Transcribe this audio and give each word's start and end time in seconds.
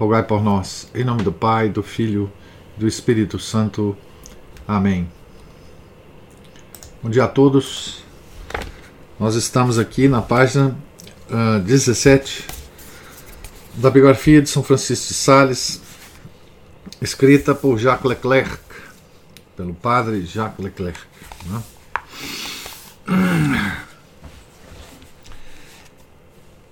rogai 0.00 0.22
por 0.22 0.42
nós. 0.42 0.88
Em 0.94 1.04
nome 1.04 1.22
do 1.22 1.30
Pai, 1.30 1.68
do 1.68 1.82
Filho 1.82 2.32
do 2.74 2.88
Espírito 2.88 3.38
Santo. 3.38 3.94
Amém. 4.66 5.06
Bom 7.02 7.10
dia 7.10 7.24
a 7.24 7.28
todos. 7.28 8.02
Nós 9.18 9.34
estamos 9.34 9.78
aqui 9.78 10.08
na 10.08 10.22
página 10.22 10.74
uh, 11.28 11.60
17 11.60 12.46
da 13.74 13.90
biografia 13.90 14.40
de 14.40 14.48
São 14.48 14.62
Francisco 14.62 15.08
de 15.08 15.14
Sales, 15.14 15.82
escrita 17.02 17.54
por 17.54 17.76
Jacques 17.78 18.08
Leclerc, 18.08 18.58
pelo 19.54 19.74
padre 19.74 20.24
Jacques 20.24 20.64
Leclerc. 20.64 20.98
Né? 21.44 21.62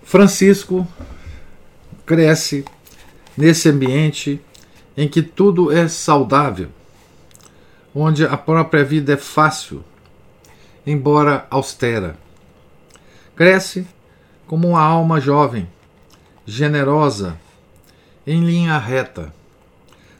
Francisco 0.02 0.88
cresce 2.06 2.64
nesse 3.38 3.68
ambiente 3.68 4.40
em 4.96 5.06
que 5.06 5.22
tudo 5.22 5.70
é 5.70 5.86
saudável, 5.86 6.70
onde 7.94 8.26
a 8.26 8.36
própria 8.36 8.84
vida 8.84 9.12
é 9.12 9.16
fácil, 9.16 9.84
embora 10.84 11.46
austera. 11.48 12.18
Cresce 13.36 13.86
como 14.44 14.66
uma 14.66 14.82
alma 14.82 15.20
jovem, 15.20 15.68
generosa, 16.44 17.38
em 18.26 18.44
linha 18.44 18.76
reta, 18.76 19.32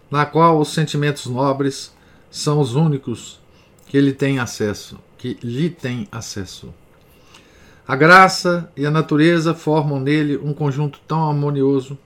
na 0.08 0.24
qual 0.24 0.60
os 0.60 0.68
sentimentos 0.68 1.26
nobres 1.26 1.92
são 2.30 2.60
os 2.60 2.76
únicos 2.76 3.40
que 3.88 3.96
ele 3.96 4.12
tem 4.12 4.38
acesso, 4.38 4.96
que 5.18 5.36
lhe 5.42 5.68
tem 5.68 6.06
acesso. 6.12 6.72
A 7.86 7.96
graça 7.96 8.70
e 8.76 8.86
a 8.86 8.92
natureza 8.92 9.54
formam 9.54 9.98
nele 9.98 10.36
um 10.36 10.54
conjunto 10.54 11.00
tão 11.04 11.28
harmonioso 11.28 11.98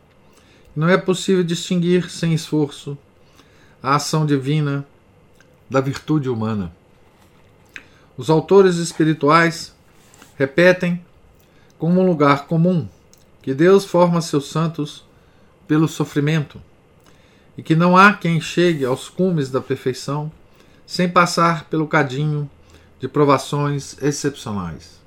não 0.75 0.89
é 0.89 0.97
possível 0.97 1.45
distinguir 1.45 2.11
sem 2.11 2.33
esforço 2.33 2.97
a 3.83 3.97
ação 3.97 4.25
divina 4.25 4.87
da 5.69 5.81
virtude 5.81 6.29
humana. 6.29 6.73
Os 8.17 8.31
autores 8.31 8.77
espirituais 8.77 9.75
repetem 10.37 11.05
como 11.79 12.01
um 12.01 12.07
lugar 12.07 12.47
comum 12.47 12.89
que 13.43 13.53
Deus 13.53 13.85
forma 13.85 14.21
seus 14.21 14.49
santos 14.49 15.05
pelo 15.67 15.89
sofrimento 15.89 16.61
e 17.57 17.63
que 17.63 17.75
não 17.75 17.97
há 17.97 18.15
quem 18.15 18.41
chegue 18.41 18.85
aos 18.85 19.09
cumes 19.09 19.51
da 19.51 19.61
perfeição 19.61 20.31
sem 20.87 21.09
passar 21.09 21.65
pelo 21.65 21.89
cadinho 21.89 22.49
de 23.01 23.09
provações 23.09 23.97
excepcionais. 24.01 25.01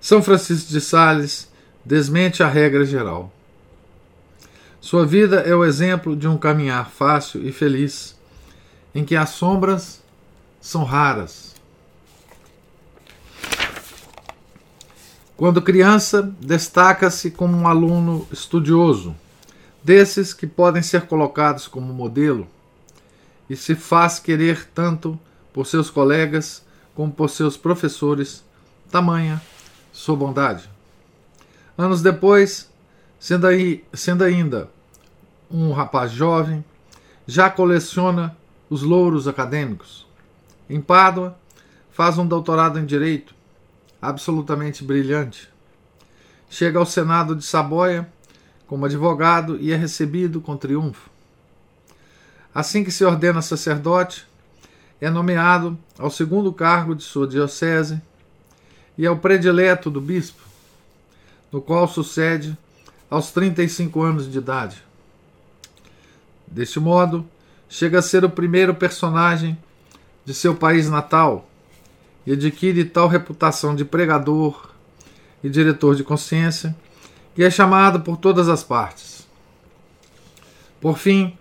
São 0.00 0.22
Francisco 0.22 0.70
de 0.70 0.80
Sales 0.80 1.50
desmente 1.84 2.42
a 2.42 2.48
regra 2.48 2.84
geral. 2.84 3.32
Sua 4.86 5.04
vida 5.04 5.40
é 5.40 5.52
o 5.52 5.64
exemplo 5.64 6.14
de 6.14 6.28
um 6.28 6.38
caminhar 6.38 6.88
fácil 6.88 7.44
e 7.44 7.50
feliz, 7.50 8.16
em 8.94 9.04
que 9.04 9.16
as 9.16 9.30
sombras 9.30 10.00
são 10.60 10.84
raras. 10.84 11.56
Quando 15.36 15.60
criança, 15.60 16.22
destaca-se 16.40 17.32
como 17.32 17.56
um 17.56 17.66
aluno 17.66 18.28
estudioso, 18.30 19.16
desses 19.82 20.32
que 20.32 20.46
podem 20.46 20.82
ser 20.84 21.08
colocados 21.08 21.66
como 21.66 21.92
modelo, 21.92 22.46
e 23.50 23.56
se 23.56 23.74
faz 23.74 24.20
querer 24.20 24.68
tanto 24.72 25.18
por 25.52 25.66
seus 25.66 25.90
colegas 25.90 26.64
como 26.94 27.10
por 27.10 27.28
seus 27.28 27.56
professores, 27.56 28.44
tamanha 28.88 29.42
sua 29.92 30.14
bondade. 30.14 30.70
Anos 31.76 32.02
depois, 32.02 32.70
sendo, 33.18 33.48
aí, 33.48 33.84
sendo 33.92 34.22
ainda 34.22 34.75
um 35.50 35.72
rapaz 35.72 36.10
jovem, 36.10 36.64
já 37.26 37.50
coleciona 37.50 38.36
os 38.68 38.82
louros 38.82 39.26
acadêmicos. 39.28 40.06
Em 40.68 40.80
Pádua, 40.80 41.36
faz 41.90 42.18
um 42.18 42.26
doutorado 42.26 42.78
em 42.78 42.84
Direito, 42.84 43.34
absolutamente 44.00 44.84
brilhante. 44.84 45.48
Chega 46.48 46.78
ao 46.78 46.86
Senado 46.86 47.34
de 47.34 47.44
Saboia 47.44 48.08
como 48.66 48.84
advogado 48.84 49.58
e 49.60 49.72
é 49.72 49.76
recebido 49.76 50.40
com 50.40 50.56
triunfo. 50.56 51.08
Assim 52.54 52.82
que 52.82 52.90
se 52.90 53.04
ordena 53.04 53.42
sacerdote, 53.42 54.26
é 55.00 55.10
nomeado 55.10 55.78
ao 55.98 56.10
segundo 56.10 56.52
cargo 56.52 56.94
de 56.94 57.02
sua 57.02 57.26
diocese 57.26 58.00
e 58.96 59.04
é 59.04 59.10
o 59.10 59.18
predileto 59.18 59.90
do 59.90 60.00
bispo, 60.00 60.42
no 61.52 61.60
qual 61.60 61.86
sucede 61.86 62.56
aos 63.10 63.30
35 63.30 64.02
anos 64.02 64.30
de 64.30 64.38
idade. 64.38 64.85
Deste 66.46 66.80
modo, 66.80 67.26
chega 67.68 67.98
a 67.98 68.02
ser 68.02 68.24
o 68.24 68.30
primeiro 68.30 68.74
personagem 68.74 69.58
de 70.24 70.32
seu 70.34 70.54
país 70.54 70.88
natal 70.88 71.48
e 72.26 72.32
adquire 72.32 72.84
tal 72.84 73.08
reputação 73.08 73.74
de 73.74 73.84
pregador 73.84 74.70
e 75.42 75.48
diretor 75.48 75.94
de 75.94 76.02
consciência 76.02 76.76
que 77.34 77.42
é 77.42 77.50
chamado 77.50 78.00
por 78.00 78.16
todas 78.16 78.48
as 78.48 78.64
partes. 78.64 79.26
Por 80.80 80.98
fim, 80.98 81.36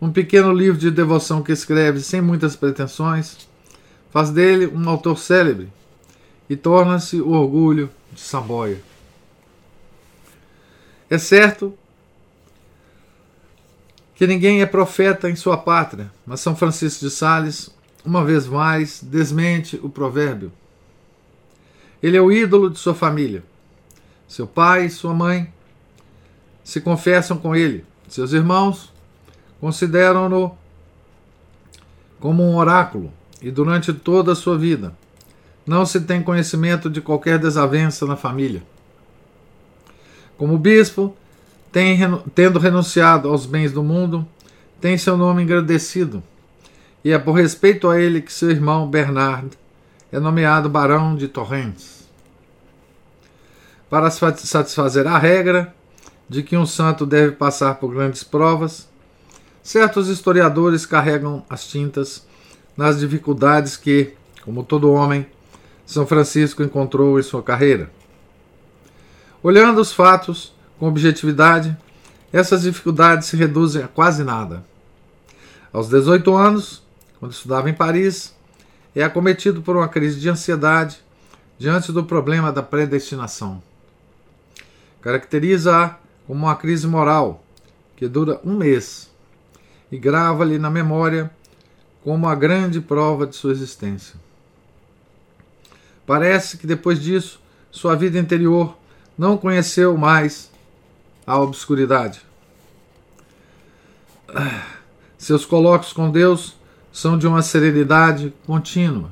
um 0.00 0.10
pequeno 0.10 0.52
livro 0.52 0.78
de 0.78 0.90
devoção 0.90 1.42
que 1.42 1.52
escreve 1.52 2.00
sem 2.00 2.20
muitas 2.20 2.56
pretensões 2.56 3.48
faz 4.10 4.30
dele 4.30 4.66
um 4.66 4.88
autor 4.88 5.18
célebre 5.18 5.72
e 6.48 6.56
torna-se 6.56 7.20
o 7.20 7.30
orgulho 7.30 7.90
de 8.12 8.20
Samboia. 8.20 8.80
É 11.08 11.18
certo 11.18 11.76
que 14.14 14.26
ninguém 14.26 14.60
é 14.60 14.66
profeta 14.66 15.28
em 15.28 15.36
sua 15.36 15.56
pátria, 15.56 16.10
mas 16.26 16.40
São 16.40 16.54
Francisco 16.54 17.04
de 17.04 17.10
Sales, 17.10 17.70
uma 18.04 18.24
vez 18.24 18.46
mais, 18.46 19.02
desmente 19.02 19.78
o 19.82 19.88
provérbio. 19.88 20.52
Ele 22.02 22.16
é 22.16 22.20
o 22.20 22.32
ídolo 22.32 22.68
de 22.68 22.78
sua 22.78 22.94
família. 22.94 23.42
Seu 24.26 24.46
pai 24.46 24.86
e 24.86 24.90
sua 24.90 25.14
mãe 25.14 25.52
se 26.64 26.80
confessam 26.80 27.36
com 27.36 27.54
ele. 27.54 27.84
Seus 28.08 28.32
irmãos 28.32 28.92
consideram-no 29.60 30.56
como 32.18 32.42
um 32.42 32.56
oráculo 32.56 33.12
e 33.40 33.50
durante 33.50 33.92
toda 33.92 34.32
a 34.32 34.36
sua 34.36 34.56
vida 34.56 34.94
não 35.66 35.86
se 35.86 36.00
tem 36.00 36.22
conhecimento 36.22 36.90
de 36.90 37.00
qualquer 37.00 37.38
desavença 37.38 38.06
na 38.06 38.16
família. 38.16 38.62
Como 40.36 40.58
bispo, 40.58 41.16
tem, 41.72 41.98
tendo 42.34 42.58
renunciado 42.58 43.30
aos 43.30 43.46
bens 43.46 43.72
do 43.72 43.82
mundo, 43.82 44.28
tem 44.80 44.98
seu 44.98 45.16
nome 45.16 45.42
engrandecido. 45.42 46.22
E 47.02 47.10
é 47.10 47.18
por 47.18 47.32
respeito 47.32 47.88
a 47.88 47.98
ele 47.98 48.20
que 48.20 48.32
seu 48.32 48.50
irmão 48.50 48.88
Bernard 48.88 49.50
é 50.12 50.20
nomeado 50.20 50.68
Barão 50.68 51.16
de 51.16 51.26
Torrentes. 51.26 52.06
Para 53.88 54.10
satisfazer 54.10 55.06
a 55.06 55.18
regra 55.18 55.74
de 56.28 56.42
que 56.42 56.56
um 56.56 56.66
santo 56.66 57.06
deve 57.06 57.32
passar 57.32 57.76
por 57.76 57.92
grandes 57.92 58.22
provas, 58.22 58.88
certos 59.62 60.08
historiadores 60.08 60.84
carregam 60.84 61.44
as 61.48 61.66
tintas 61.66 62.26
nas 62.76 63.00
dificuldades 63.00 63.76
que, 63.76 64.14
como 64.44 64.62
todo 64.62 64.92
homem, 64.92 65.26
São 65.84 66.06
Francisco 66.06 66.62
encontrou 66.62 67.18
em 67.18 67.22
sua 67.22 67.42
carreira. 67.42 67.90
Olhando 69.42 69.80
os 69.80 69.92
fatos, 69.92 70.54
com 70.82 70.88
objetividade, 70.88 71.76
essas 72.32 72.62
dificuldades 72.62 73.28
se 73.28 73.36
reduzem 73.36 73.84
a 73.84 73.86
quase 73.86 74.24
nada. 74.24 74.64
Aos 75.72 75.88
18 75.88 76.34
anos, 76.34 76.82
quando 77.20 77.30
estudava 77.30 77.70
em 77.70 77.72
Paris, 77.72 78.34
é 78.92 79.04
acometido 79.04 79.62
por 79.62 79.76
uma 79.76 79.86
crise 79.86 80.18
de 80.18 80.28
ansiedade 80.28 80.98
diante 81.56 81.92
do 81.92 82.02
problema 82.02 82.50
da 82.50 82.64
predestinação. 82.64 83.62
Caracteriza-a 85.00 86.00
como 86.26 86.46
uma 86.46 86.56
crise 86.56 86.88
moral 86.88 87.44
que 87.96 88.08
dura 88.08 88.40
um 88.44 88.56
mês 88.56 89.08
e 89.88 89.96
grava-lhe 89.96 90.58
na 90.58 90.68
memória 90.68 91.30
como 92.02 92.28
a 92.28 92.34
grande 92.34 92.80
prova 92.80 93.24
de 93.24 93.36
sua 93.36 93.52
existência. 93.52 94.16
Parece 96.04 96.58
que 96.58 96.66
depois 96.66 97.00
disso, 97.00 97.40
sua 97.70 97.94
vida 97.94 98.18
interior 98.18 98.76
não 99.16 99.38
conheceu 99.38 99.96
mais 99.96 100.50
a 101.32 101.38
obscuridade. 101.38 102.20
Seus 105.16 105.46
colóquios 105.46 105.90
com 105.90 106.10
Deus 106.10 106.54
são 106.92 107.16
de 107.16 107.26
uma 107.26 107.40
serenidade 107.40 108.34
contínua. 108.46 109.10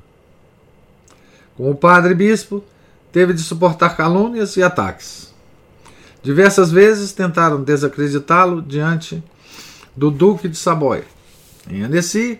Como 1.56 1.74
padre 1.74 2.14
bispo, 2.14 2.62
teve 3.10 3.32
de 3.32 3.40
suportar 3.40 3.96
calúnias 3.96 4.54
e 4.58 4.62
ataques. 4.62 5.32
Diversas 6.22 6.70
vezes 6.70 7.12
tentaram 7.12 7.62
desacreditá-lo 7.62 8.60
diante 8.60 9.24
do 9.96 10.10
Duque 10.10 10.46
de 10.46 10.58
Saboia. 10.58 11.06
Em 11.70 11.82
Annecy, 11.82 12.38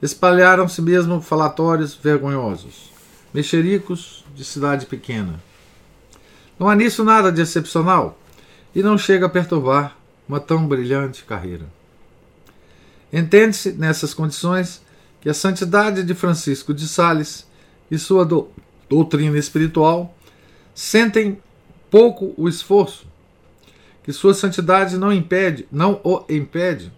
espalharam-se 0.00 0.80
mesmo 0.80 1.20
falatórios 1.20 1.94
vergonhosos, 1.94 2.90
mexericos 3.34 4.24
de 4.34 4.46
cidade 4.46 4.86
pequena. 4.86 5.38
Não 6.58 6.70
há 6.70 6.74
nisso 6.74 7.04
nada 7.04 7.30
de 7.30 7.42
excepcional 7.42 8.18
e 8.74 8.82
não 8.82 8.98
chega 8.98 9.26
a 9.26 9.28
perturbar 9.28 9.96
uma 10.28 10.40
tão 10.40 10.66
brilhante 10.66 11.24
carreira. 11.24 11.66
Entende-se, 13.12 13.72
nessas 13.72 14.12
condições, 14.12 14.82
que 15.20 15.28
a 15.28 15.34
santidade 15.34 16.02
de 16.02 16.14
Francisco 16.14 16.74
de 16.74 16.88
Sales 16.88 17.46
e 17.90 17.98
sua 17.98 18.24
do, 18.24 18.48
doutrina 18.88 19.38
espiritual 19.38 20.16
sentem 20.74 21.38
pouco 21.90 22.34
o 22.36 22.48
esforço, 22.48 23.06
que 24.02 24.12
sua 24.12 24.34
santidade 24.34 24.98
não 24.98 25.12
impede, 25.12 25.68
não 25.70 26.00
o 26.02 26.24
impede 26.28 26.92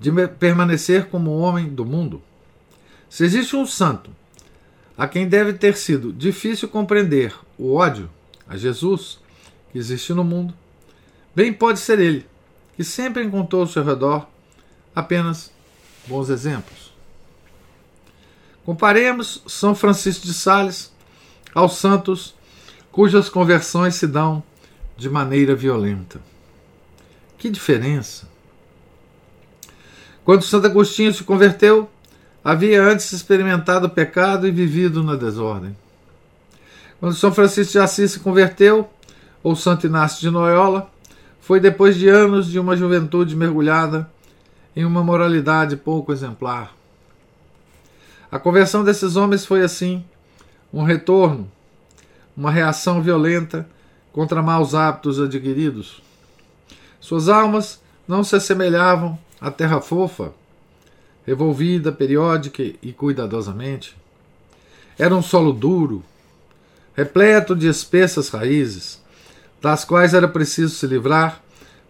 de 0.00 0.10
permanecer 0.38 1.06
como 1.06 1.38
homem 1.38 1.68
do 1.68 1.84
mundo. 1.84 2.22
Se 3.08 3.24
existe 3.24 3.54
um 3.54 3.66
santo 3.66 4.10
a 4.96 5.06
quem 5.06 5.28
deve 5.28 5.52
ter 5.52 5.76
sido 5.76 6.12
difícil 6.12 6.68
compreender 6.68 7.34
o 7.58 7.74
ódio 7.74 8.10
a 8.48 8.56
Jesus 8.56 9.18
que 9.76 9.80
existe 9.80 10.14
no 10.14 10.24
mundo, 10.24 10.54
bem 11.34 11.52
pode 11.52 11.80
ser 11.80 11.98
ele, 11.98 12.26
que 12.74 12.82
sempre 12.82 13.22
encontrou 13.22 13.60
ao 13.60 13.68
seu 13.68 13.84
redor 13.84 14.26
apenas 14.94 15.52
bons 16.06 16.30
exemplos. 16.30 16.94
Comparemos 18.64 19.42
São 19.46 19.74
Francisco 19.74 20.24
de 20.24 20.32
Sales 20.32 20.90
aos 21.54 21.76
santos 21.76 22.34
cujas 22.90 23.28
conversões 23.28 23.96
se 23.96 24.06
dão 24.06 24.42
de 24.96 25.10
maneira 25.10 25.54
violenta. 25.54 26.22
Que 27.36 27.50
diferença! 27.50 28.26
Quando 30.24 30.42
Santo 30.42 30.68
Agostinho 30.68 31.12
se 31.12 31.22
converteu, 31.22 31.90
havia 32.42 32.82
antes 32.82 33.12
experimentado 33.12 33.88
o 33.88 33.90
pecado 33.90 34.48
e 34.48 34.50
vivido 34.50 35.04
na 35.04 35.16
desordem. 35.16 35.76
Quando 36.98 37.14
São 37.14 37.30
Francisco 37.30 37.72
de 37.72 37.78
Assis 37.78 38.12
se 38.12 38.20
converteu, 38.20 38.90
ou 39.46 39.54
Santo 39.54 39.86
Inácio 39.86 40.20
de 40.20 40.28
Loyola, 40.28 40.90
foi 41.38 41.60
depois 41.60 41.94
de 41.94 42.08
anos 42.08 42.48
de 42.48 42.58
uma 42.58 42.76
juventude 42.76 43.36
mergulhada 43.36 44.10
em 44.74 44.84
uma 44.84 45.04
moralidade 45.04 45.76
pouco 45.76 46.12
exemplar. 46.12 46.74
A 48.28 48.40
conversão 48.40 48.82
desses 48.82 49.14
homens 49.14 49.46
foi 49.46 49.62
assim, 49.62 50.04
um 50.72 50.82
retorno, 50.82 51.48
uma 52.36 52.50
reação 52.50 53.00
violenta 53.00 53.68
contra 54.12 54.42
maus 54.42 54.74
hábitos 54.74 55.20
adquiridos. 55.20 56.02
Suas 56.98 57.28
almas 57.28 57.80
não 58.08 58.24
se 58.24 58.34
assemelhavam 58.34 59.16
à 59.40 59.48
terra 59.48 59.80
fofa, 59.80 60.32
revolvida 61.24 61.92
periódica 61.92 62.64
e 62.64 62.92
cuidadosamente. 62.92 63.96
Era 64.98 65.14
um 65.14 65.22
solo 65.22 65.52
duro, 65.52 66.02
repleto 66.96 67.54
de 67.54 67.68
espessas 67.68 68.28
raízes, 68.28 69.05
das 69.60 69.84
quais 69.84 70.14
era 70.14 70.28
preciso 70.28 70.74
se 70.74 70.86
livrar 70.86 71.40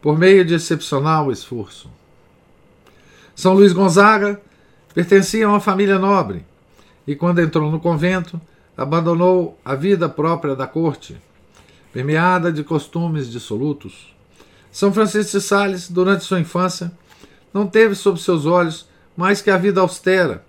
por 0.01 0.19
meio 0.19 0.45
de 0.45 0.55
excepcional 0.55 1.31
esforço. 1.33 1.91
São 3.35 3.53
Luís 3.53 3.73
Gonzaga 3.73 4.41
pertencia 4.95 5.47
a 5.47 5.51
uma 5.51 5.61
família 5.61 5.99
nobre 5.99 6.45
e, 7.07 7.15
quando 7.15 7.41
entrou 7.41 7.71
no 7.71 7.81
convento, 7.81 8.41
abandonou 8.77 9.59
a 9.65 9.75
vida 9.75 10.09
própria 10.09 10.55
da 10.55 10.67
corte, 10.67 11.21
permeada 11.93 12.53
de 12.53 12.65
costumes 12.65 13.31
dissolutos. 13.31 14.15
São 14.71 14.93
Francisco 14.93 15.39
de 15.39 15.43
Sales, 15.43 15.89
durante 15.91 16.25
sua 16.25 16.41
infância, 16.41 16.93
não 17.53 17.67
teve 17.67 17.95
sob 17.95 18.21
seus 18.21 18.45
olhos 18.45 18.87
mais 19.17 19.41
que 19.41 19.51
a 19.51 19.57
vida 19.57 19.81
austera, 19.81 20.45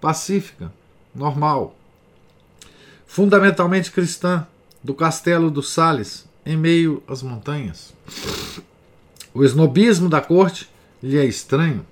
pacífica, 0.00 0.72
normal, 1.14 1.76
fundamentalmente 3.06 3.90
cristã, 3.90 4.46
do 4.82 4.94
castelo 4.94 5.50
dos 5.50 5.72
Sales, 5.72 6.28
em 6.44 6.56
meio 6.56 7.02
às 7.08 7.22
montanhas. 7.22 7.94
O 9.32 9.42
esnobismo 9.42 10.08
da 10.08 10.20
corte 10.20 10.68
lhe 11.02 11.18
é 11.18 11.24
estranho, 11.24 11.84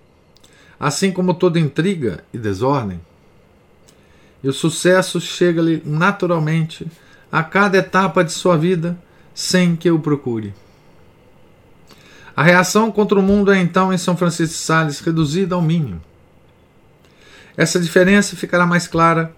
assim 0.79 1.11
como 1.11 1.35
toda 1.35 1.59
intriga 1.59 2.25
e 2.33 2.39
desordem. 2.39 3.01
E 4.43 4.49
o 4.49 4.53
sucesso 4.53 5.21
chega-lhe 5.21 5.83
naturalmente 5.85 6.87
a 7.31 7.43
cada 7.43 7.79
etapa 7.79 8.23
de 8.23 8.33
sua 8.33 8.57
vida, 8.57 8.97
sem 9.35 9.75
que 9.75 9.91
o 9.91 9.99
procure. 9.99 10.53
A 12.37 12.43
reação 12.43 12.91
contra 12.91 13.19
o 13.19 13.23
mundo 13.23 13.53
é 13.53 13.59
então 13.59 13.93
em 13.93 13.99
São 13.99 14.17
Francisco 14.17 14.55
de 14.55 14.61
Sales 14.61 15.01
reduzida 15.01 15.55
ao 15.55 15.63
mínimo. 15.63 16.01
Essa 17.57 17.79
diferença 17.79 18.37
ficará 18.37 18.67
mais 18.67 18.87
clara 18.87 19.35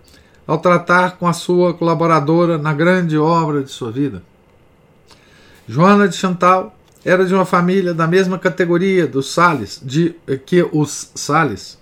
ao 0.46 0.58
tratar 0.58 1.16
com 1.16 1.26
a 1.26 1.32
sua 1.32 1.74
colaboradora 1.74 2.58
na 2.58 2.72
grande 2.72 3.18
obra 3.18 3.62
de 3.62 3.70
sua 3.70 3.90
vida. 3.90 4.22
Joana 5.66 6.08
de 6.08 6.16
Chantal 6.16 6.76
era 7.04 7.24
de 7.24 7.34
uma 7.34 7.44
família 7.44 7.94
da 7.94 8.06
mesma 8.06 8.38
categoria 8.38 9.06
dos 9.06 9.32
Sales, 9.32 9.80
de, 9.82 10.14
que 10.46 10.62
os 10.72 11.10
Sales. 11.14 11.78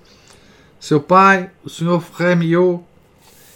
Seu 0.81 1.01
pai, 1.01 1.51
o 1.65 1.71
senhor 1.71 2.01
Frémiot, 2.01 2.83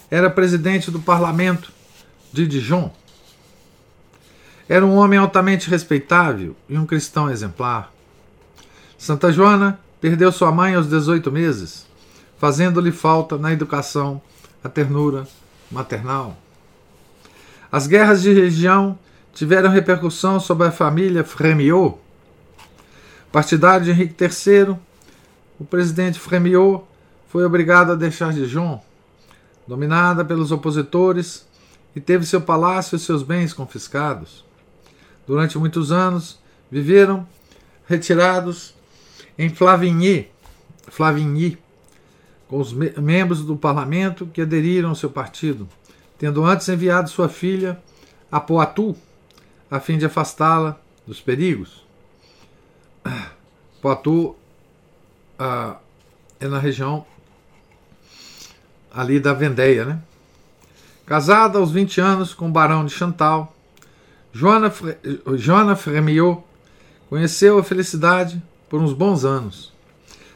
era 0.09 0.29
presidente 0.29 0.89
do 0.89 0.99
parlamento 0.99 1.71
de 2.31 2.47
Dijon. 2.47 2.93
Era 4.69 4.85
um 4.85 4.95
homem 4.95 5.19
altamente 5.19 5.69
respeitável 5.69 6.55
e 6.67 6.77
um 6.77 6.85
cristão 6.85 7.29
exemplar. 7.29 7.91
Santa 8.97 9.31
Joana 9.31 9.79
perdeu 10.01 10.31
sua 10.31 10.51
mãe 10.51 10.75
aos 10.75 10.89
18 10.89 11.31
meses, 11.31 11.85
fazendo-lhe 12.37 12.91
falta 12.91 13.37
na 13.37 13.51
educação 13.51 14.21
a 14.63 14.69
ternura 14.69 15.27
maternal. 15.71 16.37
As 17.71 17.87
guerras 17.87 18.21
de 18.21 18.33
religião 18.33 18.97
tiveram 19.37 19.69
repercussão 19.69 20.39
sobre 20.39 20.65
a 20.65 20.71
família 20.71 21.23
Frémiot. 21.23 21.99
Partidário 23.31 23.85
de 23.85 23.91
Henrique 23.91 24.15
III, 24.19 24.75
o 25.59 25.63
presidente 25.63 26.19
Frémiot 26.19 26.83
foi 27.27 27.45
obrigado 27.45 27.91
a 27.91 27.95
deixar 27.95 28.33
Dijon, 28.33 28.83
dominada 29.67 30.25
pelos 30.25 30.51
opositores, 30.51 31.45
e 31.95 32.01
teve 32.01 32.25
seu 32.25 32.41
palácio 32.41 32.95
e 32.95 32.99
seus 32.99 33.21
bens 33.21 33.53
confiscados. 33.53 34.43
Durante 35.27 35.55
muitos 35.59 35.91
anos, 35.91 36.39
viveram 36.71 37.27
retirados 37.87 38.73
em 39.37 39.49
Flavigny, 39.49 40.31
Flavigny 40.87 41.59
com 42.47 42.59
os 42.59 42.73
me 42.73 42.91
membros 42.97 43.45
do 43.45 43.55
parlamento 43.55 44.25
que 44.25 44.41
aderiram 44.41 44.89
ao 44.89 44.95
seu 44.95 45.11
partido, 45.11 45.69
tendo 46.17 46.43
antes 46.43 46.67
enviado 46.69 47.07
sua 47.07 47.29
filha 47.29 47.79
a 48.31 48.39
Poitou 48.39 48.97
a 49.69 49.79
fim 49.79 49.97
de 49.97 50.05
afastá-la 50.05 50.79
dos 51.05 51.19
perigos. 51.19 51.85
Poitou 53.81 54.37
ah, 55.37 55.77
é 56.39 56.47
na 56.47 56.59
região 56.59 57.05
ali 58.93 59.19
da 59.19 59.33
Vendéia, 59.33 59.85
né? 59.85 60.01
Casada 61.05 61.59
aos 61.59 61.71
20 61.71 62.01
anos 62.01 62.33
com 62.33 62.47
o 62.47 62.51
barão 62.51 62.85
de 62.85 62.91
Chantal, 62.91 63.55
Joana, 64.33 64.69
Fre 64.69 64.97
Joana 65.35 65.75
Fremiot 65.75 66.43
conheceu 67.09 67.57
a 67.57 67.63
felicidade 67.63 68.41
por 68.67 68.81
uns 68.81 68.93
bons 68.93 69.23
anos. 69.23 69.73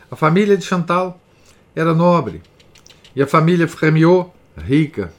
A 0.10 0.16
família 0.16 0.56
de 0.56 0.64
Chantal 0.64 1.20
era 1.76 1.94
nobre 1.94 2.42
e 3.16 3.22
a 3.22 3.28
família 3.28 3.68
Fremiot 3.68 4.32
rica. 4.58 5.14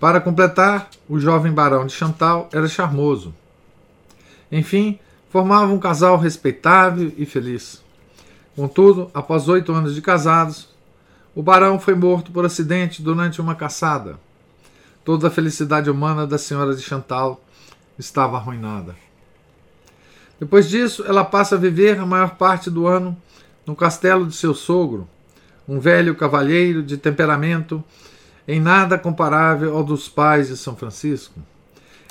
Para 0.00 0.18
completar, 0.18 0.88
o 1.06 1.20
jovem 1.20 1.52
barão 1.52 1.84
de 1.84 1.92
Chantal 1.92 2.48
era 2.54 2.66
charmoso. 2.66 3.34
Enfim, 4.50 4.98
formavam 5.28 5.74
um 5.74 5.78
casal 5.78 6.16
respeitável 6.16 7.12
e 7.18 7.26
feliz. 7.26 7.84
Contudo, 8.56 9.10
após 9.12 9.46
oito 9.46 9.70
anos 9.72 9.94
de 9.94 10.00
casados, 10.00 10.70
o 11.34 11.42
barão 11.42 11.78
foi 11.78 11.94
morto 11.94 12.32
por 12.32 12.46
acidente 12.46 13.02
durante 13.02 13.42
uma 13.42 13.54
caçada. 13.54 14.18
Toda 15.04 15.28
a 15.28 15.30
felicidade 15.30 15.90
humana 15.90 16.26
da 16.26 16.38
senhora 16.38 16.74
de 16.74 16.80
Chantal 16.80 17.38
estava 17.98 18.38
arruinada. 18.38 18.96
Depois 20.40 20.66
disso, 20.66 21.04
ela 21.06 21.24
passa 21.24 21.56
a 21.56 21.58
viver 21.58 21.98
a 21.98 22.06
maior 22.06 22.36
parte 22.36 22.70
do 22.70 22.86
ano 22.86 23.14
no 23.66 23.76
castelo 23.76 24.26
de 24.26 24.34
seu 24.34 24.54
sogro, 24.54 25.06
um 25.68 25.78
velho 25.78 26.14
cavalheiro 26.14 26.82
de 26.82 26.96
temperamento 26.96 27.84
em 28.46 28.60
nada 28.60 28.98
comparável 28.98 29.76
ao 29.76 29.84
dos 29.84 30.08
pais 30.08 30.48
de 30.48 30.56
São 30.56 30.76
Francisco. 30.76 31.40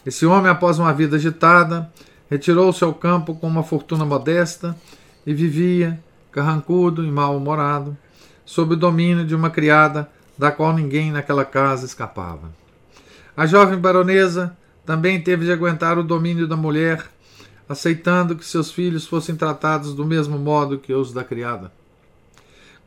Esse 0.06 0.26
homem, 0.26 0.50
após 0.50 0.80
uma 0.80 0.94
vida 0.94 1.18
agitada, 1.18 1.92
retirou-se 2.30 2.84
ao 2.84 2.94
campo 2.94 3.36
com 3.36 3.48
uma 3.48 3.64
fortuna 3.64 4.06
modesta 4.06 4.76
e 5.26 5.34
vivia, 5.34 6.00
carrancudo 6.32 7.04
e 7.04 7.12
mal-humorado, 7.12 7.98
sob 8.46 8.74
o 8.74 8.78
domínio 8.78 9.26
de 9.26 9.36
uma 9.36 9.50
criada 9.50 10.10
da 10.38 10.52
qual 10.52 10.74
ninguém 10.74 11.12
naquela 11.12 11.44
casa 11.44 11.86
escapava. 11.86 12.50
A 13.36 13.46
jovem 13.46 13.78
baronesa 13.78 14.56
também 14.86 15.22
teve 15.22 15.46
de 15.46 15.52
aguentar 15.52 15.98
o 15.98 16.04
domínio 16.04 16.48
da 16.48 16.56
mulher, 16.56 17.06
aceitando 17.68 18.36
que 18.36 18.46
seus 18.46 18.72
filhos 18.72 19.06
fossem 19.06 19.36
tratados 19.36 19.94
do 19.94 20.06
mesmo 20.06 20.40
modo 20.40 20.80
que 20.80 20.94
os 20.94 21.14
da 21.14 21.24
criada. 21.24 21.72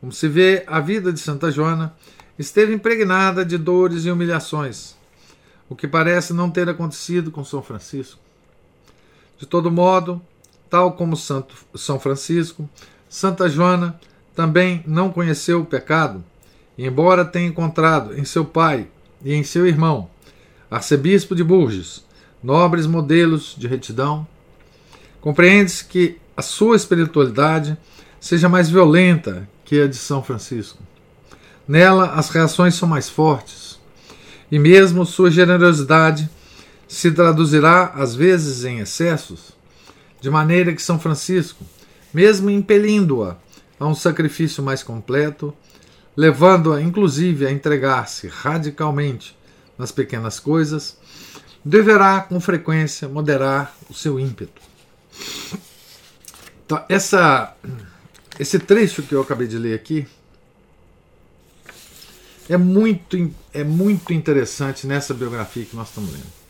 Como 0.01 0.11
se 0.11 0.27
vê, 0.27 0.63
a 0.67 0.81
vida 0.81 1.13
de 1.13 1.19
Santa 1.19 1.49
Joana 1.49 1.93
esteve 2.37 2.73
impregnada 2.73 3.45
de 3.45 3.57
dores 3.57 4.05
e 4.05 4.11
humilhações, 4.11 4.95
o 5.69 5.75
que 5.75 5.87
parece 5.87 6.33
não 6.33 6.49
ter 6.49 6.67
acontecido 6.67 7.31
com 7.31 7.43
São 7.43 7.61
Francisco. 7.61 8.19
De 9.37 9.45
todo 9.45 9.71
modo, 9.71 10.21
tal 10.69 10.93
como 10.93 11.15
Santo, 11.15 11.55
São 11.75 11.99
Francisco, 11.99 12.67
Santa 13.07 13.47
Joana 13.47 13.99
também 14.35 14.83
não 14.87 15.11
conheceu 15.11 15.61
o 15.61 15.65
pecado, 15.65 16.23
embora 16.77 17.23
tenha 17.23 17.47
encontrado 17.47 18.17
em 18.17 18.25
seu 18.25 18.43
pai 18.43 18.87
e 19.23 19.33
em 19.33 19.43
seu 19.43 19.67
irmão, 19.67 20.09
arcebispo 20.69 21.35
de 21.35 21.43
Bourges, 21.43 22.03
nobres 22.41 22.87
modelos 22.87 23.55
de 23.57 23.67
retidão, 23.67 24.27
compreende-se 25.21 25.85
que 25.85 26.17
a 26.35 26.41
sua 26.41 26.75
espiritualidade 26.75 27.77
seja 28.19 28.49
mais 28.49 28.69
violenta 28.69 29.47
que 29.63 29.81
a 29.81 29.87
de 29.87 29.95
São 29.95 30.23
Francisco. 30.23 30.81
Nela, 31.67 32.13
as 32.13 32.29
reações 32.29 32.75
são 32.75 32.87
mais 32.87 33.09
fortes, 33.09 33.79
e 34.51 34.59
mesmo 34.59 35.05
sua 35.05 35.31
generosidade 35.31 36.29
se 36.87 37.11
traduzirá 37.11 37.93
às 37.95 38.13
vezes 38.13 38.65
em 38.65 38.79
excessos, 38.79 39.53
de 40.19 40.29
maneira 40.29 40.73
que 40.73 40.81
São 40.81 40.99
Francisco, 40.99 41.65
mesmo 42.13 42.49
impelindo-a 42.49 43.37
a 43.79 43.87
um 43.87 43.95
sacrifício 43.95 44.61
mais 44.61 44.83
completo, 44.83 45.53
levando-a 46.15 46.81
inclusive 46.81 47.47
a 47.47 47.51
entregar-se 47.51 48.27
radicalmente 48.27 49.37
nas 49.77 49.91
pequenas 49.91 50.39
coisas, 50.39 50.97
deverá 51.65 52.21
com 52.21 52.39
frequência 52.39 53.07
moderar 53.07 53.75
o 53.89 53.93
seu 53.93 54.19
ímpeto. 54.19 54.61
Então, 56.65 56.83
essa, 56.87 57.55
esse 58.39 58.59
trecho 58.59 59.01
que 59.01 59.13
eu 59.13 59.21
acabei 59.21 59.47
de 59.47 59.57
ler 59.57 59.73
aqui 59.73 60.07
é 62.49 62.57
muito, 62.57 63.31
é 63.53 63.63
muito 63.63 64.13
interessante 64.13 64.85
nessa 64.85 65.13
biografia 65.13 65.65
que 65.65 65.75
nós 65.75 65.89
estamos 65.89 66.11
lendo. 66.11 66.43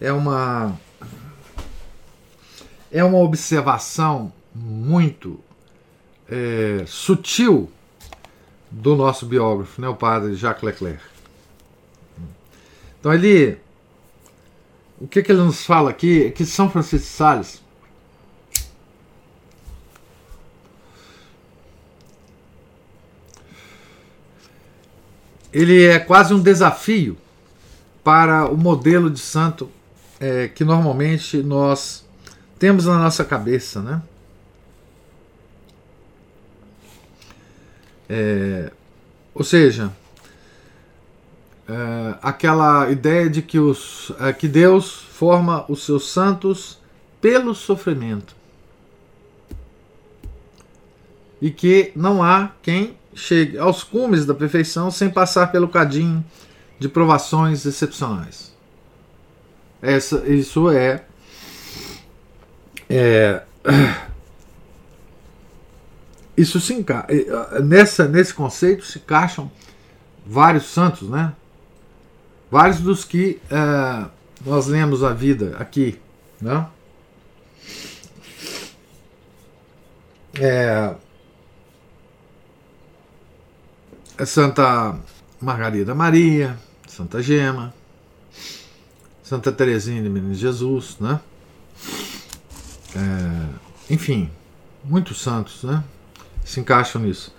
É 0.00 0.12
uma 0.12 0.78
é 2.90 3.04
uma 3.04 3.18
observação 3.18 4.32
muito 4.54 5.38
é, 6.28 6.84
sutil 6.86 7.70
do 8.70 8.96
nosso 8.96 9.26
biógrafo, 9.26 9.80
né, 9.80 9.88
o 9.88 9.94
padre 9.94 10.34
Jacques 10.34 10.62
Leclerc. 10.62 11.02
Então 12.98 13.12
ele, 13.12 13.58
o 15.00 15.06
que, 15.06 15.22
que 15.22 15.32
ele 15.32 15.42
nos 15.42 15.64
fala 15.64 15.90
aqui 15.90 16.26
é 16.26 16.30
que 16.30 16.44
São 16.44 16.68
Francisco 16.68 17.06
de 17.06 17.12
Sales 17.12 17.62
ele 25.52 25.84
é 25.84 25.98
quase 25.98 26.32
um 26.32 26.40
desafio 26.40 27.16
para 28.02 28.46
o 28.46 28.56
modelo 28.56 29.10
de 29.10 29.20
santo 29.20 29.70
é, 30.18 30.48
que 30.48 30.64
normalmente 30.64 31.42
nós 31.42 32.04
temos 32.58 32.84
na 32.84 32.98
nossa 32.98 33.24
cabeça, 33.24 33.80
né? 33.80 34.02
É, 38.08 38.70
ou 39.34 39.44
seja, 39.44 39.92
é, 41.68 42.18
aquela 42.20 42.90
ideia 42.90 43.30
de 43.30 43.40
que, 43.40 43.58
os, 43.58 44.12
é, 44.18 44.32
que 44.32 44.48
Deus 44.48 44.92
forma 44.92 45.64
os 45.68 45.84
seus 45.84 46.10
santos 46.10 46.78
pelo 47.20 47.54
sofrimento 47.54 48.34
e 51.40 51.50
que 51.50 51.92
não 51.94 52.22
há 52.22 52.50
quem 52.62 52.96
chegue 53.14 53.58
aos 53.58 53.82
cumes 53.82 54.24
da 54.24 54.34
perfeição 54.34 54.90
sem 54.90 55.10
passar 55.10 55.50
pelo 55.50 55.68
cadinho 55.68 56.24
de 56.78 56.88
provações 56.88 57.66
excepcionais. 57.66 58.54
Essa, 59.82 60.26
isso 60.28 60.70
é, 60.70 61.04
é 62.88 63.42
isso 66.36 66.60
se 66.60 66.74
enca 66.74 67.06
nessa 67.62 68.06
nesse 68.08 68.32
conceito 68.32 68.84
se 68.84 68.98
encaixam 68.98 69.50
vários 70.26 70.66
santos, 70.66 71.08
né? 71.08 71.32
Vários 72.50 72.80
dos 72.80 73.04
que 73.04 73.40
é, 73.50 74.06
nós 74.44 74.66
lemos 74.66 75.04
a 75.04 75.12
vida 75.12 75.56
aqui, 75.58 75.98
né? 76.40 76.66
É, 80.34 80.94
É 84.09 84.09
Santa 84.26 84.98
Margarida 85.40 85.94
Maria, 85.94 86.58
Santa 86.86 87.22
Gema, 87.22 87.72
Santa 89.22 89.52
Teresinha 89.52 90.02
de 90.02 90.08
Menino 90.08 90.34
Jesus, 90.34 90.96
né? 91.00 91.20
É, 92.94 93.92
enfim, 93.92 94.30
muitos 94.84 95.20
santos, 95.20 95.62
né? 95.62 95.84
Se 96.44 96.60
encaixam 96.60 97.02
nisso. 97.02 97.34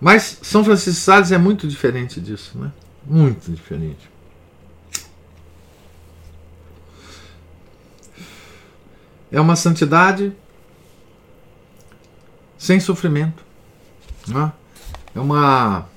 Mas 0.00 0.38
São 0.42 0.64
Francisco 0.64 0.90
de 0.90 0.96
Sales 0.96 1.32
é 1.32 1.38
muito 1.38 1.66
diferente 1.66 2.20
disso, 2.20 2.58
né? 2.58 2.70
Muito 3.04 3.50
diferente. 3.50 4.10
É 9.30 9.40
uma 9.40 9.56
santidade 9.56 10.32
sem 12.58 12.78
sofrimento. 12.78 13.42
Né? 14.28 14.52
É 15.14 15.20
uma 15.20 15.88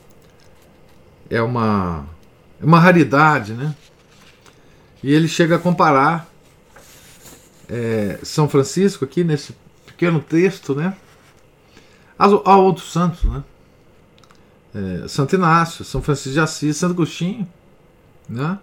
é 1.29 1.41
uma, 1.41 2.05
é 2.61 2.65
uma 2.65 2.79
raridade, 2.79 3.53
né? 3.53 3.75
E 5.03 5.13
ele 5.13 5.27
chega 5.27 5.55
a 5.55 5.59
comparar 5.59 6.27
é, 7.69 8.19
São 8.23 8.47
Francisco 8.49 9.05
aqui 9.05 9.23
nesse 9.23 9.55
pequeno 9.85 10.19
texto, 10.19 10.73
né? 10.73 10.95
A, 12.17 12.27
outros 12.57 12.91
santos, 12.91 13.23
né? 13.23 13.43
É, 14.73 15.07
Santo 15.07 15.35
Inácio, 15.35 15.85
São 15.85 16.01
Francisco 16.01 16.31
de 16.31 16.39
Assis, 16.39 16.77
Santo 16.77 16.93
Agostinho, 16.93 17.47
né? 18.27 18.59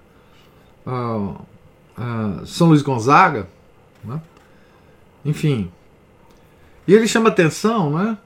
Ah, 0.84 2.42
São 2.44 2.68
Luís 2.68 2.82
Gonzaga, 2.82 3.48
né? 4.04 4.20
enfim. 5.24 5.70
E 6.86 6.92
ele 6.92 7.06
chama 7.06 7.28
atenção, 7.28 7.90
né? 7.90 8.18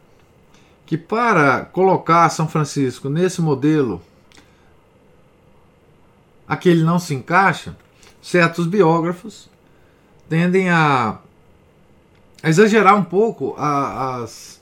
Que 0.87 0.97
para 0.97 1.65
colocar 1.67 2.29
São 2.31 2.49
Francisco 2.49 3.09
nesse 3.09 3.41
modelo 3.43 4.01
a 6.47 6.57
que 6.57 6.69
ele 6.69 6.83
não 6.83 6.99
se 6.99 7.15
encaixa, 7.15 7.77
certos 8.23 8.67
biógrafos 8.67 9.49
tendem 10.29 10.71
a, 10.71 11.19
a 12.43 12.49
exagerar 12.49 12.97
um 12.97 13.05
pouco 13.05 13.55
a, 13.57 14.23
as, 14.23 14.61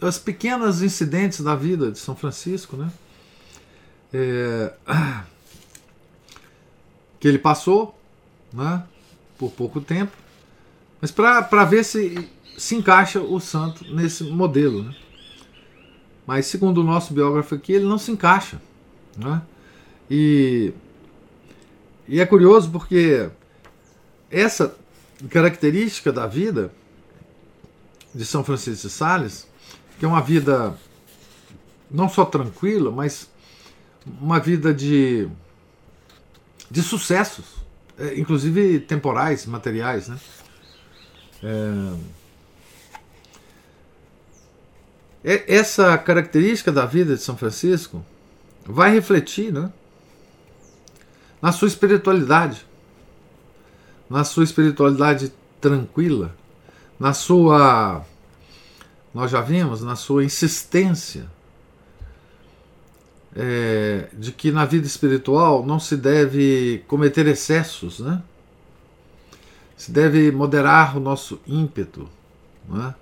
as 0.00 0.18
pequenas 0.18 0.82
incidentes 0.82 1.40
da 1.40 1.54
vida 1.54 1.90
de 1.90 1.98
São 1.98 2.16
Francisco, 2.16 2.76
né? 2.76 2.90
É, 4.12 4.72
que 7.18 7.26
ele 7.26 7.38
passou 7.38 7.98
né, 8.52 8.82
por 9.36 9.50
pouco 9.50 9.80
tempo, 9.80 10.12
mas 11.00 11.10
para 11.10 11.64
ver 11.64 11.84
se 11.84 12.28
se 12.56 12.74
encaixa 12.74 13.20
o 13.20 13.38
santo 13.38 13.84
nesse 13.92 14.24
modelo. 14.24 14.84
Né? 14.84 14.94
Mas 16.26 16.46
segundo 16.46 16.78
o 16.78 16.84
nosso 16.84 17.12
biógrafo 17.12 17.54
aqui, 17.54 17.72
ele 17.72 17.84
não 17.84 17.98
se 17.98 18.10
encaixa. 18.10 18.60
Né? 19.16 19.42
E 20.10 20.72
e 22.08 22.20
é 22.20 22.26
curioso 22.26 22.70
porque 22.70 23.28
essa 24.30 24.76
característica 25.30 26.12
da 26.12 26.26
vida 26.26 26.72
de 28.14 28.24
São 28.24 28.44
Francisco 28.44 28.86
de 28.86 28.92
Sales, 28.92 29.48
que 29.98 30.04
é 30.04 30.08
uma 30.08 30.20
vida 30.20 30.76
não 31.90 32.08
só 32.08 32.24
tranquila, 32.24 32.90
mas 32.90 33.28
uma 34.20 34.38
vida 34.38 34.72
de, 34.72 35.28
de 36.70 36.82
sucessos, 36.82 37.44
é, 37.98 38.18
inclusive 38.18 38.80
temporais, 38.80 39.46
materiais, 39.46 40.08
né? 40.08 40.18
É, 45.24 45.44
essa 45.52 45.98
característica 45.98 46.70
da 46.70 46.86
vida 46.86 47.16
de 47.16 47.22
São 47.22 47.36
Francisco 47.36 48.04
vai 48.64 48.92
refletir, 48.92 49.52
né? 49.52 49.72
Na 51.46 51.52
sua 51.52 51.68
espiritualidade, 51.68 52.66
na 54.10 54.24
sua 54.24 54.42
espiritualidade 54.42 55.32
tranquila, 55.60 56.34
na 56.98 57.12
sua 57.12 58.04
nós 59.14 59.30
já 59.30 59.40
vimos, 59.40 59.80
na 59.80 59.94
sua 59.94 60.24
insistência 60.24 61.30
é, 63.32 64.08
de 64.12 64.32
que 64.32 64.50
na 64.50 64.64
vida 64.64 64.88
espiritual 64.88 65.64
não 65.64 65.78
se 65.78 65.96
deve 65.96 66.82
cometer 66.88 67.28
excessos, 67.28 68.00
né? 68.00 68.20
Se 69.76 69.92
deve 69.92 70.32
moderar 70.32 70.96
o 70.96 71.00
nosso 71.00 71.38
ímpeto, 71.46 72.08
né? 72.68 72.92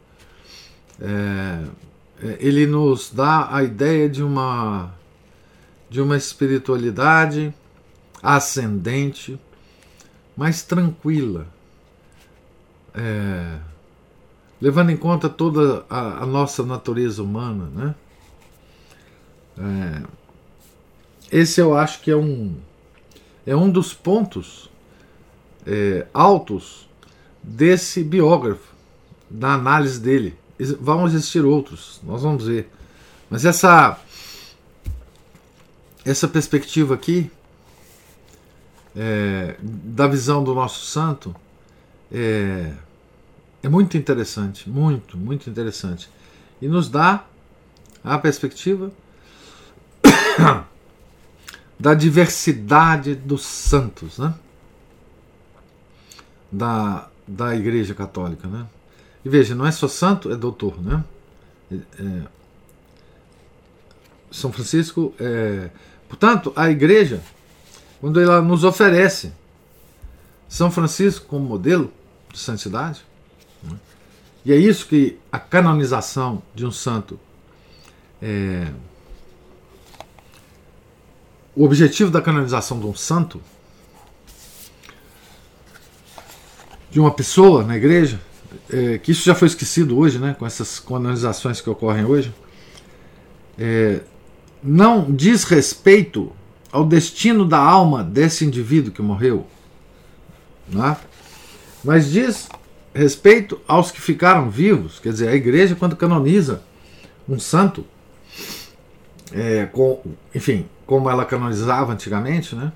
É, 1.01 1.65
é, 2.23 2.37
ele 2.41 2.67
nos 2.67 3.11
dá 3.11 3.49
a 3.51 3.63
ideia 3.63 4.07
de 4.07 4.23
uma 4.23 4.93
de 5.89 6.03
uma 6.03 6.19
espiritualidade 6.19 7.55
ascendente, 8.25 9.39
mais 10.35 10.63
tranquila, 10.63 11.47
é, 12.95 13.59
levando 14.59 14.91
em 14.91 14.97
conta 14.97 15.29
toda 15.29 15.85
a, 15.91 16.23
a 16.23 16.27
nossa 16.27 16.65
natureza 16.65 17.23
humana, 17.23 17.69
né? 17.75 17.95
É, 19.59 20.03
esse 21.31 21.61
eu 21.61 21.77
acho 21.77 22.01
que 22.01 22.11
é 22.11 22.17
um 22.17 22.57
é 23.47 23.55
um 23.55 23.71
dos 23.71 23.93
pontos 23.93 24.71
é, 25.67 26.07
altos 26.15 26.89
desse 27.43 28.03
biógrafo, 28.03 28.73
da 29.29 29.53
análise 29.53 30.01
dele. 30.01 30.37
Vão 30.81 31.07
existir 31.07 31.45
outros, 31.45 32.01
nós 32.03 32.23
vamos 32.23 32.47
ver. 32.47 32.71
Mas 33.29 33.45
essa 33.45 34.01
essa 36.05 36.27
perspectiva 36.27 36.95
aqui 36.95 37.31
é, 38.97 39.57
da 39.61 40.07
visão 40.07 40.43
do 40.45 40.55
nosso 40.55 40.85
santo 40.85 41.35
é, 42.13 42.73
é 43.63 43.69
muito 43.69 43.97
interessante, 43.97 44.69
muito, 44.69 45.17
muito 45.17 45.49
interessante. 45.51 46.09
E 46.61 46.69
nos 46.69 46.89
dá 46.89 47.25
a 48.03 48.19
perspectiva 48.19 48.93
da 51.79 51.95
diversidade 51.95 53.15
dos 53.15 53.43
santos, 53.43 54.19
né? 54.19 54.35
Da, 56.53 57.09
da 57.27 57.57
Igreja 57.57 57.95
Católica, 57.95 58.47
né? 58.47 58.67
E 59.25 59.29
veja, 59.29 59.55
não 59.55 59.67
é 59.67 59.73
só 59.73 59.89
santo, 59.89 60.31
é 60.31 60.37
doutor, 60.37 60.81
né? 60.81 61.05
É, 61.73 61.75
é 61.75 62.23
São 64.31 64.53
Francisco 64.53 65.15
é, 65.19 65.71
Portanto, 66.15 66.53
a 66.55 66.71
igreja, 66.71 67.21
quando 68.05 68.21
ela 68.21 68.43
nos 68.43 68.65
oferece 68.65 69.33
São 70.47 70.71
Francisco 70.71 71.25
como 71.25 71.43
modelo 71.43 71.91
de 72.31 72.39
santidade, 72.39 73.03
né? 73.63 73.79
e 74.45 74.53
é 74.53 74.57
isso 74.57 74.87
que 74.87 75.19
a 75.33 75.39
canonização 75.39 76.43
de 76.55 76.67
um 76.67 76.71
santo 76.71 77.19
é, 78.21 78.71
o 81.57 81.65
objetivo 81.65 82.11
da 82.11 82.21
canonização 82.21 82.79
de 82.79 82.85
um 82.85 82.95
santo, 82.95 83.41
de 86.91 87.01
uma 87.01 87.11
pessoa 87.11 87.65
na 87.65 87.75
igreja, 87.75 88.21
é, 88.69 88.99
que 88.99 89.13
isso 89.13 89.25
já 89.25 89.35
foi 89.35 89.49
esquecido 89.49 89.97
hoje, 89.97 90.19
né, 90.19 90.37
com 90.39 90.45
essas 90.45 90.79
canonizações 90.79 91.63
que 91.63 91.71
ocorrem 91.71 92.05
hoje, 92.05 92.35
é, 93.59 94.03
não 94.63 95.11
diz 95.11 95.45
respeito 95.45 96.31
ao 96.75 96.85
destino 96.85 97.45
da 97.45 97.57
alma 97.57 98.03
desse 98.03 98.45
indivíduo 98.45 98.93
que 98.93 99.01
morreu, 99.01 99.47
né? 100.67 100.97
mas 101.85 102.11
diz 102.11 102.49
respeito 102.93 103.61
aos 103.69 103.93
que 103.93 104.01
ficaram 104.01 104.51
vivos. 104.51 104.99
Quer 104.99 105.13
dizer, 105.13 105.29
a 105.29 105.37
igreja, 105.37 105.77
quando 105.77 105.95
canoniza 105.95 106.65
um 107.29 107.39
santo, 107.39 107.87
é, 109.33 109.67
com, 109.67 110.03
enfim, 110.35 110.67
como 110.85 111.09
ela 111.09 111.25
canonizava 111.25 111.93
antigamente, 111.93 112.57
né? 112.57 112.73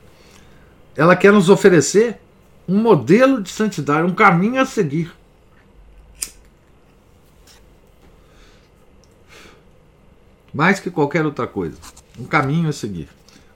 ela 0.96 1.16
quer 1.16 1.32
nos 1.32 1.48
oferecer 1.48 2.20
um 2.68 2.80
modelo 2.80 3.42
de 3.42 3.50
santidade, 3.50 4.06
um 4.06 4.14
caminho 4.14 4.61
a 4.61 4.64
seguir. 4.64 5.12
mais 10.54 10.80
que 10.80 10.90
qualquer 10.90 11.24
outra 11.26 11.46
coisa. 11.46 11.76
Um 12.18 12.24
caminho 12.24 12.68
a 12.68 12.72
seguir. 12.72 13.08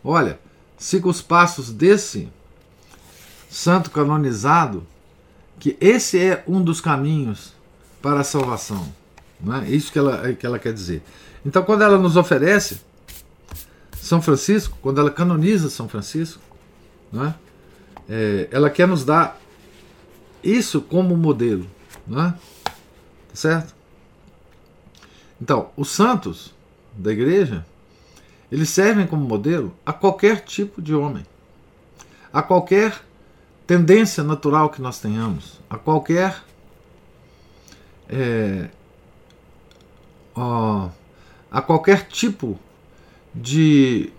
Olha, 0.05 0.39
siga 0.77 1.09
os 1.09 1.23
passos 1.23 1.71
desse 1.71 2.29
santo 3.49 3.91
canonizado, 3.91 4.87
que 5.59 5.77
esse 5.81 6.19
é 6.19 6.43
um 6.47 6.63
dos 6.63 6.81
caminhos 6.81 7.53
para 8.01 8.21
a 8.21 8.25
salvação. 8.25 8.93
Não 9.41 9.57
é 9.57 9.71
isso 9.71 9.93
que 9.93 9.99
ela, 9.99 10.33
que 10.33 10.45
ela 10.45 10.59
quer 10.59 10.73
dizer. 10.73 11.03
Então, 11.45 11.63
quando 11.63 11.83
ela 11.83 11.99
nos 11.99 12.17
oferece 12.17 12.81
São 13.97 14.23
Francisco, 14.23 14.77
quando 14.81 15.01
ela 15.01 15.11
canoniza 15.11 15.69
São 15.69 15.89
Francisco, 15.89 16.41
não 17.13 17.27
é? 17.27 17.35
É, 18.09 18.49
ela 18.51 18.71
quer 18.71 18.89
nos 18.89 19.05
dar 19.05 19.41
isso 20.43 20.81
como 20.81 21.17
modelo. 21.17 21.67
Não 22.07 22.21
é? 22.21 22.31
Tá 22.33 23.35
certo? 23.35 23.75
Então, 25.41 25.71
os 25.77 25.91
santos 25.91 26.53
da 26.97 27.13
igreja, 27.13 27.65
eles 28.53 28.69
servem 28.69 29.07
como 29.07 29.25
modelo 29.25 29.75
a 29.85 29.95
qualquer 29.95 30.41
tipo 30.41 30.83
de 30.83 30.95
homem, 30.95 31.25
a 32.31 32.43
qualquer 32.43 33.03
tendência 33.67 34.23
natural 34.23 34.69
que 34.69 34.83
nós 34.83 35.01
tenhamos, 35.01 35.59
a 35.71 35.79
qualquer 35.79 36.37
é, 38.11 38.69
ó, 40.35 40.91
a 41.51 41.63
qualquer 41.63 42.07
tipo 42.09 42.61
de 43.35 44.13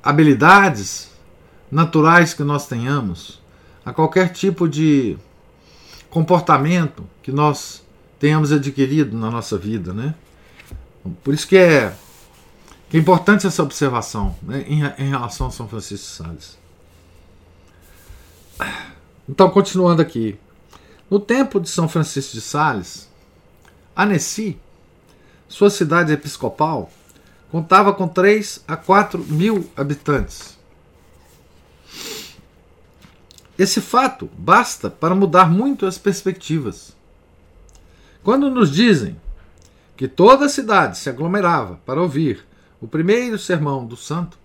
habilidades 0.00 1.10
naturais 1.68 2.32
que 2.32 2.44
nós 2.44 2.68
tenhamos, 2.68 3.42
a 3.84 3.92
qualquer 3.92 4.28
tipo 4.28 4.68
de 4.68 5.18
comportamento 6.08 7.04
que 7.20 7.32
nós 7.32 7.84
tenhamos 8.20 8.52
adquirido 8.52 9.18
na 9.18 9.28
nossa 9.28 9.58
vida, 9.58 9.92
né? 9.92 10.14
Por 11.24 11.34
isso 11.34 11.48
que 11.48 11.56
é 11.56 11.92
é 12.92 12.98
importante 12.98 13.46
essa 13.46 13.62
observação 13.62 14.36
né, 14.42 14.64
em, 14.68 14.82
em 14.98 15.08
relação 15.08 15.46
a 15.46 15.50
São 15.50 15.68
Francisco 15.68 16.06
de 16.06 16.12
Sales. 16.12 16.58
Então, 19.28 19.48
continuando 19.50 20.02
aqui. 20.02 20.38
No 21.10 21.20
tempo 21.20 21.60
de 21.60 21.68
São 21.68 21.88
Francisco 21.88 22.32
de 22.34 22.40
Sales, 22.40 23.08
Annecy, 23.96 24.58
sua 25.48 25.70
cidade 25.70 26.12
episcopal, 26.12 26.90
contava 27.50 27.92
com 27.92 28.08
3 28.08 28.64
a 28.66 28.76
4 28.76 29.18
mil 29.24 29.70
habitantes. 29.76 30.58
Esse 33.58 33.80
fato 33.80 34.30
basta 34.36 34.90
para 34.90 35.14
mudar 35.14 35.50
muito 35.50 35.86
as 35.86 35.98
perspectivas. 35.98 36.96
Quando 38.22 38.50
nos 38.50 38.70
dizem 38.70 39.20
que 39.96 40.08
toda 40.08 40.46
a 40.46 40.48
cidade 40.48 40.96
se 40.96 41.10
aglomerava 41.10 41.78
para 41.84 42.00
ouvir 42.00 42.44
o 42.82 42.88
primeiro 42.88 43.38
sermão 43.38 43.86
do 43.86 43.96
santo, 43.96 44.36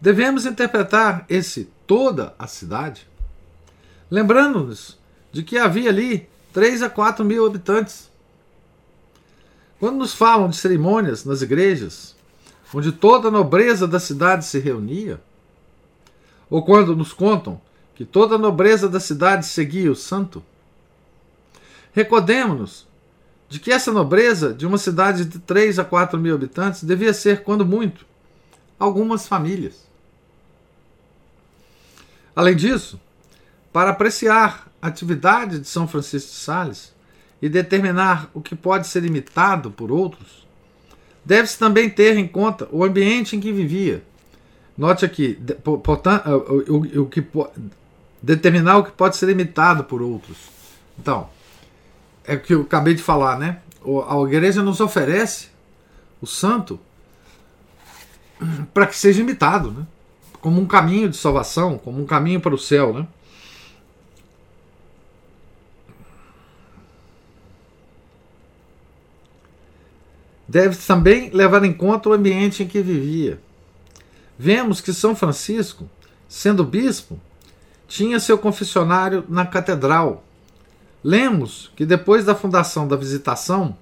devemos 0.00 0.44
interpretar 0.44 1.24
esse 1.28 1.70
toda 1.86 2.34
a 2.36 2.48
cidade, 2.48 3.06
lembrando-nos 4.10 4.98
de 5.30 5.44
que 5.44 5.56
havia 5.56 5.88
ali 5.88 6.28
3 6.52 6.82
a 6.82 6.90
4 6.90 7.24
mil 7.24 7.46
habitantes. 7.46 8.10
Quando 9.78 9.98
nos 9.98 10.12
falam 10.12 10.48
de 10.48 10.56
cerimônias 10.56 11.24
nas 11.24 11.40
igrejas, 11.40 12.16
onde 12.74 12.90
toda 12.90 13.28
a 13.28 13.30
nobreza 13.30 13.86
da 13.86 14.00
cidade 14.00 14.44
se 14.44 14.58
reunia, 14.58 15.20
ou 16.50 16.64
quando 16.64 16.96
nos 16.96 17.12
contam 17.12 17.60
que 17.94 18.04
toda 18.04 18.34
a 18.34 18.38
nobreza 18.38 18.88
da 18.88 18.98
cidade 18.98 19.46
seguia 19.46 19.92
o 19.92 19.96
santo, 19.96 20.42
recordemos-nos 21.92 22.85
de 23.48 23.60
que 23.60 23.70
essa 23.70 23.92
nobreza 23.92 24.52
de 24.52 24.66
uma 24.66 24.78
cidade 24.78 25.24
de 25.24 25.38
3 25.38 25.78
a 25.78 25.84
4 25.84 26.18
mil 26.18 26.34
habitantes 26.34 26.82
devia 26.82 27.14
ser, 27.14 27.42
quando 27.42 27.64
muito, 27.64 28.04
algumas 28.78 29.26
famílias. 29.26 29.86
Além 32.34 32.56
disso, 32.56 33.00
para 33.72 33.90
apreciar 33.90 34.68
a 34.80 34.88
atividade 34.88 35.60
de 35.60 35.68
São 35.68 35.86
Francisco 35.86 36.30
de 36.30 36.36
Sales 36.36 36.94
e 37.40 37.48
determinar 37.48 38.30
o 38.34 38.40
que 38.40 38.54
pode 38.54 38.86
ser 38.86 39.04
imitado 39.04 39.70
por 39.70 39.92
outros, 39.92 40.46
deve-se 41.24 41.58
também 41.58 41.88
ter 41.88 42.16
em 42.16 42.26
conta 42.26 42.68
o 42.70 42.84
ambiente 42.84 43.36
em 43.36 43.40
que 43.40 43.52
vivia. 43.52 44.02
Note 44.76 45.04
aqui, 45.04 45.38
portanto, 45.82 46.28
o, 46.68 47.02
o 47.02 47.06
que 47.06 47.24
determinar 48.22 48.78
o 48.78 48.84
que 48.84 48.92
pode 48.92 49.16
ser 49.16 49.28
imitado 49.28 49.84
por 49.84 50.02
outros. 50.02 50.36
Então, 50.98 51.28
é 52.26 52.34
o 52.34 52.40
que 52.40 52.54
eu 52.54 52.62
acabei 52.62 52.94
de 52.94 53.02
falar, 53.02 53.38
né? 53.38 53.60
A 54.08 54.20
igreja 54.22 54.62
nos 54.62 54.80
oferece 54.80 55.48
o 56.20 56.26
santo 56.26 56.80
para 58.74 58.86
que 58.86 58.96
seja 58.96 59.20
imitado, 59.20 59.70
né? 59.70 59.86
Como 60.40 60.60
um 60.60 60.66
caminho 60.66 61.08
de 61.08 61.16
salvação, 61.16 61.78
como 61.78 62.02
um 62.02 62.06
caminho 62.06 62.40
para 62.40 62.54
o 62.54 62.58
céu, 62.58 62.92
né? 62.92 63.06
deve 70.48 70.76
também 70.76 71.30
levar 71.30 71.64
em 71.64 71.72
conta 71.72 72.08
o 72.08 72.12
ambiente 72.12 72.62
em 72.62 72.68
que 72.68 72.80
vivia. 72.80 73.40
Vemos 74.38 74.80
que 74.80 74.92
São 74.92 75.16
Francisco, 75.16 75.88
sendo 76.28 76.64
bispo, 76.64 77.18
tinha 77.88 78.20
seu 78.20 78.38
confessionário 78.38 79.24
na 79.28 79.46
catedral. 79.46 80.24
Lemos 81.06 81.70
que 81.76 81.86
depois 81.86 82.24
da 82.24 82.34
fundação 82.34 82.88
da 82.88 82.96
Visitação, 82.96 83.78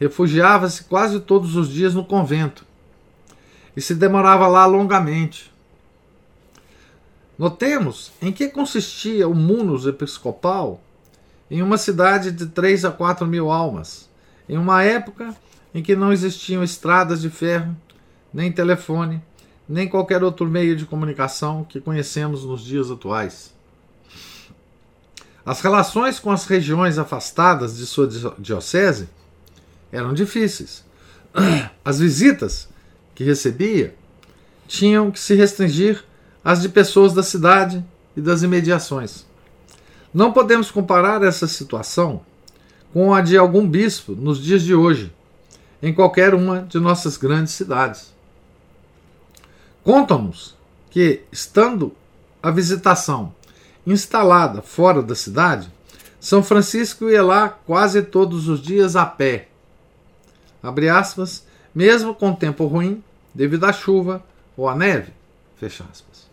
refugiava-se 0.00 0.84
quase 0.84 1.20
todos 1.20 1.56
os 1.56 1.68
dias 1.68 1.92
no 1.92 2.02
convento 2.02 2.64
e 3.76 3.82
se 3.82 3.94
demorava 3.94 4.48
lá 4.48 4.64
longamente. 4.64 5.52
Notemos 7.38 8.12
em 8.22 8.32
que 8.32 8.48
consistia 8.48 9.28
o 9.28 9.34
munus 9.34 9.84
episcopal 9.84 10.80
em 11.50 11.60
uma 11.60 11.76
cidade 11.76 12.32
de 12.32 12.46
3 12.46 12.86
a 12.86 12.90
4 12.90 13.26
mil 13.26 13.50
almas, 13.50 14.08
em 14.48 14.56
uma 14.56 14.82
época 14.82 15.36
em 15.74 15.82
que 15.82 15.94
não 15.94 16.14
existiam 16.14 16.64
estradas 16.64 17.20
de 17.20 17.28
ferro, 17.28 17.76
nem 18.32 18.50
telefone, 18.50 19.22
nem 19.68 19.86
qualquer 19.86 20.24
outro 20.24 20.46
meio 20.46 20.74
de 20.74 20.86
comunicação 20.86 21.62
que 21.62 21.78
conhecemos 21.78 22.42
nos 22.42 22.64
dias 22.64 22.90
atuais. 22.90 23.53
As 25.44 25.60
relações 25.60 26.18
com 26.18 26.30
as 26.30 26.46
regiões 26.46 26.98
afastadas 26.98 27.76
de 27.76 27.84
sua 27.84 28.08
diocese 28.38 29.08
eram 29.92 30.14
difíceis. 30.14 30.84
As 31.84 31.98
visitas 31.98 32.68
que 33.14 33.22
recebia 33.22 33.94
tinham 34.66 35.10
que 35.10 35.20
se 35.20 35.34
restringir 35.34 36.02
às 36.42 36.62
de 36.62 36.68
pessoas 36.68 37.12
da 37.12 37.22
cidade 37.22 37.84
e 38.16 38.20
das 38.20 38.42
imediações. 38.42 39.26
Não 40.12 40.32
podemos 40.32 40.70
comparar 40.70 41.22
essa 41.22 41.46
situação 41.46 42.22
com 42.92 43.12
a 43.12 43.20
de 43.20 43.36
algum 43.36 43.68
bispo 43.68 44.12
nos 44.12 44.42
dias 44.42 44.62
de 44.62 44.74
hoje, 44.74 45.12
em 45.82 45.92
qualquer 45.92 46.34
uma 46.34 46.62
de 46.62 46.78
nossas 46.78 47.16
grandes 47.16 47.52
cidades. 47.52 48.14
Contam-nos 49.82 50.56
que, 50.90 51.22
estando 51.30 51.92
a 52.42 52.50
visitação 52.50 53.34
instalada 53.86 54.62
fora 54.62 55.02
da 55.02 55.14
cidade, 55.14 55.70
São 56.20 56.42
Francisco 56.42 57.10
ia 57.10 57.22
lá 57.22 57.48
quase 57.48 58.02
todos 58.02 58.48
os 58.48 58.60
dias 58.60 58.96
a 58.96 59.04
pé. 59.04 59.48
Abre 60.62 60.88
aspas, 60.88 61.46
mesmo 61.74 62.14
com 62.14 62.34
tempo 62.34 62.66
ruim, 62.66 63.02
devido 63.34 63.64
à 63.64 63.72
chuva 63.72 64.24
ou 64.56 64.68
à 64.68 64.74
neve. 64.74 65.12
Fecha 65.56 65.84
aspas. 65.92 66.26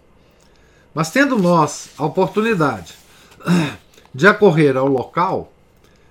Mas 0.94 1.12
tendo 1.12 1.38
nós 1.38 1.90
a 1.98 2.06
oportunidade 2.06 2.96
de 4.14 4.28
acorrer 4.28 4.78
ao 4.78 4.88
local, 4.88 5.52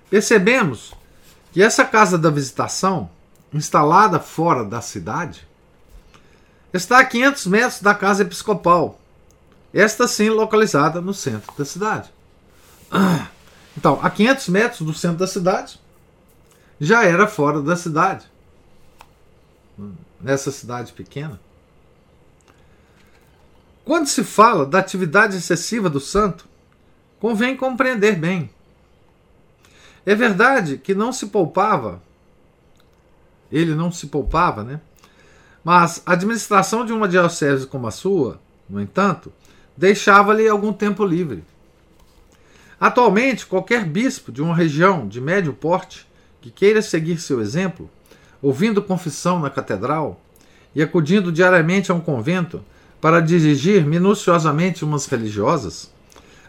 percebemos 0.09 0.93
que 1.51 1.61
essa 1.61 1.83
casa 1.83 2.17
da 2.17 2.29
visitação 2.29 3.09
instalada 3.53 4.19
fora 4.19 4.63
da 4.63 4.81
cidade, 4.81 5.47
está 6.73 6.99
a 6.99 7.05
500 7.05 7.47
metros 7.47 7.81
da 7.81 7.93
casa 7.93 8.23
episcopal, 8.23 8.99
esta 9.73 10.07
sim 10.07 10.29
localizada 10.29 11.01
no 11.01 11.13
centro 11.13 11.51
da 11.57 11.65
cidade. 11.65 12.09
Então, 13.77 13.99
a 14.03 14.09
500 14.09 14.49
metros 14.49 14.81
do 14.81 14.93
centro 14.93 15.17
da 15.17 15.27
cidade, 15.27 15.79
já 16.79 17.05
era 17.05 17.25
fora 17.25 17.61
da 17.61 17.75
cidade, 17.75 18.25
nessa 20.19 20.51
cidade 20.51 20.91
pequena. 20.91 21.39
Quando 23.85 24.07
se 24.07 24.25
fala 24.25 24.65
da 24.65 24.79
atividade 24.79 25.37
excessiva 25.37 25.89
do 25.89 26.01
santo, 26.01 26.47
convém 27.19 27.55
compreender 27.55 28.17
bem. 28.17 28.49
É 30.05 30.13
verdade 30.13 30.77
que 30.77 30.93
não 30.93 31.13
se 31.13 31.27
poupava 31.27 32.01
ele 33.51 33.75
não 33.75 33.91
se 33.91 34.07
poupava, 34.07 34.63
né? 34.63 34.79
Mas 35.63 36.01
a 36.05 36.13
administração 36.13 36.85
de 36.85 36.93
uma 36.93 37.07
diocese 37.07 37.67
como 37.67 37.85
a 37.85 37.91
sua, 37.91 38.39
no 38.69 38.81
entanto, 38.81 39.31
deixava-lhe 39.75 40.47
algum 40.47 40.73
tempo 40.73 41.05
livre. 41.05 41.43
Atualmente, 42.79 43.45
qualquer 43.45 43.85
bispo 43.85 44.31
de 44.31 44.41
uma 44.41 44.55
região 44.55 45.07
de 45.07 45.21
médio 45.21 45.53
porte 45.53 46.07
que 46.41 46.49
queira 46.49 46.81
seguir 46.81 47.19
seu 47.19 47.39
exemplo, 47.39 47.89
ouvindo 48.41 48.81
confissão 48.81 49.39
na 49.39 49.49
catedral 49.49 50.19
e 50.73 50.81
acudindo 50.81 51.31
diariamente 51.31 51.91
a 51.91 51.95
um 51.95 52.01
convento 52.01 52.63
para 52.99 53.19
dirigir 53.19 53.85
minuciosamente 53.85 54.83
umas 54.83 55.05
religiosas, 55.05 55.91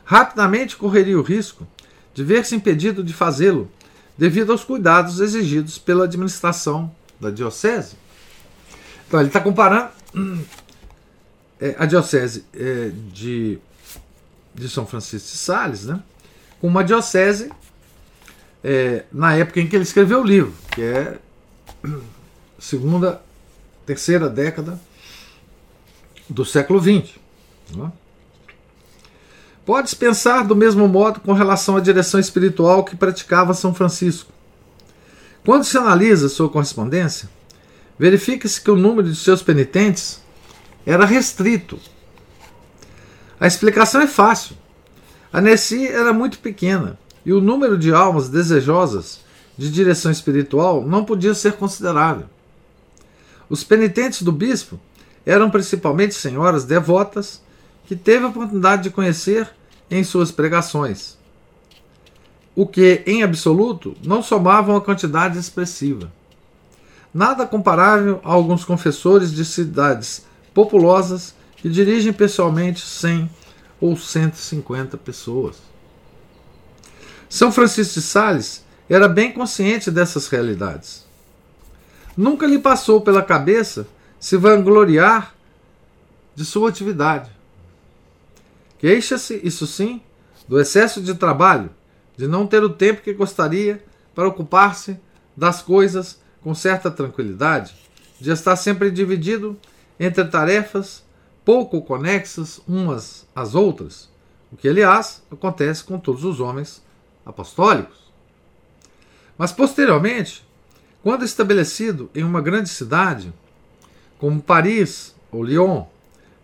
rapidamente 0.04 0.76
correria 0.76 1.18
o 1.18 1.22
risco 1.22 1.66
de 2.14 2.24
ver-se 2.24 2.54
impedido 2.54 3.04
de 3.04 3.12
fazê-lo 3.12 3.70
devido 4.16 4.52
aos 4.52 4.64
cuidados 4.64 5.20
exigidos 5.20 5.78
pela 5.78 6.04
administração 6.04 6.90
da 7.20 7.30
diocese. 7.30 7.96
Então, 9.06 9.20
ele 9.20 9.28
está 9.28 9.40
comparando 9.40 9.90
é, 11.62 11.77
a 11.79 11.87
diocese 11.87 12.44
é, 12.53 12.90
de, 13.12 13.57
de 14.53 14.68
São 14.68 14.85
Francisco 14.85 15.31
de 15.31 15.37
Sales 15.37 15.87
né, 15.87 16.03
com 16.61 16.66
uma 16.66 16.83
diocese 16.83 17.53
é, 18.64 19.05
na 19.12 19.37
época 19.37 19.61
em 19.61 19.68
que 19.68 19.77
ele 19.77 19.85
escreveu 19.85 20.22
o 20.22 20.25
livro, 20.25 20.53
que 20.72 20.83
é 20.83 21.18
segunda, 22.59 23.22
terceira 23.87 24.29
década 24.29 24.79
do 26.29 26.44
século 26.44 26.81
XX. 26.81 27.14
Né? 27.77 27.92
Podes 29.64 29.94
pensar 29.94 30.44
do 30.44 30.57
mesmo 30.57 30.88
modo 30.88 31.20
com 31.20 31.33
relação 31.33 31.77
à 31.77 31.81
direção 31.81 32.18
espiritual 32.18 32.85
que 32.85 32.96
praticava 32.96 33.55
São 33.55 33.72
Francisco. 33.72 34.33
Quando 35.44 35.62
se 35.62 35.79
analisa 35.79 36.29
sua 36.29 36.48
correspondência, 36.48 37.31
verifica-se 37.96 38.61
que 38.61 38.70
o 38.70 38.77
número 38.77 39.09
de 39.09 39.16
seus 39.16 39.42
penitentes 39.42 40.21
era 40.87 41.05
restrito. 41.05 41.79
A 43.38 43.47
explicação 43.47 44.01
é 44.01 44.07
fácil. 44.07 44.57
A 45.33 45.40
Nessi 45.40 45.87
era 45.87 46.12
muito 46.12 46.38
pequena 46.38 46.99
e 47.25 47.33
o 47.33 47.40
número 47.40 47.79
de 47.79 47.92
almas 47.92 48.29
desejosas 48.29 49.21
de 49.57 49.71
direção 49.71 50.11
espiritual 50.11 50.83
não 50.87 51.05
podia 51.05 51.35
ser 51.35 51.53
considerável. 51.55 52.27
Os 53.49 53.62
penitentes 53.62 54.23
do 54.23 54.33
bispo 54.33 54.79
eram 55.25 55.51
principalmente 55.51 56.14
senhoras 56.14 56.64
devotas 56.64 57.42
que 57.87 57.95
teve 57.95 58.25
a 58.25 58.29
oportunidade 58.29 58.85
de 58.85 58.90
conhecer 58.90 59.49
em 59.90 60.03
suas 60.03 60.31
pregações, 60.31 61.18
o 62.55 62.66
que, 62.66 63.03
em 63.07 63.23
absoluto, 63.23 63.95
não 64.03 64.23
somava 64.23 64.73
uma 64.73 64.81
quantidade 64.81 65.38
expressiva. 65.38 66.11
Nada 67.12 67.47
comparável 67.47 68.21
a 68.25 68.33
alguns 68.33 68.64
confessores 68.64 69.33
de 69.33 69.45
cidades 69.45 70.25
populosas 70.54 71.34
que 71.56 71.68
dirigem 71.68 72.12
pessoalmente 72.12 72.80
100 72.80 73.30
ou 73.80 73.96
150 73.96 74.96
pessoas. 74.96 75.56
São 77.28 77.50
Francisco 77.50 77.94
de 77.94 78.02
Sales 78.02 78.64
era 78.88 79.08
bem 79.08 79.32
consciente 79.32 79.90
dessas 79.90 80.28
realidades. 80.28 81.06
Nunca 82.16 82.46
lhe 82.46 82.58
passou 82.58 83.00
pela 83.00 83.22
cabeça 83.22 83.86
se 84.20 84.36
vangloriar 84.36 85.34
de 86.34 86.44
sua 86.44 86.68
atividade. 86.68 87.30
Queixa-se, 88.78 89.40
isso 89.42 89.66
sim, 89.66 90.02
do 90.48 90.60
excesso 90.60 91.00
de 91.00 91.14
trabalho, 91.14 91.70
de 92.16 92.26
não 92.26 92.46
ter 92.46 92.62
o 92.62 92.68
tempo 92.68 93.02
que 93.02 93.14
gostaria 93.14 93.82
para 94.14 94.28
ocupar-se 94.28 94.98
das 95.36 95.62
coisas 95.62 96.20
com 96.42 96.54
certa 96.54 96.90
tranquilidade, 96.90 97.74
de 98.20 98.30
estar 98.30 98.56
sempre 98.56 98.90
dividido 98.90 99.56
entre 99.98 100.24
tarefas 100.24 101.05
pouco 101.44 101.83
conexas 101.83 102.61
umas 102.68 103.26
às 103.35 103.55
outras, 103.55 104.11
o 104.50 104.57
que, 104.57 104.68
aliás, 104.68 105.22
acontece 105.31 105.83
com 105.83 105.98
todos 105.98 106.24
os 106.24 106.40
homens 106.40 106.83
apostólicos. 107.24 108.12
Mas, 109.37 109.50
posteriormente, 109.50 110.46
quando 111.02 111.24
estabelecido 111.24 112.11
em 112.14 112.22
uma 112.22 112.40
grande 112.40 112.68
cidade, 112.68 113.33
como 114.18 114.40
Paris 114.40 115.16
ou 115.33 115.42
Lyon, 115.42 115.85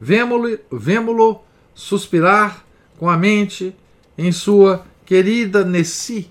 vemo-lo 0.01 1.41
suspirar 1.75 2.65
com 2.99 3.09
a 3.09 3.17
mente 3.17 3.77
em 4.17 4.33
sua 4.33 4.85
querida 5.07 5.65
Nessi, 5.65 6.31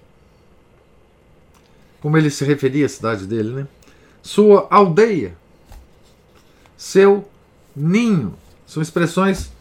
como 2.01 2.17
ele 2.17 2.29
se 2.29 2.43
referia 2.43 2.85
à 2.85 2.89
cidade 2.89 3.25
dele, 3.25 3.49
né? 3.53 3.67
Sua 4.21 4.67
aldeia, 4.69 5.37
seu 6.77 7.27
ninho, 7.75 8.35
são 8.65 8.81
expressões 8.81 9.51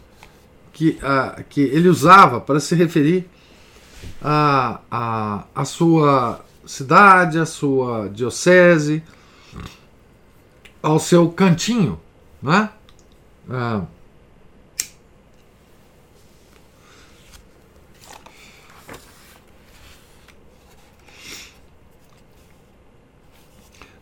que, 0.71 0.99
uh, 1.01 1.43
que 1.49 1.61
ele 1.61 1.89
usava 1.89 2.39
para 2.39 2.59
se 2.59 2.75
referir 2.75 3.27
à 4.21 4.79
a, 4.91 5.39
a, 5.39 5.43
a, 5.55 5.65
sua 5.65 6.45
cidade, 6.65 7.39
à 7.39 7.45
sua 7.45 8.07
diocese, 8.09 9.01
ao 10.81 10.99
seu 10.99 11.29
cantinho, 11.29 11.99
né? 12.41 12.69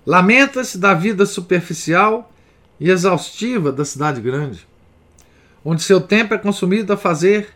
Lamenta-se 0.06 0.78
da 0.78 0.94
vida 0.94 1.26
superficial 1.26 2.32
e 2.80 2.90
exaustiva 2.90 3.72
da 3.72 3.86
cidade 3.86 4.22
grande, 4.22 4.68
onde 5.64 5.82
seu 5.82 6.02
tempo 6.02 6.34
é 6.34 6.38
consumido 6.38 6.92
a 6.94 6.98
fazer 6.98 7.54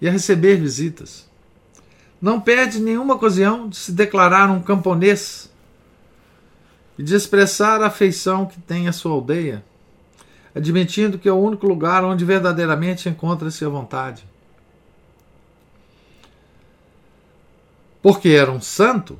e 0.00 0.08
a 0.08 0.10
receber 0.10 0.56
visitas. 0.56 1.28
Não 2.20 2.40
perde 2.40 2.80
nenhuma 2.80 3.14
ocasião 3.14 3.68
de 3.68 3.76
se 3.76 3.92
declarar 3.92 4.50
um 4.50 4.62
camponês 4.62 5.50
e 6.98 7.02
de 7.02 7.14
expressar 7.14 7.82
a 7.82 7.88
afeição 7.88 8.46
que 8.46 8.60
tem 8.60 8.88
a 8.88 8.92
sua 8.92 9.12
aldeia, 9.12 9.64
admitindo 10.54 11.18
que 11.18 11.28
é 11.28 11.32
o 11.32 11.40
único 11.40 11.66
lugar 11.66 12.04
onde 12.04 12.24
verdadeiramente 12.24 13.08
encontra-se 13.08 13.64
a 13.64 13.68
vontade. 13.68 14.24
Porque 18.00 18.28
era 18.28 18.50
um 18.50 18.60
santo, 18.60 19.18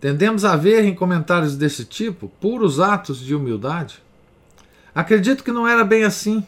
tendemos 0.00 0.44
a 0.44 0.56
ver 0.56 0.84
em 0.84 0.94
comentários 0.94 1.54
desse 1.54 1.84
tipo 1.84 2.30
puros 2.40 2.80
atos 2.80 3.20
de 3.20 3.34
humildade. 3.34 4.02
Acredito 4.94 5.44
que 5.44 5.52
não 5.52 5.66
era 5.66 5.84
bem 5.84 6.04
assim, 6.04 6.44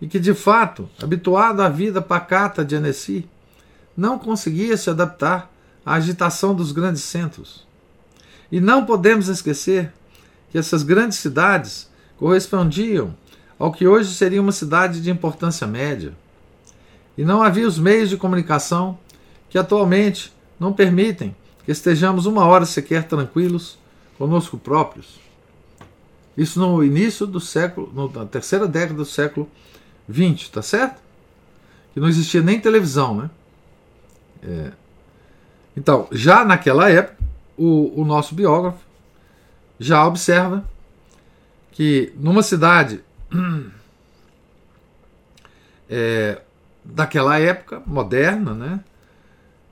e 0.00 0.06
que 0.06 0.18
de 0.18 0.34
fato, 0.34 0.88
habituado 1.02 1.60
à 1.60 1.68
vida 1.68 2.02
pacata 2.02 2.64
de 2.64 2.76
Annecy, 2.76 3.28
não 3.96 4.18
conseguia 4.18 4.76
se 4.76 4.90
adaptar 4.90 5.50
à 5.84 5.94
agitação 5.94 6.54
dos 6.54 6.72
grandes 6.72 7.02
centros. 7.02 7.66
E 8.50 8.60
não 8.60 8.84
podemos 8.84 9.28
esquecer 9.28 9.92
que 10.50 10.58
essas 10.58 10.82
grandes 10.82 11.18
cidades 11.18 11.90
correspondiam 12.16 13.14
ao 13.58 13.72
que 13.72 13.86
hoje 13.86 14.12
seria 14.12 14.40
uma 14.40 14.52
cidade 14.52 15.00
de 15.00 15.10
importância 15.10 15.66
média. 15.66 16.12
E 17.16 17.24
não 17.24 17.42
havia 17.42 17.66
os 17.66 17.78
meios 17.78 18.10
de 18.10 18.16
comunicação 18.16 18.98
que 19.48 19.58
atualmente 19.58 20.32
não 20.58 20.72
permitem 20.72 21.34
que 21.64 21.72
estejamos 21.72 22.26
uma 22.26 22.44
hora 22.44 22.66
sequer 22.66 23.04
tranquilos 23.04 23.78
conosco 24.18 24.58
próprios. 24.58 25.23
Isso 26.36 26.58
no 26.58 26.82
início 26.82 27.26
do 27.26 27.40
século, 27.40 28.10
na 28.12 28.26
terceira 28.26 28.66
década 28.66 28.94
do 28.94 29.04
século 29.04 29.48
XX, 30.10 30.48
tá 30.48 30.62
certo? 30.62 31.00
Que 31.92 32.00
não 32.00 32.08
existia 32.08 32.42
nem 32.42 32.60
televisão, 32.60 33.16
né? 33.16 33.30
É. 34.42 34.72
Então, 35.76 36.08
já 36.10 36.44
naquela 36.44 36.90
época, 36.90 37.22
o, 37.56 38.00
o 38.00 38.04
nosso 38.04 38.34
biógrafo 38.34 38.78
já 39.78 40.06
observa 40.06 40.64
que 41.72 42.12
numa 42.16 42.42
cidade 42.42 43.00
é, 45.88 46.40
daquela 46.84 47.38
época, 47.38 47.82
moderna, 47.86 48.54
né, 48.54 48.80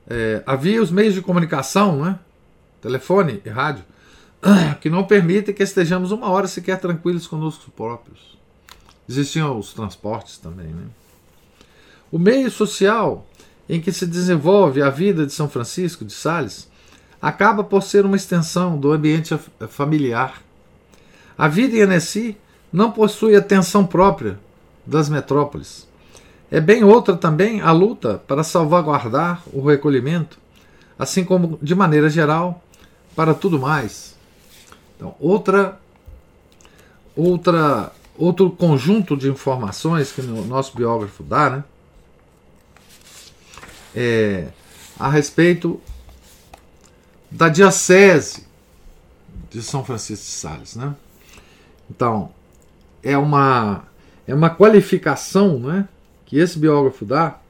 é, 0.09 0.43
havia 0.47 0.83
os 0.83 0.91
meios 0.91 1.15
de 1.15 1.23
comunicação, 1.23 2.05
né, 2.05 2.19
telefone 2.81 3.41
e 3.45 3.49
rádio, 3.49 3.85
que 4.81 4.91
não 4.91 5.05
permitem 5.05 5.55
que 5.55 5.63
estejamos 5.63 6.11
uma 6.11 6.29
hora 6.29 6.49
sequer 6.49 6.79
tranquilos 6.79 7.27
conosco 7.27 7.71
próprios. 7.71 8.37
Existiam 9.09 9.59
os 9.59 9.73
transportes 9.73 10.39
também. 10.39 10.69
Né? 10.69 10.85
O 12.11 12.19
meio 12.19 12.51
social 12.51 13.27
em 13.69 13.81
que 13.81 13.93
se 13.93 14.07
desenvolve 14.07 14.83
a 14.83 14.91
vida 14.91 15.25
de 15.25 15.33
São 15.33 15.49
Francisco 15.49 16.05
de 16.05 16.13
Sales 16.13 16.69
acaba 17.21 17.63
por 17.63 17.83
ser 17.83 18.05
uma 18.05 18.17
extensão 18.17 18.77
do 18.77 18.93
ambiente 18.93 19.39
familiar. 19.69 20.43
A 21.39 21.47
vida 21.47 21.77
em 21.77 21.83
Annecy 21.83 22.37
não 22.73 22.91
possui 22.91 23.37
atenção 23.37 23.87
própria 23.87 24.39
das 24.85 25.09
metrópoles. 25.09 25.89
É 26.51 26.61
bem 26.61 26.85
outra 26.85 27.17
também 27.17 27.61
a 27.61 27.71
luta 27.71 28.21
para 28.27 28.43
salvaguardar 28.43 29.43
o 29.53 29.65
recolhimento, 29.67 30.39
assim 30.99 31.25
como, 31.25 31.59
de 31.63 31.75
maneira 31.75 32.11
geral, 32.11 32.63
para 33.15 33.33
tudo 33.33 33.59
mais. 33.59 34.13
Então, 35.03 35.17
outra, 35.19 35.81
outra, 37.17 37.91
outro 38.17 38.49
conjunto 38.53 39.17
de 39.17 39.29
informações 39.29 40.13
que 40.13 40.21
o 40.21 40.45
nosso 40.45 40.77
biógrafo 40.77 41.25
dá, 41.25 41.51
né? 41.51 41.65
é, 43.97 44.47
a 44.97 45.09
respeito 45.09 45.81
da 47.29 47.49
diocese 47.49 48.47
de 49.51 49.61
São 49.61 49.85
Francisco 49.85 50.25
de 50.25 50.31
Sales, 50.31 50.77
né? 50.77 50.95
Então 51.91 52.31
é 53.03 53.19
uma 53.19 53.83
é 54.25 54.33
uma 54.33 54.51
qualificação, 54.51 55.59
né, 55.59 55.89
que 56.25 56.39
esse 56.39 56.61
biógrafo 56.61 57.05
dá 57.05 57.41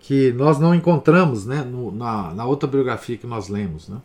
que 0.00 0.32
nós 0.32 0.58
não 0.58 0.74
encontramos, 0.74 1.44
né, 1.44 1.60
no, 1.60 1.92
na, 1.92 2.32
na 2.32 2.46
outra 2.46 2.66
biografia 2.66 3.18
que 3.18 3.26
nós 3.26 3.48
lemos, 3.48 3.86
né? 3.86 4.00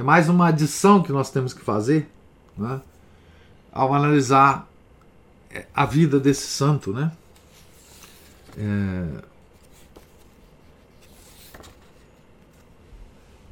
É 0.00 0.02
mais 0.02 0.30
uma 0.30 0.48
adição 0.48 1.02
que 1.02 1.12
nós 1.12 1.30
temos 1.30 1.52
que 1.52 1.60
fazer, 1.60 2.08
né, 2.56 2.80
ao 3.70 3.92
analisar 3.92 4.66
a 5.74 5.84
vida 5.84 6.18
desse 6.18 6.46
santo, 6.46 6.90
né? 6.90 7.12
É, 8.56 9.22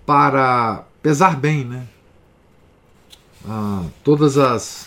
para 0.07 0.87
pesar 1.03 1.37
bem, 1.37 1.67
né? 1.67 1.87
Todas 4.03 4.39
as 4.39 4.87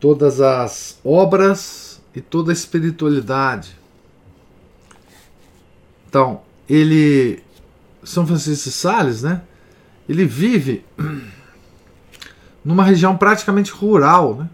todas 0.00 0.40
as 0.40 0.98
obras 1.04 2.00
e 2.14 2.22
toda 2.22 2.50
a 2.50 2.54
espiritualidade. 2.54 3.76
Então, 6.08 6.40
ele 6.66 7.42
São 8.02 8.26
Francisco 8.26 8.70
de 8.70 8.74
Sales, 8.74 9.22
né? 9.22 9.42
Ele 10.10 10.24
vive 10.24 10.84
numa 12.64 12.82
região 12.82 13.16
praticamente 13.16 13.70
rural, 13.70 14.34
né? 14.34 14.50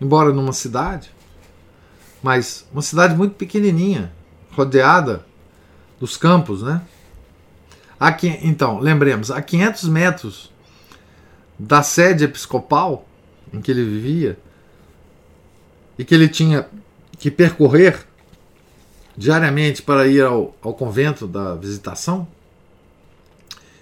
Embora 0.00 0.32
numa 0.32 0.52
cidade, 0.52 1.12
mas 2.20 2.66
uma 2.72 2.82
cidade 2.82 3.14
muito 3.14 3.36
pequenininha, 3.36 4.12
rodeada 4.50 5.24
dos 6.00 6.16
campos, 6.16 6.64
né? 6.64 6.82
Aqui, 7.98 8.40
então, 8.42 8.80
lembremos, 8.80 9.30
a 9.30 9.40
500 9.40 9.84
metros 9.84 10.52
da 11.56 11.80
sede 11.80 12.24
episcopal 12.24 13.06
em 13.52 13.60
que 13.60 13.70
ele 13.70 13.84
vivia 13.84 14.36
e 15.96 16.04
que 16.04 16.12
ele 16.12 16.28
tinha 16.28 16.68
que 17.20 17.30
percorrer 17.30 18.04
diariamente 19.16 19.80
para 19.80 20.08
ir 20.08 20.24
ao, 20.24 20.56
ao 20.60 20.74
convento 20.74 21.24
da 21.24 21.54
visitação, 21.54 22.26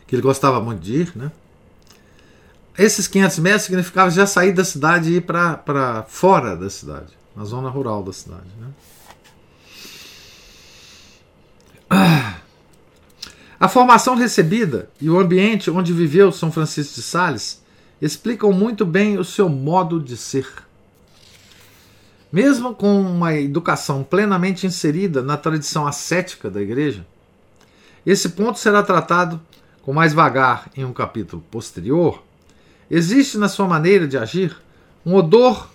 que 0.06 0.14
ele 0.14 0.22
gostava 0.22 0.60
muito 0.60 0.80
de 0.80 1.02
ir, 1.02 1.12
né? 1.16 1.30
Esses 2.78 3.08
500 3.08 3.38
metros 3.38 3.62
significava 3.62 4.10
já 4.10 4.26
sair 4.26 4.52
da 4.52 4.64
cidade 4.64 5.10
e 5.10 5.16
ir 5.16 5.22
para 5.22 6.04
fora 6.08 6.54
da 6.54 6.68
cidade, 6.68 7.16
na 7.34 7.44
zona 7.44 7.70
rural 7.70 8.02
da 8.02 8.12
cidade. 8.12 8.48
Né? 8.60 8.68
Ah. 11.88 12.36
A 13.58 13.68
formação 13.68 14.14
recebida 14.14 14.90
e 15.00 15.08
o 15.08 15.18
ambiente 15.18 15.70
onde 15.70 15.90
viveu 15.90 16.30
São 16.30 16.52
Francisco 16.52 16.96
de 16.96 17.02
Sales 17.02 17.62
explicam 18.02 18.52
muito 18.52 18.84
bem 18.84 19.16
o 19.16 19.24
seu 19.24 19.48
modo 19.48 19.98
de 19.98 20.14
ser. 20.14 20.46
Mesmo 22.30 22.74
com 22.74 23.00
uma 23.00 23.34
educação 23.34 24.04
plenamente 24.04 24.66
inserida 24.66 25.22
na 25.22 25.38
tradição 25.38 25.86
ascética 25.86 26.50
da 26.50 26.60
Igreja, 26.60 27.06
esse 28.04 28.28
ponto 28.28 28.58
será 28.58 28.82
tratado 28.82 29.40
com 29.86 29.92
mais 29.92 30.12
vagar 30.12 30.68
em 30.76 30.84
um 30.84 30.92
capítulo 30.92 31.40
posterior. 31.48 32.20
Existe 32.90 33.38
na 33.38 33.48
sua 33.48 33.68
maneira 33.68 34.08
de 34.08 34.18
agir 34.18 34.56
um 35.04 35.14
odor 35.14 35.70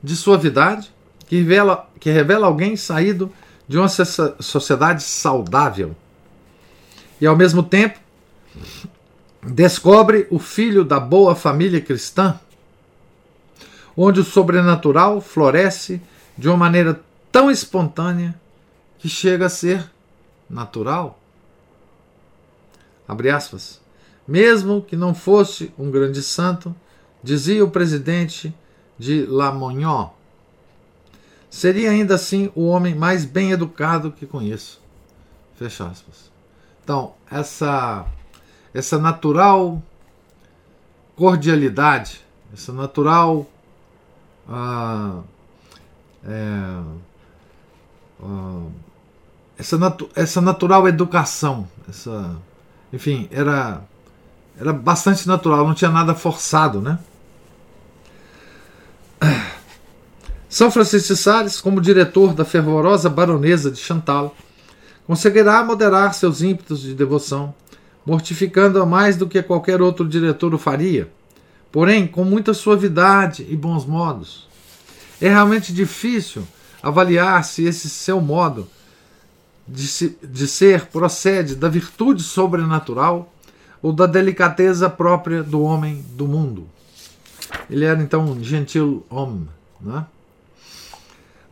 de 0.00 0.14
suavidade 0.14 0.88
que 1.26 1.38
revela, 1.38 1.90
que 1.98 2.10
revela 2.12 2.46
alguém 2.46 2.76
saído 2.76 3.32
de 3.66 3.76
uma 3.76 3.88
sociedade 3.88 5.02
saudável 5.02 5.96
e 7.20 7.26
ao 7.26 7.36
mesmo 7.36 7.60
tempo 7.60 7.98
descobre 9.42 10.28
o 10.30 10.38
filho 10.38 10.84
da 10.84 11.00
boa 11.00 11.34
família 11.34 11.80
cristã, 11.80 12.38
onde 13.96 14.20
o 14.20 14.24
sobrenatural 14.24 15.20
floresce 15.20 16.00
de 16.38 16.46
uma 16.46 16.56
maneira 16.56 17.00
tão 17.32 17.50
espontânea 17.50 18.32
que 19.00 19.08
chega 19.08 19.46
a 19.46 19.50
ser 19.50 19.90
natural. 20.48 21.19
Abre 23.10 23.28
aspas. 23.28 23.80
Mesmo 24.26 24.82
que 24.82 24.94
não 24.94 25.12
fosse 25.12 25.74
um 25.76 25.90
grande 25.90 26.22
santo, 26.22 26.72
dizia 27.20 27.64
o 27.64 27.70
presidente 27.70 28.54
de 28.96 29.26
Lamoignon, 29.26 30.10
seria 31.50 31.90
ainda 31.90 32.14
assim 32.14 32.52
o 32.54 32.68
homem 32.68 32.94
mais 32.94 33.24
bem 33.24 33.50
educado 33.50 34.12
que 34.12 34.26
conheço. 34.26 34.80
Fecha 35.56 35.88
aspas. 35.88 36.30
Então, 36.84 37.14
essa, 37.28 38.06
essa 38.72 38.96
natural 38.96 39.82
cordialidade, 41.16 42.24
essa 42.52 42.72
natural. 42.72 43.44
Ah, 44.48 45.20
é, 46.24 46.82
ah, 48.22 48.66
essa, 49.58 49.76
natu 49.76 50.08
essa 50.14 50.40
natural 50.40 50.86
educação, 50.86 51.68
essa, 51.88 52.40
enfim, 52.92 53.28
era 53.30 53.82
era 54.60 54.72
bastante 54.74 55.26
natural, 55.26 55.66
não 55.66 55.74
tinha 55.74 55.90
nada 55.90 56.14
forçado, 56.14 56.82
né? 56.82 56.98
São 60.50 60.70
Francisco 60.70 61.14
de 61.14 61.16
Sales, 61.18 61.60
como 61.60 61.80
diretor 61.80 62.34
da 62.34 62.44
fervorosa 62.44 63.08
baronesa 63.08 63.70
de 63.70 63.78
Chantal, 63.78 64.36
conseguirá 65.06 65.64
moderar 65.64 66.12
seus 66.12 66.42
ímpetos 66.42 66.80
de 66.82 66.94
devoção, 66.94 67.54
mortificando-a 68.04 68.84
mais 68.84 69.16
do 69.16 69.26
que 69.26 69.42
qualquer 69.42 69.80
outro 69.80 70.06
diretor 70.06 70.52
o 70.52 70.58
faria, 70.58 71.10
porém 71.72 72.06
com 72.06 72.22
muita 72.24 72.52
suavidade 72.52 73.46
e 73.48 73.56
bons 73.56 73.86
modos. 73.86 74.46
É 75.20 75.28
realmente 75.28 75.72
difícil 75.72 76.46
avaliar 76.82 77.44
se 77.44 77.64
esse 77.64 77.88
seu 77.88 78.20
modo 78.20 78.68
de, 79.70 80.16
de 80.22 80.46
ser 80.48 80.86
procede 80.86 81.54
da 81.54 81.68
virtude 81.68 82.22
sobrenatural 82.22 83.32
ou 83.80 83.92
da 83.92 84.06
delicadeza 84.06 84.90
própria 84.90 85.42
do 85.42 85.62
homem 85.62 86.04
do 86.14 86.26
mundo. 86.26 86.66
Ele 87.68 87.84
era 87.84 88.02
então 88.02 88.24
um 88.24 88.42
gentil 88.42 89.06
homem. 89.08 89.48
Né? 89.80 90.04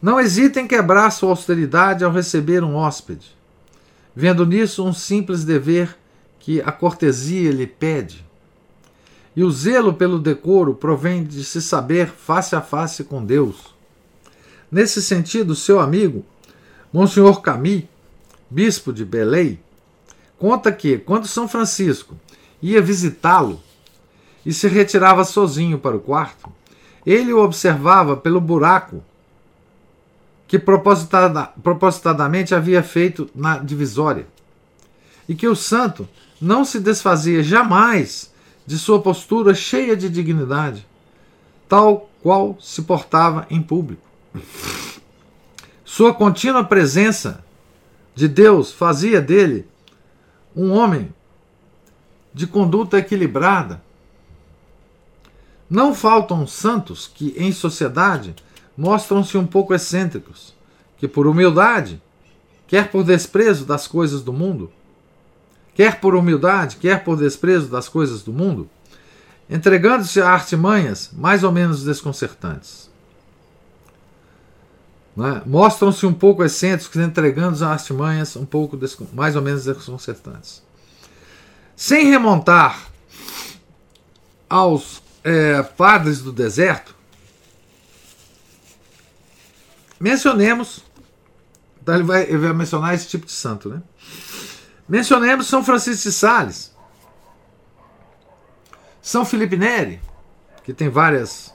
Não 0.03 0.21
hesite 0.21 0.59
em 0.59 0.67
quebrar 0.67 1.11
sua 1.11 1.31
austeridade 1.31 2.05
ao 2.05 2.13
receber 2.13 2.63
um 2.63 2.75
hóspede, 2.75 3.35
vendo 4.15 4.45
nisso 4.45 4.85
um 4.85 4.93
simples 4.93 5.45
dever 5.45 5.97
que 6.41 6.61
a 6.61 6.73
cortesia 6.73 7.51
lhe 7.53 7.67
pede. 7.67 8.27
E 9.35 9.45
o 9.45 9.51
zelo 9.51 9.95
pelo 9.95 10.19
decoro 10.19 10.75
provém 10.75 11.23
de 11.23 11.45
se 11.45 11.63
saber 11.63 12.09
face 12.09 12.57
a 12.57 12.61
face 12.61 13.05
com 13.05 13.25
Deus. 13.25 13.75
Nesse 14.71 15.01
sentido, 15.01 15.55
seu 15.55 15.79
amigo, 15.81 16.25
Monsenhor 16.93 17.41
Camille, 17.41 17.89
bispo 18.51 18.93
de 18.93 19.05
Belém, 19.05 19.59
conta 20.39 20.73
que, 20.73 20.99
quando 20.99 21.27
São 21.27 21.49
Francisco 21.49 22.17
ia 22.63 22.81
visitá-lo 22.81 23.61
e 24.45 24.53
se 24.53 24.69
retirava 24.69 25.25
sozinho 25.25 25.79
para 25.79 25.97
o 25.97 26.01
quarto, 26.01 26.51
ele 27.05 27.33
o 27.33 27.43
observava 27.43 28.17
pelo 28.17 28.41
buraco 28.41 29.03
que 30.47 30.59
propositada, 30.59 31.51
propositadamente 31.63 32.55
havia 32.55 32.83
feito 32.83 33.29
na 33.35 33.59
divisória, 33.59 34.27
e 35.29 35.35
que 35.35 35.47
o 35.47 35.55
santo 35.55 36.09
não 36.41 36.65
se 36.65 36.81
desfazia 36.81 37.43
jamais 37.43 38.33
de 38.67 38.79
sua 38.79 39.01
postura 39.03 39.55
cheia 39.55 39.95
de 39.95 40.09
dignidade, 40.09 40.87
tal 41.69 42.09
qual 42.23 42.57
se 42.61 42.83
portava 42.83 43.47
em 43.51 43.61
público. 43.61 44.09
Sua 45.85 46.15
contínua 46.15 46.65
presença 46.65 47.45
de 48.19 48.27
Deus 48.27 48.73
fazia 48.73 49.21
dele 49.21 49.65
um 50.57 50.73
homem 50.73 51.15
de 52.35 52.49
conduta 52.49 52.99
equilibrada. 52.99 53.81
Não 55.71 55.95
faltam 55.95 56.45
santos 56.45 57.07
que, 57.07 57.33
em 57.37 57.53
sociedade, 57.53 58.35
mostram-se 58.77 59.39
um 59.39 59.47
pouco 59.47 59.73
excêntricos, 59.73 60.53
que, 60.97 61.07
por 61.07 61.29
humildade, 61.29 62.03
quer 62.67 62.91
por 62.91 63.05
desprezo 63.05 63.65
das 63.65 63.87
coisas 63.87 64.21
do 64.21 64.33
mundo, 64.33 64.69
quer 65.73 66.01
por 66.01 66.17
humildade, 66.17 66.75
quer 66.75 67.05
por 67.05 67.17
desprezo 67.17 67.69
das 67.69 67.89
coisas 67.89 68.25
do 68.25 68.33
mundo, 68.33 68.69
entregando-se 69.49 70.21
a 70.21 70.29
artimanhas 70.29 71.13
mais 71.13 71.45
ou 71.45 71.53
menos 71.53 71.85
desconcertantes. 71.85 72.88
Né? 75.19 75.43
Mostram-se 75.45 76.07
um 76.07 76.15
pouco 76.15 76.45
excêntricos, 76.45 76.97
entregando 76.97 77.57
as 77.57 77.63
artimanhas 77.63 78.37
um 78.37 78.47
pouco 78.47 78.79
mais 79.13 79.35
ou 79.35 79.43
menos 79.43 79.65
desconcertantes. 79.65 80.63
Sem 81.75 82.09
remontar 82.09 82.87
aos 84.49 85.03
é, 85.25 85.61
padres 85.61 86.23
do 86.23 86.31
deserto, 86.31 86.95
mencionemos, 89.99 90.85
então 91.83 91.97
ele 91.97 92.05
vai, 92.05 92.23
ele 92.23 92.39
vai 92.39 92.53
mencionar 92.53 92.95
esse 92.95 93.09
tipo 93.09 93.27
de 93.27 93.33
santo, 93.33 93.69
né? 93.71 93.83
Mencionemos 94.89 95.49
São 95.49 95.65
Francisco 95.65 96.05
de 96.05 96.13
Sales, 96.13 96.73
São 99.03 99.25
Felipe 99.25 99.57
Neri, 99.57 100.01
que 100.63 100.73
tem 100.73 100.89
várias 100.89 101.53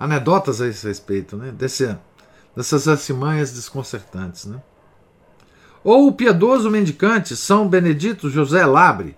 anedotas 0.00 0.62
a 0.62 0.66
esse 0.66 0.86
respeito, 0.86 1.36
né? 1.36 1.52
Desse, 1.52 1.94
dessas 2.56 2.88
artimanhas 2.88 3.52
desconcertantes. 3.52 4.44
Né? 4.44 4.62
Ou 5.82 6.08
o 6.08 6.12
piedoso 6.12 6.70
mendicante 6.70 7.36
São 7.36 7.68
Benedito 7.68 8.30
José 8.30 8.64
Labre. 8.64 9.16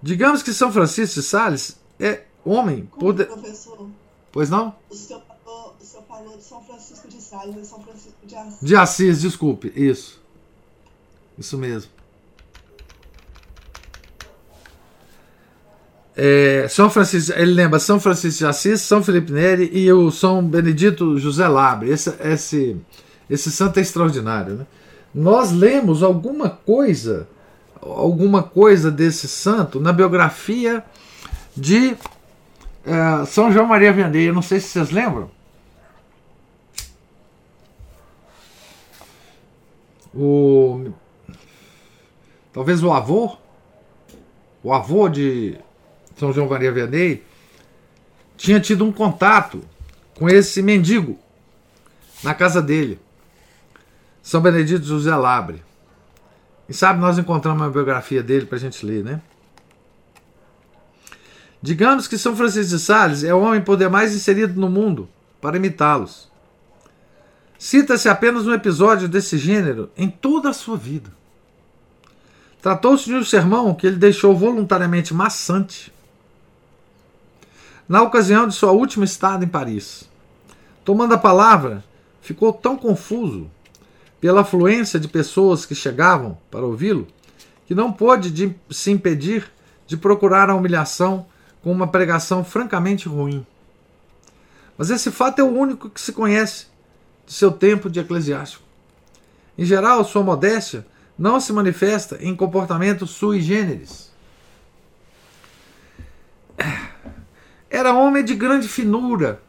Digamos 0.00 0.42
que 0.42 0.52
São 0.52 0.72
Francisco 0.72 1.20
de 1.20 1.26
Sales 1.26 1.76
é 1.98 2.24
homem. 2.44 2.86
Como, 2.86 3.12
de... 3.12 3.24
professor? 3.24 3.88
Pois 4.32 4.50
não? 4.50 4.74
O 4.90 4.94
senhor, 4.94 5.22
falou, 5.44 5.76
o 5.80 5.84
senhor 5.84 6.04
falou 6.04 6.36
de 6.36 6.42
São 6.42 6.64
Francisco 6.64 7.08
de 7.08 7.20
Sales, 7.20 7.56
é 7.56 7.64
São 7.64 7.82
Francisco 7.82 8.26
de 8.26 8.34
Assis. 8.34 8.58
De 8.60 8.76
Assis, 8.76 9.20
desculpe. 9.20 9.72
Isso. 9.76 10.20
Isso 11.38 11.56
mesmo. 11.56 11.90
É, 16.14 16.66
São 16.68 16.90
Francisco, 16.90 17.32
ele 17.38 17.52
lembra 17.52 17.78
São 17.78 17.98
Francisco 17.98 18.40
de 18.40 18.46
Assis, 18.46 18.80
São 18.82 19.02
Felipe 19.02 19.32
Neri 19.32 19.70
e 19.72 19.90
o 19.92 20.10
São 20.10 20.44
Benedito 20.44 21.18
José 21.18 21.48
Labre. 21.48 21.90
Esse, 21.90 22.14
esse, 22.20 22.76
esse 23.30 23.50
santo 23.50 23.78
é 23.78 23.80
extraordinário. 23.82 24.54
Né? 24.56 24.66
Nós 25.14 25.52
lemos 25.52 26.02
alguma 26.02 26.50
coisa, 26.50 27.26
alguma 27.80 28.42
coisa 28.42 28.90
desse 28.90 29.26
santo 29.26 29.80
na 29.80 29.92
biografia 29.92 30.84
de 31.56 31.96
é, 32.84 33.24
São 33.26 33.50
João 33.50 33.66
Maria 33.66 33.92
Vianney. 33.92 34.28
Eu 34.28 34.34
não 34.34 34.42
sei 34.42 34.60
se 34.60 34.68
vocês 34.68 34.90
lembram. 34.90 35.30
O, 40.14 40.90
talvez 42.52 42.82
o 42.82 42.92
avô, 42.92 43.34
o 44.62 44.70
avô 44.74 45.08
de 45.08 45.56
são 46.16 46.32
João 46.32 46.48
Maria 46.48 46.72
Vianney, 46.72 47.24
tinha 48.36 48.60
tido 48.60 48.84
um 48.84 48.92
contato 48.92 49.62
com 50.14 50.28
esse 50.28 50.62
mendigo 50.62 51.18
na 52.22 52.34
casa 52.34 52.62
dele, 52.62 53.00
São 54.22 54.40
Benedito 54.40 54.84
José 54.84 55.14
Labre. 55.14 55.62
E 56.68 56.74
sabe, 56.74 57.00
nós 57.00 57.18
encontramos 57.18 57.60
uma 57.60 57.70
biografia 57.70 58.22
dele 58.22 58.46
para 58.46 58.56
a 58.56 58.60
gente 58.60 58.84
ler, 58.86 59.04
né? 59.04 59.20
Digamos 61.60 62.08
que 62.08 62.18
São 62.18 62.34
Francisco 62.34 62.76
de 62.76 62.78
Sales 62.80 63.22
é 63.22 63.32
o 63.32 63.40
homem 63.40 63.60
poder 63.60 63.88
mais 63.88 64.14
inserido 64.14 64.60
no 64.60 64.68
mundo 64.68 65.08
para 65.40 65.56
imitá-los. 65.56 66.30
Cita-se 67.58 68.08
apenas 68.08 68.46
um 68.46 68.52
episódio 68.52 69.08
desse 69.08 69.38
gênero 69.38 69.88
em 69.96 70.10
toda 70.10 70.50
a 70.50 70.52
sua 70.52 70.76
vida. 70.76 71.10
Tratou-se 72.60 73.04
de 73.04 73.14
um 73.14 73.24
sermão 73.24 73.74
que 73.74 73.86
ele 73.86 73.96
deixou 73.96 74.36
voluntariamente 74.36 75.14
maçante 75.14 75.92
na 77.88 78.02
ocasião 78.02 78.46
de 78.46 78.54
sua 78.54 78.72
última 78.72 79.04
estada 79.04 79.44
em 79.44 79.48
Paris. 79.48 80.08
Tomando 80.84 81.14
a 81.14 81.18
palavra, 81.18 81.84
ficou 82.20 82.52
tão 82.52 82.76
confuso 82.76 83.50
pela 84.20 84.42
afluência 84.42 84.98
de 85.00 85.08
pessoas 85.08 85.66
que 85.66 85.74
chegavam 85.74 86.38
para 86.50 86.64
ouvi-lo 86.64 87.06
que 87.66 87.74
não 87.74 87.92
pôde 87.92 88.56
se 88.70 88.90
impedir 88.90 89.50
de 89.86 89.96
procurar 89.96 90.50
a 90.50 90.54
humilhação 90.54 91.26
com 91.62 91.72
uma 91.72 91.86
pregação 91.86 92.44
francamente 92.44 93.08
ruim. 93.08 93.46
Mas 94.76 94.90
esse 94.90 95.10
fato 95.10 95.38
é 95.38 95.42
o 95.44 95.52
único 95.52 95.88
que 95.88 96.00
se 96.00 96.12
conhece 96.12 96.66
de 97.26 97.32
seu 97.32 97.50
tempo 97.50 97.88
de 97.88 98.00
eclesiástico. 98.00 98.62
Em 99.56 99.64
geral, 99.64 100.04
sua 100.04 100.22
modéstia 100.22 100.86
não 101.16 101.40
se 101.40 101.52
manifesta 101.52 102.18
em 102.20 102.34
comportamento 102.34 103.06
sui 103.06 103.40
generis. 103.40 104.10
Era 107.74 107.94
homem 107.94 108.22
de 108.22 108.34
grande 108.34 108.68
finura 108.68 109.40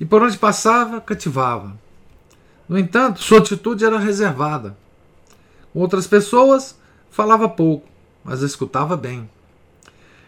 e 0.00 0.04
por 0.04 0.20
onde 0.20 0.36
passava, 0.38 1.00
cativava. 1.00 1.78
No 2.68 2.76
entanto, 2.76 3.22
sua 3.22 3.38
atitude 3.38 3.84
era 3.84 3.98
reservada. 3.98 4.76
Com 5.72 5.78
outras 5.78 6.08
pessoas, 6.08 6.76
falava 7.10 7.48
pouco, 7.48 7.86
mas 8.24 8.40
escutava 8.40 8.96
bem. 8.96 9.30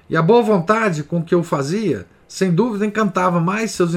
E 0.09 0.17
a 0.17 0.23
boa 0.23 0.43
vontade 0.43 1.03
com 1.03 1.25
que 1.25 1.35
o 1.35 1.43
fazia, 1.43 2.07
sem 2.29 2.55
dúvida, 2.55 2.87
encantava 2.87 3.41
mais 3.41 3.73
seus 3.73 3.95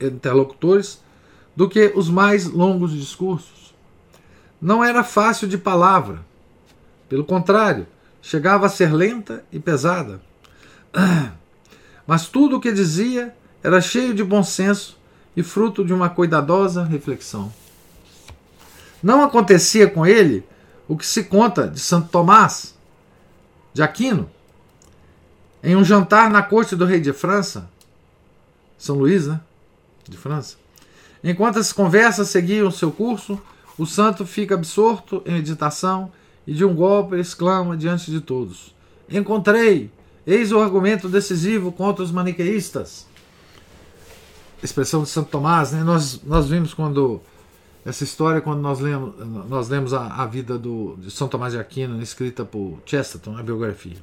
interlocutores 0.00 1.02
do 1.54 1.68
que 1.68 1.92
os 1.94 2.08
mais 2.08 2.46
longos 2.46 2.92
discursos. 2.92 3.74
Não 4.58 4.82
era 4.82 5.04
fácil 5.04 5.46
de 5.46 5.58
palavra. 5.58 6.24
Pelo 7.10 7.24
contrário, 7.24 7.86
chegava 8.22 8.66
a 8.66 8.70
ser 8.70 8.90
lenta 8.90 9.44
e 9.52 9.58
pesada. 9.58 10.22
Mas 12.06 12.28
tudo 12.28 12.56
o 12.56 12.60
que 12.60 12.72
dizia 12.72 13.34
era 13.62 13.80
cheio 13.80 14.14
de 14.14 14.22
bom 14.22 14.42
senso 14.42 14.98
e 15.36 15.42
fruto 15.42 15.84
de 15.84 15.92
uma 15.92 16.08
cuidadosa 16.08 16.84
reflexão. 16.84 17.52
Não 19.02 19.22
acontecia 19.22 19.88
com 19.88 20.06
ele 20.06 20.44
o 20.86 20.96
que 20.96 21.06
se 21.06 21.24
conta 21.24 21.66
de 21.66 21.80
Santo 21.80 22.08
Tomás 22.08 22.74
de 23.72 23.82
Aquino. 23.82 24.30
Em 25.62 25.74
um 25.74 25.84
jantar 25.84 26.30
na 26.30 26.42
corte 26.42 26.76
do 26.76 26.84
rei 26.84 27.00
de 27.00 27.12
França, 27.12 27.68
São 28.78 28.96
Luís, 28.96 29.26
né? 29.26 29.40
De 30.08 30.16
França. 30.16 30.56
Enquanto 31.22 31.58
as 31.58 31.72
conversas 31.72 32.28
seguiam 32.28 32.70
seu 32.70 32.92
curso, 32.92 33.40
o 33.78 33.86
santo 33.86 34.26
fica 34.26 34.54
absorto 34.54 35.22
em 35.24 35.32
meditação 35.32 36.12
e 36.46 36.52
de 36.52 36.64
um 36.64 36.74
golpe 36.74 37.16
exclama 37.16 37.76
diante 37.76 38.10
de 38.10 38.20
todos: 38.20 38.74
Encontrei! 39.08 39.90
Eis 40.26 40.52
o 40.52 40.58
argumento 40.58 41.08
decisivo 41.08 41.70
contra 41.70 42.02
os 42.02 42.10
maniqueístas. 42.10 43.06
Expressão 44.62 45.02
de 45.02 45.08
Santo 45.08 45.30
Tomás, 45.30 45.72
né? 45.72 45.82
Nós, 45.82 46.22
nós 46.24 46.48
vimos 46.48 46.72
quando 46.72 47.20
essa 47.84 48.02
história 48.02 48.40
quando 48.40 48.60
nós 48.60 48.80
lemos, 48.80 49.14
nós 49.48 49.68
lemos 49.68 49.92
a, 49.92 50.06
a 50.06 50.26
vida 50.26 50.56
do, 50.56 50.96
de 50.96 51.10
São 51.10 51.28
Tomás 51.28 51.52
de 51.52 51.58
Aquino, 51.58 52.00
escrita 52.02 52.44
por 52.44 52.78
Chesterton, 52.86 53.36
a 53.36 53.42
biografia. 53.42 53.98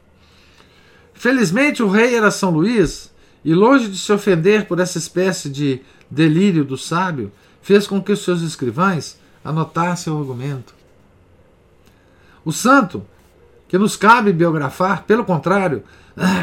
Felizmente 1.13 1.81
o 1.81 1.89
rei 1.89 2.15
era 2.15 2.29
São 2.29 2.51
Luís, 2.51 3.11
e 3.43 3.55
longe 3.55 3.89
de 3.89 3.97
se 3.97 4.11
ofender 4.13 4.67
por 4.67 4.79
essa 4.79 4.99
espécie 4.99 5.49
de 5.49 5.81
delírio 6.09 6.63
do 6.63 6.77
sábio, 6.77 7.31
fez 7.59 7.87
com 7.87 8.01
que 8.01 8.11
os 8.11 8.23
seus 8.23 8.41
escrivães 8.43 9.19
anotassem 9.43 10.13
o 10.13 10.19
argumento. 10.19 10.75
O 12.45 12.51
santo, 12.51 13.03
que 13.71 13.77
nos 13.77 13.95
cabe 13.95 14.33
biografar, 14.33 15.03
pelo 15.03 15.23
contrário, 15.23 15.81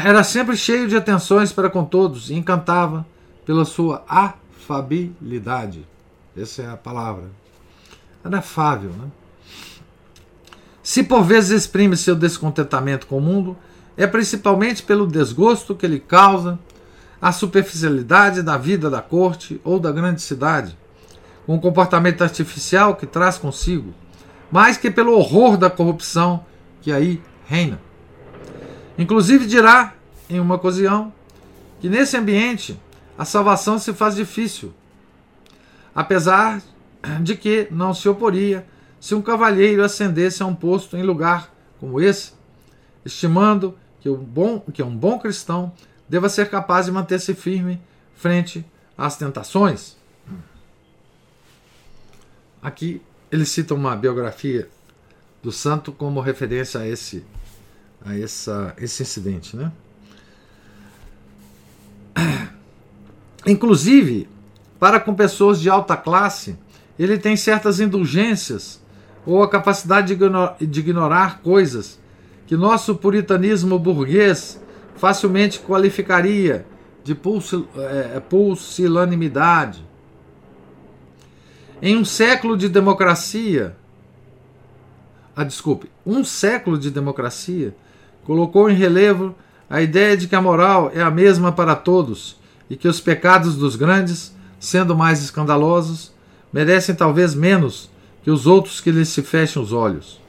era 0.03 0.23
sempre 0.23 0.57
cheio 0.57 0.87
de 0.87 0.97
atenções 0.97 1.53
para 1.53 1.69
com 1.69 1.85
todos 1.85 2.31
e 2.31 2.33
encantava 2.33 3.05
pela 3.45 3.65
sua 3.65 4.03
afabilidade. 4.07 5.87
Essa 6.35 6.63
é 6.63 6.67
a 6.67 6.75
palavra. 6.75 7.25
Era 8.25 8.39
afável, 8.39 8.89
né? 8.89 9.09
Se 10.81 11.03
por 11.03 11.21
vezes 11.23 11.51
exprime 11.51 11.95
seu 11.95 12.15
descontentamento 12.15 13.05
com 13.05 13.19
o 13.19 13.21
mundo, 13.21 13.55
é 13.95 14.07
principalmente 14.07 14.81
pelo 14.81 15.05
desgosto 15.05 15.75
que 15.75 15.85
lhe 15.85 15.99
causa 15.99 16.57
a 17.21 17.31
superficialidade 17.31 18.41
da 18.41 18.57
vida 18.57 18.89
da 18.89 19.03
corte 19.03 19.61
ou 19.63 19.79
da 19.79 19.91
grande 19.91 20.23
cidade, 20.23 20.75
com 21.45 21.53
o 21.53 21.61
comportamento 21.61 22.23
artificial 22.23 22.95
que 22.95 23.05
traz 23.05 23.37
consigo, 23.37 23.93
mais 24.51 24.77
que 24.77 24.89
pelo 24.89 25.13
horror 25.13 25.57
da 25.57 25.69
corrupção 25.69 26.48
que 26.81 26.91
aí 26.91 27.21
reina. 27.45 27.79
Inclusive 28.97 29.45
dirá, 29.45 29.93
em 30.29 30.39
uma 30.39 30.55
ocasião, 30.55 31.13
que 31.79 31.89
nesse 31.89 32.17
ambiente 32.17 32.79
a 33.17 33.25
salvação 33.25 33.79
se 33.79 33.93
faz 33.93 34.15
difícil, 34.15 34.73
apesar 35.93 36.61
de 37.21 37.35
que 37.35 37.67
não 37.71 37.93
se 37.93 38.07
oporia 38.07 38.65
se 38.99 39.15
um 39.15 39.21
cavalheiro 39.21 39.83
ascendesse 39.83 40.43
a 40.43 40.45
um 40.45 40.53
posto 40.53 40.97
em 40.97 41.03
lugar 41.03 41.53
como 41.79 42.01
esse, 42.01 42.33
estimando 43.05 43.77
que, 44.01 44.09
o 44.09 44.17
bom, 44.17 44.59
que 44.59 44.83
um 44.83 44.95
bom 44.95 45.17
cristão 45.17 45.71
deva 46.07 46.27
ser 46.27 46.49
capaz 46.49 46.85
de 46.85 46.91
manter-se 46.91 47.33
firme 47.33 47.81
frente 48.15 48.65
às 48.97 49.15
tentações. 49.15 49.97
Aqui 52.61 53.01
ele 53.31 53.45
cita 53.45 53.73
uma 53.73 53.95
biografia 53.95 54.69
do 55.41 55.51
santo 55.51 55.91
como 55.91 56.19
referência 56.19 56.81
a 56.81 56.87
esse 56.87 57.25
a 58.05 58.17
essa, 58.17 58.73
esse 58.77 59.03
incidente, 59.03 59.57
né? 59.57 59.71
Inclusive, 63.45 64.29
para 64.79 64.99
com 64.99 65.13
pessoas 65.13 65.59
de 65.59 65.69
alta 65.69 65.97
classe, 65.97 66.57
ele 66.97 67.17
tem 67.17 67.35
certas 67.35 67.79
indulgências 67.79 68.81
ou 69.25 69.43
a 69.43 69.49
capacidade 69.49 70.15
de, 70.15 70.79
ignorar, 70.79 71.41
coisas 71.41 71.99
que 72.47 72.55
nosso 72.55 72.95
puritanismo 72.95 73.77
burguês 73.77 74.59
facilmente 74.95 75.59
qualificaria 75.59 76.65
de 77.03 77.13
pulsil, 77.13 77.67
é, 77.77 78.19
pulsilanimidade. 78.19 79.87
Em 81.81 81.95
um 81.95 82.03
século 82.03 82.57
de 82.57 82.67
democracia, 82.67 83.77
ah, 85.41 85.45
desculpe, 85.45 85.89
um 86.05 86.23
século 86.23 86.77
de 86.77 86.89
democracia 86.91 87.75
colocou 88.25 88.69
em 88.69 88.75
relevo 88.75 89.35
a 89.69 89.81
ideia 89.81 90.17
de 90.17 90.27
que 90.27 90.35
a 90.35 90.41
moral 90.41 90.91
é 90.93 91.01
a 91.01 91.11
mesma 91.11 91.51
para 91.51 91.75
todos 91.75 92.37
e 92.69 92.75
que 92.75 92.87
os 92.87 92.99
pecados 92.99 93.55
dos 93.55 93.75
grandes 93.75 94.33
sendo 94.59 94.95
mais 94.95 95.23
escandalosos, 95.23 96.11
merecem 96.51 96.93
talvez 96.93 97.33
menos 97.33 97.89
que 98.21 98.29
os 98.29 98.45
outros 98.45 98.81
que 98.81 98.91
lhes 98.91 99.09
se 99.09 99.21
fecham 99.21 99.63
os 99.63 99.71
olhos. 99.71 100.19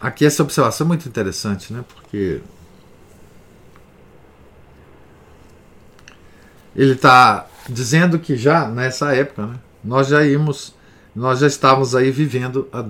Aqui 0.00 0.24
essa 0.24 0.42
observação 0.42 0.86
é 0.86 0.88
muito 0.88 1.08
interessante, 1.08 1.72
né? 1.72 1.84
Porque 1.86 2.40
ele 6.74 6.92
está 6.92 7.46
dizendo 7.68 8.18
que 8.18 8.36
já 8.36 8.66
nessa 8.66 9.14
época, 9.14 9.46
né, 9.46 9.58
nós 9.84 10.08
já 10.08 10.24
íamos, 10.26 10.74
nós 11.14 11.40
já 11.40 11.46
estávamos 11.46 11.94
aí 11.94 12.10
vivendo 12.10 12.68
a, 12.72 12.80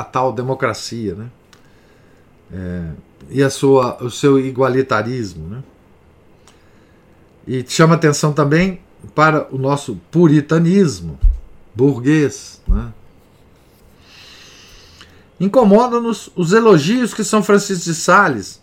a 0.00 0.04
tal 0.04 0.32
democracia, 0.32 1.14
né? 1.14 1.26
É, 2.52 2.90
e 3.30 3.42
a 3.42 3.48
sua, 3.48 4.02
o 4.02 4.10
seu 4.10 4.38
igualitarismo, 4.38 5.48
né? 5.48 5.62
E 7.46 7.64
chama 7.66 7.94
atenção 7.94 8.32
também 8.32 8.80
para 9.14 9.48
o 9.52 9.58
nosso 9.58 9.96
puritanismo 10.10 11.18
burguês. 11.74 12.60
Né? 12.68 12.92
Incomoda-nos 15.40 16.30
os 16.36 16.52
elogios 16.52 17.12
que 17.12 17.24
São 17.24 17.42
Francisco 17.42 17.84
de 17.84 17.94
Sales 17.94 18.62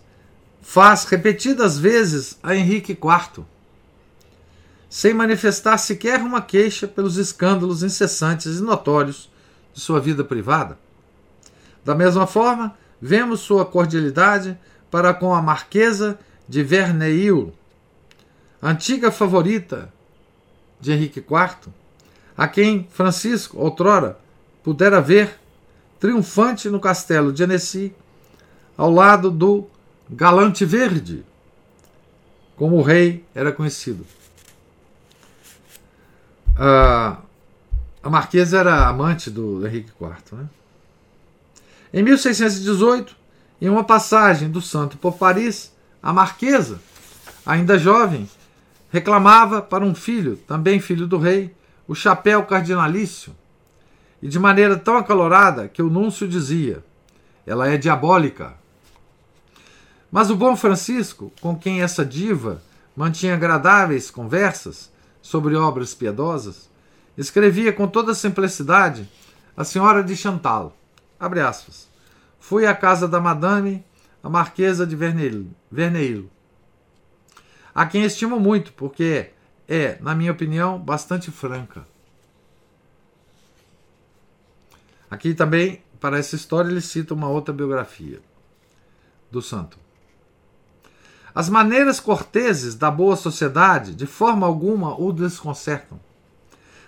faz 0.62 1.04
repetidas 1.04 1.78
vezes 1.78 2.38
a 2.42 2.54
Henrique 2.54 2.92
IV, 2.92 3.44
sem 4.90 5.14
manifestar 5.14 5.78
sequer 5.78 6.20
uma 6.20 6.42
queixa 6.42 6.88
pelos 6.88 7.16
escândalos 7.16 7.84
incessantes 7.84 8.58
e 8.58 8.62
notórios 8.62 9.30
de 9.72 9.80
sua 9.80 10.00
vida 10.00 10.24
privada. 10.24 10.76
Da 11.84 11.94
mesma 11.94 12.26
forma, 12.26 12.76
vemos 13.00 13.38
sua 13.38 13.64
cordialidade 13.64 14.58
para 14.90 15.14
com 15.14 15.32
a 15.32 15.40
Marquesa 15.40 16.18
de 16.48 16.64
Verneuil, 16.64 17.54
antiga 18.60 19.12
favorita 19.12 19.92
de 20.80 20.90
Henrique 20.92 21.20
IV, 21.20 21.72
a 22.36 22.48
quem 22.48 22.88
Francisco, 22.90 23.58
outrora, 23.58 24.18
pudera 24.64 25.00
ver 25.00 25.38
triunfante 26.00 26.68
no 26.68 26.80
castelo 26.80 27.32
de 27.32 27.44
Annecy, 27.44 27.94
ao 28.76 28.90
lado 28.90 29.30
do 29.30 29.68
Galante 30.08 30.64
Verde, 30.64 31.24
como 32.56 32.76
o 32.76 32.82
rei 32.82 33.24
era 33.32 33.52
conhecido. 33.52 34.04
A 36.56 38.10
Marquesa 38.10 38.58
era 38.58 38.88
amante 38.88 39.30
do 39.30 39.66
Henrique 39.66 39.92
IV. 40.00 40.38
Né? 40.38 40.48
Em 41.92 42.02
1618, 42.02 43.16
em 43.60 43.68
uma 43.68 43.84
passagem 43.84 44.50
do 44.50 44.60
santo 44.60 44.96
por 44.96 45.16
Paris, 45.16 45.72
a 46.02 46.12
Marquesa, 46.12 46.80
ainda 47.44 47.78
jovem, 47.78 48.28
reclamava 48.90 49.60
para 49.60 49.84
um 49.84 49.94
filho, 49.94 50.36
também 50.36 50.80
filho 50.80 51.06
do 51.06 51.18
rei, 51.18 51.54
o 51.86 51.94
chapéu 51.94 52.44
cardinalício, 52.44 53.34
e 54.22 54.28
de 54.28 54.38
maneira 54.38 54.76
tão 54.76 54.96
acalorada 54.96 55.68
que 55.68 55.82
o 55.82 55.90
núncio 55.90 56.28
dizia: 56.28 56.84
ela 57.46 57.68
é 57.68 57.76
diabólica. 57.76 58.54
Mas 60.10 60.30
o 60.30 60.36
bom 60.36 60.56
Francisco, 60.56 61.32
com 61.40 61.56
quem 61.56 61.82
essa 61.82 62.04
diva 62.04 62.62
mantinha 62.96 63.34
agradáveis 63.34 64.10
conversas 64.10 64.90
sobre 65.22 65.54
obras 65.56 65.94
piedosas, 65.94 66.70
escrevia 67.16 67.72
com 67.72 67.86
toda 67.86 68.14
simplicidade 68.14 69.08
a 69.56 69.64
senhora 69.64 70.02
de 70.02 70.16
Chantal. 70.16 70.76
Abre 71.18 71.40
aspas. 71.40 71.88
Fui 72.38 72.66
à 72.66 72.74
casa 72.74 73.06
da 73.06 73.20
madame, 73.20 73.84
a 74.22 74.28
marquesa 74.28 74.86
de 74.86 74.96
Verneilo 74.96 76.30
a 77.74 77.86
quem 77.86 78.04
estimo 78.04 78.38
muito, 78.38 78.72
porque 78.72 79.30
é, 79.68 79.98
na 80.00 80.14
minha 80.14 80.32
opinião, 80.32 80.78
bastante 80.78 81.30
franca. 81.30 81.86
Aqui 85.10 85.34
também, 85.34 85.82
para 85.98 86.18
essa 86.18 86.36
história, 86.36 86.68
ele 86.68 86.80
cita 86.80 87.14
uma 87.14 87.28
outra 87.28 87.54
biografia 87.54 88.20
do 89.30 89.40
santo. 89.40 89.78
As 91.34 91.48
maneiras 91.48 92.00
corteses 92.00 92.74
da 92.74 92.90
boa 92.90 93.16
sociedade, 93.16 93.94
de 93.94 94.06
forma 94.06 94.46
alguma, 94.46 95.00
o 95.00 95.12
desconcertam. 95.12 95.98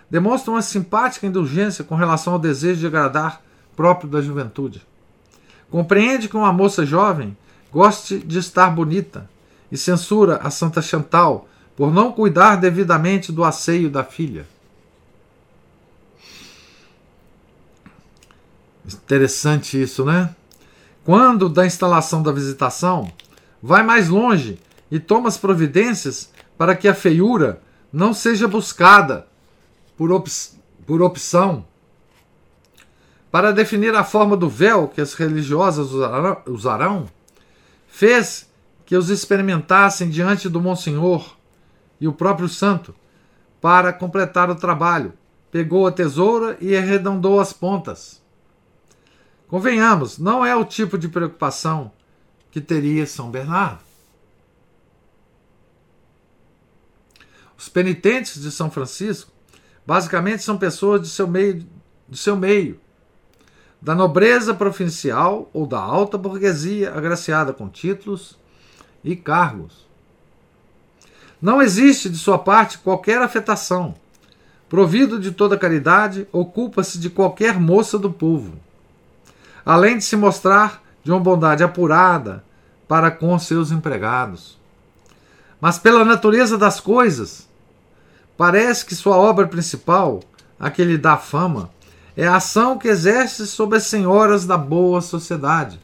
Demonstram 0.09 0.55
uma 0.55 0.61
simpática 0.61 1.25
indulgência 1.25 1.83
com 1.83 1.95
relação 1.95 2.33
ao 2.33 2.39
desejo 2.39 2.81
de 2.81 2.87
agradar 2.87 3.41
próprio 3.75 4.09
da 4.09 4.21
juventude. 4.21 4.85
Compreende 5.71 6.29
que 6.29 6.37
uma 6.37 6.53
moça 6.53 6.85
jovem 6.85 7.35
goste 7.71 8.19
de 8.19 8.37
estar 8.37 8.69
bonita, 8.69 9.27
e 9.73 9.77
censura 9.77 10.37
a 10.43 10.51
Santa 10.51 10.83
Chantal 10.83 11.49
por 11.75 11.91
não 11.91 12.11
cuidar 12.11 12.57
devidamente 12.57 13.31
do 13.31 13.43
asseio 13.43 13.89
da 13.89 14.03
filha. 14.03 14.45
Interessante 18.85 19.81
isso, 19.81 20.05
né? 20.05 20.35
Quando 21.03 21.49
da 21.49 21.65
instalação 21.65 22.21
da 22.21 22.31
visitação, 22.31 23.11
vai 23.65 23.81
mais 23.81 24.09
longe 24.09 24.59
e 24.91 24.99
toma 24.99 25.29
as 25.29 25.37
providências 25.37 26.33
para 26.57 26.75
que 26.75 26.85
a 26.85 26.93
feiura 26.93 27.61
não 27.93 28.13
seja 28.13 28.45
buscada 28.45 29.25
por, 29.95 30.11
op 30.11 30.29
por 30.85 31.01
opção. 31.01 31.65
Para 33.31 33.53
definir 33.53 33.95
a 33.95 34.03
forma 34.03 34.35
do 34.35 34.49
véu 34.49 34.89
que 34.89 34.99
as 34.99 35.13
religiosas 35.13 35.91
usarão, 36.45 37.07
fez 37.87 38.51
que 38.85 38.97
os 38.97 39.09
experimentassem 39.09 40.09
diante 40.09 40.49
do 40.49 40.59
Monsenhor 40.59 41.37
e 42.01 42.07
o 42.07 42.13
próprio 42.13 42.49
santo, 42.49 42.93
para 43.61 43.93
completar 43.93 44.49
o 44.49 44.55
trabalho. 44.55 45.13
Pegou 45.49 45.87
a 45.87 45.91
tesoura 45.91 46.57
e 46.59 46.75
arredondou 46.75 47.39
as 47.39 47.53
pontas. 47.53 48.21
Convenhamos, 49.47 50.17
não 50.17 50.45
é 50.45 50.53
o 50.53 50.65
tipo 50.65 50.97
de 50.97 51.07
preocupação 51.07 51.91
que 52.53 52.61
teria 52.61 53.07
São 53.07 53.31
Bernardo. 53.31 53.79
Os 57.57 57.67
penitentes 57.67 58.39
de 58.39 58.51
São 58.51 58.69
Francisco 58.69 59.31
basicamente 59.83 60.43
são 60.43 60.55
pessoas 60.55 61.01
de 61.01 61.09
seu 61.09 61.27
meio, 61.27 61.65
de 62.07 62.15
seu 62.15 62.37
meio, 62.37 62.79
da 63.81 63.95
nobreza 63.95 64.53
provincial 64.53 65.49
ou 65.51 65.65
da 65.65 65.79
alta 65.79 66.15
burguesia 66.15 66.93
agraciada 66.93 67.51
com 67.51 67.67
títulos 67.67 68.37
e 69.03 69.15
cargos. 69.15 69.87
Não 71.41 71.59
existe 71.59 72.07
de 72.07 72.19
sua 72.19 72.37
parte 72.37 72.77
qualquer 72.77 73.19
afetação. 73.19 73.95
Provido 74.69 75.19
de 75.19 75.31
toda 75.31 75.57
caridade, 75.57 76.27
ocupa-se 76.31 76.99
de 76.99 77.09
qualquer 77.09 77.59
moça 77.59 77.97
do 77.97 78.11
povo, 78.11 78.53
além 79.65 79.97
de 79.97 80.03
se 80.03 80.15
mostrar 80.15 80.82
de 81.03 81.11
uma 81.11 81.19
bondade 81.19 81.63
apurada 81.63 82.43
para 82.87 83.11
com 83.11 83.37
seus 83.37 83.71
empregados. 83.71 84.57
Mas 85.59 85.77
pela 85.77 86.03
natureza 86.03 86.57
das 86.57 86.79
coisas, 86.79 87.47
parece 88.37 88.85
que 88.85 88.95
sua 88.95 89.17
obra 89.17 89.47
principal, 89.47 90.21
a 90.59 90.69
que 90.69 90.83
lhe 90.83 90.97
dá 90.97 91.17
fama, 91.17 91.69
é 92.15 92.27
a 92.27 92.35
ação 92.35 92.77
que 92.77 92.87
exerce 92.87 93.47
sobre 93.47 93.77
as 93.77 93.83
senhoras 93.83 94.45
da 94.45 94.57
boa 94.57 95.01
sociedade. 95.01 95.79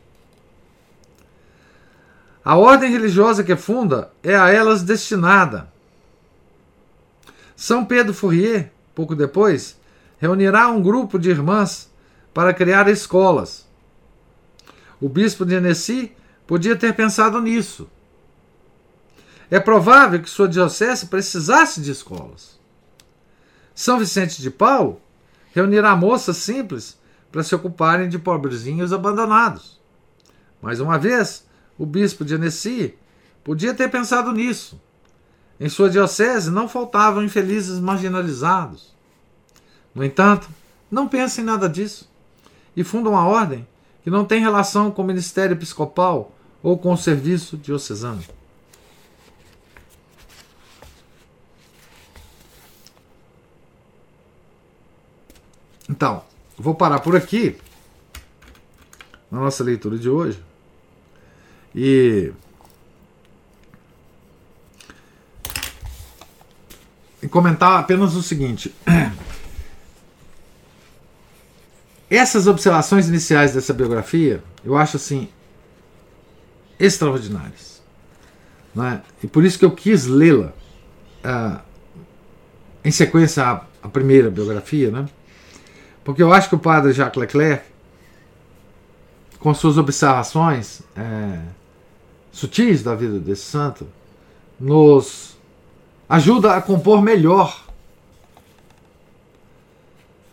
A 2.43 2.55
ordem 2.55 2.91
religiosa 2.91 3.43
que 3.43 3.55
funda 3.55 4.11
é 4.23 4.35
a 4.35 4.49
elas 4.49 4.81
destinada. 4.81 5.71
São 7.55 7.85
Pedro 7.85 8.13
Fourier, 8.13 8.71
pouco 8.95 9.15
depois, 9.15 9.77
reunirá 10.17 10.67
um 10.69 10.81
grupo 10.81 11.19
de 11.19 11.29
irmãs 11.29 11.89
para 12.33 12.53
criar 12.53 12.87
escolas. 12.87 13.68
O 15.01 15.07
bispo 15.07 15.45
de 15.45 15.55
Annecy 15.55 16.11
podia 16.45 16.75
ter 16.75 16.93
pensado 16.93 17.41
nisso. 17.41 17.89
É 19.49 19.59
provável 19.59 20.21
que 20.21 20.29
sua 20.29 20.47
diocese 20.47 21.07
precisasse 21.07 21.81
de 21.81 21.91
escolas. 21.91 22.59
São 23.73 23.97
Vicente 23.97 24.41
de 24.41 24.51
Paulo 24.51 25.01
reunirá 25.53 25.95
moças 25.95 26.37
simples 26.37 26.99
para 27.31 27.43
se 27.43 27.55
ocuparem 27.55 28.09
de 28.09 28.19
pobrezinhos 28.19 28.91
abandonados. 28.91 29.79
Mais 30.61 30.79
uma 30.79 30.97
vez, 30.99 31.45
o 31.77 31.85
bispo 31.85 32.25
de 32.25 32.35
Annecy 32.35 32.95
podia 33.43 33.73
ter 33.73 33.89
pensado 33.89 34.31
nisso. 34.31 34.79
Em 35.59 35.69
sua 35.69 35.89
diocese 35.89 36.51
não 36.51 36.67
faltavam 36.67 37.23
infelizes 37.23 37.79
marginalizados. 37.79 38.95
No 39.95 40.03
entanto, 40.03 40.49
não 40.91 41.07
pensa 41.07 41.41
em 41.41 41.43
nada 41.43 41.69
disso 41.69 42.09
e 42.75 42.83
funda 42.83 43.09
uma 43.09 43.25
ordem 43.25 43.67
que 44.03 44.09
não 44.09 44.25
tem 44.25 44.41
relação 44.41 44.91
com 44.91 45.01
o 45.01 45.05
ministério 45.05 45.55
episcopal 45.55 46.31
ou 46.61 46.77
com 46.77 46.93
o 46.93 46.97
serviço 46.97 47.57
diocesano. 47.57 48.23
Então, 55.89 56.23
vou 56.57 56.75
parar 56.75 56.99
por 56.99 57.15
aqui 57.15 57.57
na 59.31 59.39
nossa 59.39 59.63
leitura 59.63 59.97
de 59.97 60.09
hoje 60.09 60.39
e 61.75 62.31
e 67.21 67.27
comentar 67.27 67.79
apenas 67.79 68.15
o 68.15 68.23
seguinte. 68.23 68.73
Essas 72.09 72.47
observações 72.47 73.07
iniciais 73.07 73.53
dessa 73.53 73.73
biografia, 73.73 74.43
eu 74.65 74.75
acho 74.75 74.97
assim 74.97 75.29
extraordinárias. 76.79 77.83
Né? 78.73 79.01
E 79.23 79.27
por 79.27 79.43
isso 79.43 79.59
que 79.59 79.65
eu 79.65 79.71
quis 79.71 80.05
lê-la 80.05 80.53
uh, 81.23 81.59
em 82.83 82.91
sequência 82.91 83.43
à, 83.43 83.63
à 83.83 83.89
primeira 83.89 84.29
biografia, 84.29 84.89
né? 84.89 85.05
Porque 86.03 86.23
eu 86.23 86.33
acho 86.33 86.49
que 86.49 86.55
o 86.55 86.59
padre 86.59 86.93
Jacques 86.93 87.19
Leclerc, 87.19 87.63
com 89.39 89.53
suas 89.53 89.77
observações 89.77 90.81
é, 90.95 91.39
sutis 92.31 92.81
da 92.81 92.95
vida 92.95 93.19
desse 93.19 93.43
santo, 93.43 93.87
nos 94.59 95.37
ajuda 96.07 96.55
a 96.55 96.61
compor 96.61 97.01
melhor 97.01 97.68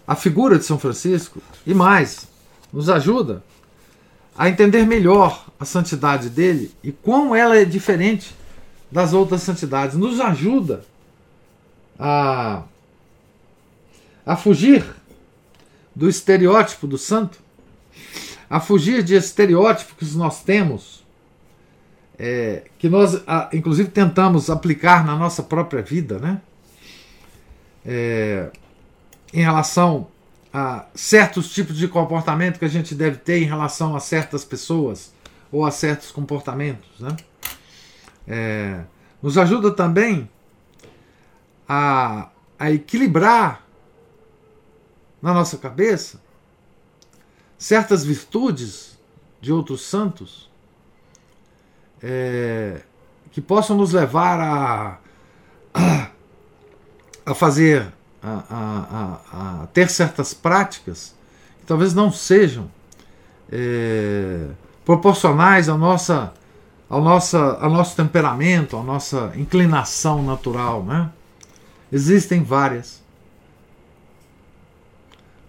a 0.07 0.15
figura 0.15 0.59
de 0.59 0.65
São 0.65 0.79
Francisco 0.79 1.43
e 1.67 1.75
mais, 1.75 2.29
nos 2.73 2.89
ajuda 2.89 3.43
a 4.37 4.49
entender 4.49 4.87
melhor 4.87 5.47
a 5.59 5.65
santidade 5.65 6.29
dele 6.29 6.71
e 6.83 6.93
como 6.93 7.35
ela 7.35 7.57
é 7.57 7.65
diferente 7.65 8.35
das 8.91 9.13
outras 9.13 9.43
santidades. 9.43 9.97
Nos 9.97 10.21
ajuda 10.21 10.85
a, 11.99 12.63
a 14.25 14.37
fugir 14.37 14.85
do 15.95 16.09
estereótipo 16.09 16.87
do 16.87 16.99
santo, 16.99 17.39
a 18.49 18.61
fugir 18.61 19.03
de 19.03 19.15
estereótipos 19.15 20.11
que 20.11 20.17
nós 20.17 20.43
temos, 20.43 21.05
é, 22.19 22.65
que 22.79 22.89
nós, 22.89 23.23
a, 23.27 23.49
inclusive, 23.53 23.89
tentamos 23.89 24.51
aplicar 24.51 25.05
na 25.05 25.17
nossa 25.17 25.43
própria 25.43 25.83
vida, 25.83 26.19
né? 26.19 26.41
É, 27.85 28.51
em 29.33 29.41
relação 29.41 30.09
a 30.53 30.87
certos 30.95 31.53
tipos 31.53 31.77
de 31.77 31.89
comportamento 31.89 32.59
que 32.59 32.65
a 32.65 32.69
gente 32.69 32.95
deve 32.95 33.19
ter 33.19 33.43
em 33.43 33.47
relação 33.47 33.95
a 33.95 34.01
certas 34.01 34.45
pessoas 34.45 35.13
ou 35.53 35.65
a 35.65 35.71
certos 35.71 36.11
comportamentos, 36.11 37.01
né? 37.01 37.17
É, 38.27 38.81
nos 39.23 39.39
ajuda 39.39 39.71
também 39.71 40.29
a, 41.69 42.29
a 42.59 42.71
equilibrar 42.71 43.65
na 45.21 45.33
nossa 45.33 45.57
cabeça 45.59 46.21
certas 47.59 48.05
virtudes 48.05 48.99
de 49.41 49.53
outros 49.53 49.83
santos 49.83 50.51
é, 52.03 52.83
que 53.31 53.41
possam 53.41 53.77
nos 53.77 53.93
levar 53.93 54.41
a, 54.41 54.99
a, 55.75 56.11
a 57.25 57.35
fazer, 57.35 57.93
a, 58.27 59.21
a, 59.31 59.63
a, 59.63 59.67
ter 59.69 59.89
certas 59.89 60.35
práticas 60.35 61.15
que 61.61 61.67
talvez 61.67 61.95
não 61.95 62.11
sejam 62.11 62.71
é, 63.51 64.47
proporcionais 64.85 65.69
à 65.69 65.77
nossa, 65.77 66.33
ao, 66.89 67.03
nossa, 67.03 67.39
ao 67.61 67.71
nosso 67.71 67.95
temperamento, 67.97 68.77
à 68.77 68.83
nossa 68.83 69.33
inclinação 69.37 70.23
natural. 70.23 70.83
Né? 70.83 71.11
Existem 71.93 72.43
várias 72.43 73.05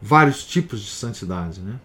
vários 0.02 0.46
tipos 0.46 0.82
de 0.82 0.92
santidade, 0.92 1.60
né? 1.60 1.76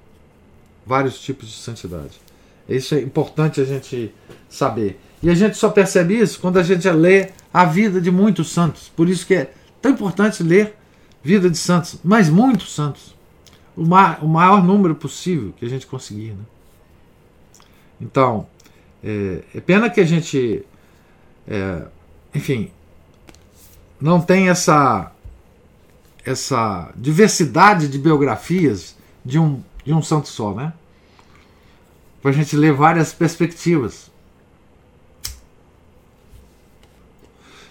Vários 0.87 1.19
tipos 1.19 1.49
de 1.49 1.55
santidade. 1.55 2.21
Isso 2.69 2.95
é 2.95 3.01
importante 3.01 3.61
a 3.61 3.65
gente 3.65 4.15
saber. 4.49 5.01
E 5.23 5.31
a 5.31 5.35
gente 5.35 5.57
só 5.57 5.71
percebe 5.71 6.19
isso 6.19 6.39
quando 6.41 6.59
a 6.59 6.63
gente 6.63 6.89
lê 6.91 7.31
a 7.53 7.65
vida 7.65 8.01
de 8.01 8.11
muitos 8.11 8.51
santos. 8.51 8.91
Por 8.95 9.09
isso 9.09 9.27
que 9.27 9.35
é 9.35 9.53
tão 9.81 9.93
importante 9.93 10.43
ler 10.43 10.77
vida 11.23 11.49
de 11.49 11.57
santos, 11.57 11.99
mas 12.03 12.29
muitos 12.29 12.75
santos. 12.75 13.15
O 13.77 13.87
maior, 13.87 14.19
o 14.23 14.29
maior 14.29 14.63
número 14.63 14.95
possível 14.95 15.55
que 15.57 15.65
a 15.65 15.69
gente 15.69 15.87
conseguir. 15.87 16.33
Né? 16.33 16.45
Então, 18.01 18.47
é, 19.03 19.43
é, 19.55 19.61
pena 19.61 19.89
que 19.89 20.01
a 20.01 20.05
gente, 20.05 20.65
é, 21.49 21.87
enfim, 22.35 22.71
não 24.01 24.21
tem 24.21 24.49
essa 24.49 25.13
essa 26.25 26.93
diversidade 26.97 27.89
de 27.89 27.99
biografias 27.99 28.97
de 29.25 29.39
um, 29.39 29.61
de 29.85 29.93
um 29.93 30.03
santo 30.03 30.29
só, 30.29 30.55
né? 30.55 30.73
Para 32.21 32.31
a 32.31 32.35
gente 32.35 32.57
ler 32.57 32.73
várias 32.73 33.13
perspectivas 33.13 34.11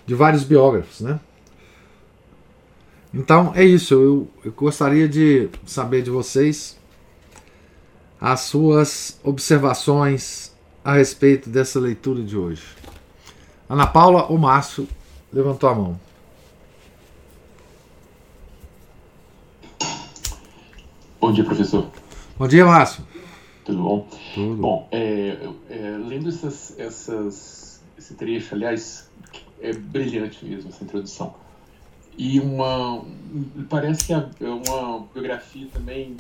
de 0.06 0.14
vários 0.14 0.44
biógrafos, 0.44 1.00
né? 1.00 1.20
Então 3.14 3.52
é 3.56 3.64
isso. 3.64 3.94
Eu, 3.94 4.28
eu 4.46 4.52
gostaria 4.52 5.08
de 5.08 5.50
saber 5.66 6.02
de 6.02 6.10
vocês 6.10 6.80
as 8.20 8.42
suas 8.42 9.20
observações 9.24 10.56
a 10.84 10.94
respeito 10.94 11.50
dessa 11.50 11.80
leitura 11.80 12.22
de 12.24 12.38
hoje. 12.38 12.64
Ana 13.68 13.88
Paula 13.88 14.26
ou 14.30 14.38
Márcio 14.38 14.88
levantou 15.32 15.70
a 15.70 15.76
mão. 15.76 16.00
Bom 21.20 21.32
dia, 21.32 21.44
professor. 21.44 21.88
Bom 22.38 22.48
dia, 22.48 22.66
Márcio. 22.66 23.06
Tudo 23.64 23.84
bom? 23.84 24.08
Tudo. 24.34 24.56
Bom, 24.56 24.88
é, 24.92 25.48
é, 25.70 25.98
lendo 25.98 26.30
essas, 26.30 26.78
essas, 26.80 27.82
esse 27.98 28.16
trecho, 28.16 28.56
aliás, 28.56 29.10
é 29.62 29.72
brilhante 29.72 30.44
mesmo 30.44 30.70
essa 30.70 30.84
introdução. 30.84 31.36
E 32.18 32.40
uma. 32.40 33.04
Parece 33.70 34.06
que 34.06 34.14
é 34.14 34.50
uma 34.50 35.08
biografia 35.14 35.68
também 35.74 36.18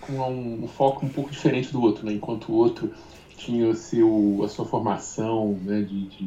com 0.00 0.12
um, 0.12 0.64
um, 0.64 0.68
foco 0.68 1.06
um 1.06 1.08
pouco 1.08 1.30
diferente 1.30 1.72
do 1.72 1.80
outro, 1.80 2.04
né? 2.04 2.12
Enquanto 2.12 2.50
o 2.50 2.54
outro 2.54 2.92
tinha 3.36 3.68
o 3.68 3.74
seu, 3.74 4.42
a 4.44 4.48
sua 4.48 4.64
formação 4.64 5.58
né, 5.62 5.80
de, 5.80 6.06
de, 6.06 6.24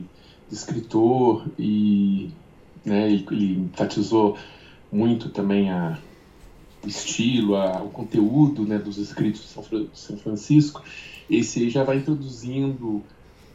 de 0.49 0.53
escritor 0.53 1.45
e 1.57 2.31
né, 2.83 3.07
ele, 3.07 3.25
ele 3.31 3.59
enfatizou 3.59 4.37
muito 4.91 5.29
também 5.29 5.71
a, 5.71 5.97
o 6.83 6.87
estilo, 6.87 7.55
a, 7.55 7.81
o 7.81 7.89
conteúdo 7.89 8.65
né, 8.65 8.77
dos 8.77 8.97
escritos 8.97 9.41
de 9.41 9.47
São, 9.47 9.63
São 9.93 10.17
Francisco. 10.17 10.83
Esse 11.29 11.59
aí 11.59 11.69
já 11.69 11.83
vai 11.83 11.97
introduzindo 11.97 13.03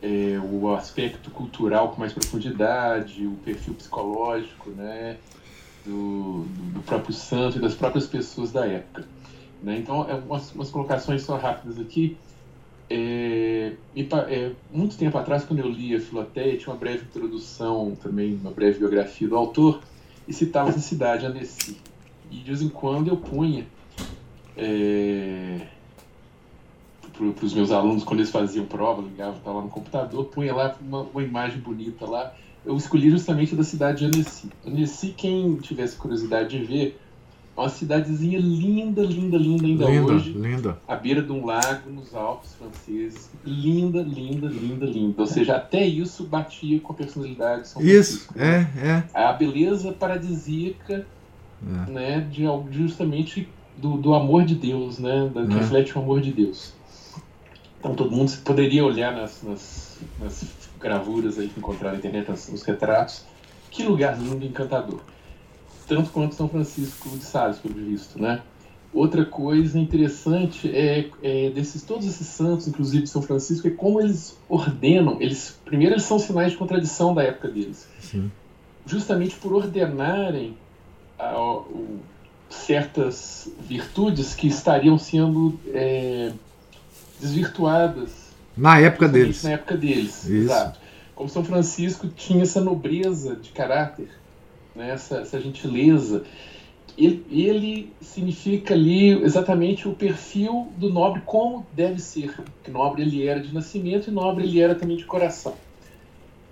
é, 0.03 0.39
o 0.39 0.75
aspecto 0.75 1.31
cultural 1.31 1.91
com 1.91 2.01
mais 2.01 2.13
profundidade, 2.13 3.27
o 3.27 3.37
perfil 3.45 3.75
psicológico 3.75 4.71
né, 4.71 5.17
do, 5.85 6.45
do, 6.73 6.83
próprio 6.83 7.15
santo 7.15 7.59
e 7.59 7.61
das 7.61 7.75
próprias 7.75 8.07
pessoas 8.07 8.53
da 8.53 8.67
época. 8.67 9.07
Né? 9.63 9.79
Então, 9.79 10.09
é 10.09 10.15
umas, 10.15 10.53
umas, 10.55 10.71
colocações 10.71 11.23
só 11.23 11.37
rápidas 11.37 11.79
aqui. 11.79 12.17
É, 12.91 13.73
é, 13.97 14.53
muito 14.71 14.97
tempo 14.97 15.17
atrás, 15.17 15.45
quando 15.45 15.61
eu 15.61 15.69
li 15.69 15.95
a 15.95 16.01
Filoteia, 16.01 16.57
tinha 16.57 16.73
uma 16.73 16.79
breve 16.79 17.05
introdução, 17.05 17.97
também 18.03 18.35
uma 18.35 18.51
breve 18.51 18.79
biografia 18.79 19.29
do 19.29 19.37
autor, 19.37 19.81
e 20.27 20.33
citava 20.33 20.69
essa 20.71 20.81
cidade, 20.81 21.25
Annecy. 21.25 21.77
E 22.31 22.37
de 22.37 22.45
vez 22.45 22.63
em 22.63 22.69
quando 22.69 23.09
eu 23.09 23.17
punha 23.17 23.67
é, 24.57 25.67
para 27.13 27.47
os 27.47 27.55
meus 27.55 27.71
alunos, 27.71 28.05
quando 28.05 28.21
eles 28.21 28.31
faziam 28.31 28.65
prova, 28.67 29.03
ligava, 29.03 29.37
estava 29.37 29.59
lá 29.59 29.65
no 29.65 29.71
computador, 29.71 30.25
punha 30.27 30.55
lá 30.55 30.75
uma, 30.81 31.03
uma, 31.03 31.23
imagem 31.23 31.61
bonita 31.61 32.07
lá. 32.09 32.35
Eu 32.65 32.77
escolhi 32.77 33.11
justamente 33.11 33.55
da 33.57 33.65
cidade 33.65 33.99
de 33.99 34.05
Annecy. 34.07 34.49
Annecy, 34.67 35.15
quem 35.17 35.57
tivesse 35.57 35.97
curiosidade 35.97 36.57
de 36.59 36.65
ver, 36.65 37.01
é 37.57 37.61
uma 37.61 37.69
cidadezinha 37.69 38.39
linda, 38.39 39.03
linda, 39.03 39.37
linda 39.37 39.67
ainda 39.67 39.85
linda, 39.87 40.13
hoje. 40.13 40.33
Linda. 40.33 40.79
À 40.87 40.97
beira 40.97 41.21
de 41.23 41.33
um 41.33 41.45
lago 41.45 41.91
nos 41.91 42.15
Alpes 42.15 42.55
franceses. 42.55 43.31
Linda, 43.45 44.01
linda, 44.03 44.47
linda, 44.47 44.87
linda. 44.87 45.21
Ou 45.21 45.27
seja, 45.27 45.57
até 45.57 45.85
isso 45.85 46.25
batia 46.25 46.79
com 46.81 46.93
a 46.93 46.97
personalidade 46.97 47.63
de 47.63 47.69
São 47.69 47.83
Isso, 47.83 48.27
Francisco, 48.27 48.39
né? 48.39 49.05
é, 49.15 49.19
é. 49.19 49.25
A 49.29 49.33
beleza 49.33 49.93
paradisíaca, 49.93 51.05
é. 51.89 51.91
né, 51.91 52.21
de 52.31 52.45
justamente 52.71 53.49
do, 53.77 53.97
do 53.97 54.15
amor 54.15 54.45
de 54.45 54.55
Deus, 54.55 54.99
né, 54.99 55.31
da, 55.35 55.45
que 55.45 55.53
É. 55.53 55.57
reflete 55.57 55.99
o 55.99 56.01
amor 56.01 56.21
de 56.21 56.33
Deus. 56.33 56.73
Então 57.81 57.95
todo 57.95 58.11
mundo 58.13 58.33
poderia 58.45 58.85
olhar 58.85 59.13
nas, 59.15 59.43
nas, 59.43 59.99
nas 60.21 60.45
gravuras 60.83 61.39
aí 61.39 61.49
que 61.49 61.59
encontraram 61.59 61.93
na 61.95 61.99
internet, 61.99 62.29
nos, 62.31 62.49
nos 62.49 62.63
retratos. 62.63 63.25
Que 63.71 63.83
lugar 63.85 64.19
lindo 64.19 64.45
e 64.45 64.49
encantador. 64.49 65.01
Tanto 65.87 66.11
quanto 66.11 66.35
São 66.35 66.49
Francisco 66.49 67.09
de 67.11 67.25
Sales, 67.25 67.59
pelo 67.59 67.75
visto, 67.75 68.21
né? 68.21 68.43
Outra 68.93 69.25
coisa 69.25 69.79
interessante 69.79 70.71
é, 70.71 71.09
é, 71.23 71.49
desses 71.51 71.83
todos 71.83 72.07
esses 72.07 72.27
santos, 72.27 72.69
inclusive 72.69 73.05
de 73.05 73.09
São 73.09 73.23
Francisco, 73.23 73.67
é 73.67 73.71
como 73.71 74.01
eles 74.01 74.37
ordenam. 74.49 75.17
Eles 75.21 75.59
primeiro 75.65 75.95
eles 75.95 76.05
são 76.05 76.19
sinais 76.19 76.53
de 76.53 76.59
contradição 76.59 77.15
da 77.15 77.23
época 77.23 77.49
deles, 77.49 77.89
Sim. 78.01 78.31
justamente 78.85 79.35
por 79.37 79.55
ordenarem 79.55 80.55
a- 81.19 81.39
o- 81.39 82.01
certas 82.51 83.51
virtudes 83.67 84.35
que 84.35 84.47
estariam 84.47 84.99
sendo 84.99 85.59
é, 85.73 86.31
desvirtuadas 87.19 88.22
Na 88.57 88.79
época 88.79 89.09
deles. 89.09 89.43
na 89.43 89.53
época 89.53 89.77
deles. 89.77 90.25
Isso. 90.25 90.33
Exato. 90.33 90.81
Como 91.15 91.29
São 91.29 91.45
Francisco 91.45 92.09
tinha 92.09 92.43
essa 92.43 92.61
nobreza 92.61 93.37
de 93.37 93.51
caráter, 93.51 94.09
né, 94.75 94.91
essa, 94.91 95.19
essa 95.19 95.41
gentileza. 95.41 96.25
Ele, 96.97 97.25
ele 97.31 97.93
significa 98.01 98.75
ali 98.75 99.11
exatamente 99.23 99.89
o 99.89 99.95
perfil 99.95 100.71
do 100.77 100.91
nobre 100.91 101.23
como 101.25 101.67
deve 101.73 102.01
ser. 102.01 102.35
Que 102.63 102.71
nobre 102.71 103.03
ele 103.03 103.27
era 103.27 103.41
de 103.41 103.53
nascimento 103.55 104.09
e 104.09 104.11
nobre 104.11 104.45
ele 104.45 104.61
era 104.61 104.75
também 104.75 104.97
de 104.97 105.05
coração. 105.05 105.55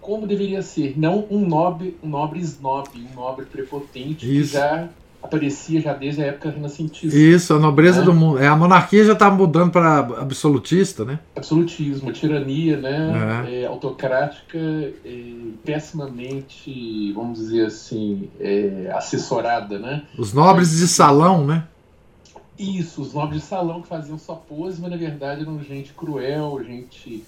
Como 0.01 0.27
deveria 0.27 0.63
ser, 0.63 0.99
não 0.99 1.27
um 1.31 1.47
nobre, 1.47 1.97
um 2.03 2.09
nobre 2.09 2.41
snob, 2.41 2.89
um 2.97 3.15
nobre 3.15 3.45
prepotente 3.45 4.25
Isso. 4.25 4.53
que 4.53 4.59
já 4.59 4.89
aparecia 5.23 5.81
já 5.81 5.93
desde 5.93 6.23
a 6.23 6.27
época 6.27 6.51
renascentista. 6.51 7.17
Isso, 7.17 7.55
a 7.55 7.59
nobreza 7.59 8.01
É. 8.01 8.05
do 8.05 8.13
mundo. 8.13 8.39
É, 8.39 8.47
a 8.49 8.57
monarquia 8.57 9.05
já 9.05 9.13
está 9.13 9.31
mudando 9.31 9.71
para 9.71 9.99
absolutista, 9.99 11.05
né? 11.05 11.19
absolutismo, 11.37 12.13
tirania, 12.13 12.77
né, 12.77 13.47
é, 13.49 13.67
autocrática, 13.67 14.59
é, 14.59 15.23
pessimamente, 15.65 17.13
vamos 17.13 17.39
dizer 17.39 17.67
assim, 17.67 18.29
é, 18.41 18.91
assessorada, 18.95 19.79
né? 19.79 20.03
Os 20.19 20.33
nobres 20.33 20.71
de 20.71 20.89
salão, 20.89 21.47
né? 21.47 21.65
Isso, 22.59 23.01
os 23.01 23.15
nobres 23.15 23.41
de 23.41 23.47
salão 23.47 23.81
que 23.81 23.89
faziam 23.89 24.19
só 24.19 24.35
pose, 24.35 24.81
mas 24.81 24.91
na 24.91 24.97
verdade 24.97 25.43
eram 25.43 25.63
gente 25.63 25.93
cruel, 25.95 26.63
gente 26.63 27.25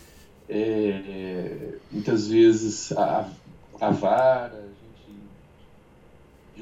é, 0.48 0.58
é, 0.58 1.74
muitas 1.90 2.28
vezes 2.28 2.92
avara, 3.80 4.68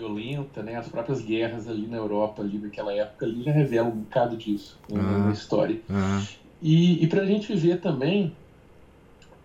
violenta, 0.01 0.63
né? 0.63 0.77
As 0.77 0.89
próprias 0.89 1.21
guerras 1.23 1.69
ali 1.69 1.87
na 1.87 1.97
Europa, 1.99 2.43
ali 2.43 2.59
naquela 2.59 2.93
época, 2.93 3.27
ali 3.27 3.43
já 3.43 3.53
revelam 3.53 3.89
um 3.93 4.01
bocado 4.01 4.37
disso 4.37 4.79
né, 4.91 5.01
Ah. 5.01 5.19
na 5.27 5.33
história. 5.33 5.81
Ah, 5.89 6.23
E, 6.63 7.03
e 7.03 7.07
para 7.07 7.23
a 7.23 7.27
gente 7.27 7.55
ver 7.55 7.81
também 7.81 8.35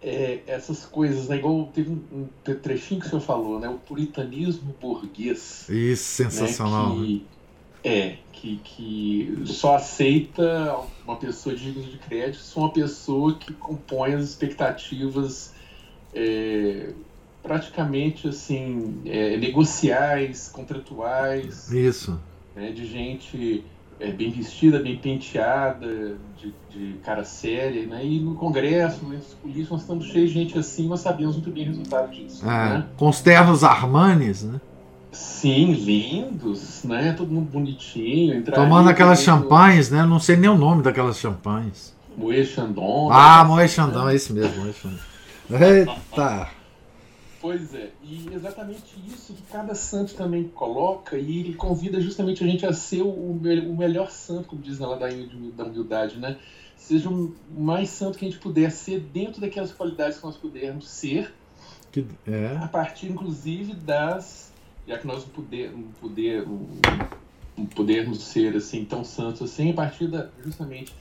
é, 0.01 0.39
essas 0.47 0.85
coisas, 0.85 1.27
né? 1.27 1.37
Igual 1.37 1.69
teve 1.73 1.89
um, 1.89 2.27
um 2.47 2.53
trechinho 2.55 2.99
que 2.99 3.07
o 3.07 3.09
senhor 3.09 3.21
falou, 3.21 3.59
né? 3.59 3.67
O 3.69 3.75
puritanismo 3.75 4.75
burguês. 4.81 5.67
isso, 5.69 6.23
né, 6.23 6.29
sensacional. 6.29 6.95
né? 6.95 7.05
que, 7.05 7.25
é, 7.83 8.17
que, 8.33 8.57
que 8.63 9.41
só 9.45 9.75
aceita 9.75 10.77
uma 11.05 11.15
pessoa 11.17 11.55
digna 11.55 11.83
de 11.83 11.97
crédito 11.97 12.41
se 12.41 12.57
uma 12.57 12.71
pessoa 12.71 13.35
que 13.35 13.53
compõe 13.53 14.13
as 14.13 14.23
expectativas 14.23 15.53
é, 16.13 16.93
praticamente 17.45 18.27
assim 18.27 19.01
é, 19.05 19.37
negociais, 19.37 20.49
contratuais, 20.51 21.71
Isso. 21.71 22.19
né, 22.55 22.71
de 22.71 22.85
gente 22.85 23.63
é, 23.99 24.11
bem 24.11 24.31
vestida, 24.31 24.79
bem 24.79 24.97
penteada, 24.97 26.17
de, 26.37 26.53
de 26.69 26.93
cara 27.03 27.23
séria, 27.23 27.85
né? 27.85 28.05
E 28.05 28.19
no 28.19 28.35
Congresso, 28.35 29.05
nos 29.05 29.35
políticos, 29.35 29.69
nós 29.69 29.81
estamos 29.81 30.05
cheios 30.07 30.31
de 30.31 30.33
gente 30.33 30.57
assim, 30.57 30.87
nós 30.87 30.99
sabemos 30.99 31.35
muito 31.35 31.51
bem 31.51 31.63
o 31.63 31.67
resultado 31.67 32.11
disso. 32.11 32.41
Ah, 32.45 32.69
Né? 32.69 32.85
Com 32.97 33.07
os 33.07 33.21
ternos 33.21 33.63
Armanes, 33.63 34.43
né? 34.43 34.59
Sim, 35.11 35.71
lindos, 35.71 36.83
né? 36.83 37.13
Todo 37.13 37.31
mundo 37.31 37.49
bonitinho. 37.49 38.43
Tomando 38.43 38.89
aquelas 38.89 39.21
champanhes, 39.21 39.89
né? 39.89 40.03
Não 40.05 40.19
sei 40.19 40.35
nem 40.35 40.49
o 40.49 40.57
nome 40.57 40.81
daquelas 40.81 41.17
champanhes. 41.17 41.95
Moët 42.17 42.47
Chandon. 42.47 43.09
Ah, 43.11 43.43
né? 43.43 43.49
Moé 43.49 43.67
Chandon, 43.67 44.09
é 44.09 44.15
esse 44.15 44.33
mesmo, 44.33 44.61
Moé 44.61 44.73
Chandon. 44.73 44.97
Eita! 45.51 46.49
Pois 47.45 47.75
é, 47.75 47.91
e 48.01 48.27
exatamente 48.33 48.95
isso 49.07 49.31
que 49.31 49.43
cada 49.43 49.75
santo 49.75 50.15
também 50.15 50.45
coloca, 50.45 51.15
e 51.15 51.41
ele 51.41 51.53
convida 51.53 52.01
justamente 52.01 52.43
a 52.43 52.47
gente 52.47 52.65
a 52.65 52.73
ser 52.73 53.03
o, 53.03 53.07
o 53.07 53.77
melhor 53.77 54.09
santo, 54.09 54.47
como 54.47 54.63
diz 54.63 54.79
na 54.79 54.87
ladainha 54.87 55.29
da 55.55 55.63
humildade, 55.65 56.17
né? 56.17 56.39
Seja 56.75 57.07
o 57.07 57.35
mais 57.55 57.89
santo 57.89 58.17
que 58.17 58.25
a 58.25 58.27
gente 58.27 58.41
puder 58.41 58.71
ser 58.71 58.99
dentro 58.99 59.39
daquelas 59.39 59.71
qualidades 59.71 60.17
que 60.17 60.25
nós 60.25 60.35
pudermos 60.35 60.89
ser, 60.89 61.35
Que, 61.91 62.03
é. 62.25 62.57
a 62.57 62.67
partir 62.67 63.11
inclusive 63.11 63.75
das. 63.75 64.51
Já 64.87 64.97
que 64.97 65.05
nós 65.05 65.21
não, 65.21 65.29
puder, 65.29 65.71
não, 65.71 65.83
poder, 66.01 66.47
não, 66.47 66.67
não 67.55 67.65
podermos 67.67 68.23
ser 68.23 68.55
assim 68.55 68.83
tão 68.85 69.03
santos 69.03 69.43
assim, 69.43 69.69
a 69.69 69.73
partir 69.75 70.07
da, 70.07 70.29
justamente 70.43 70.95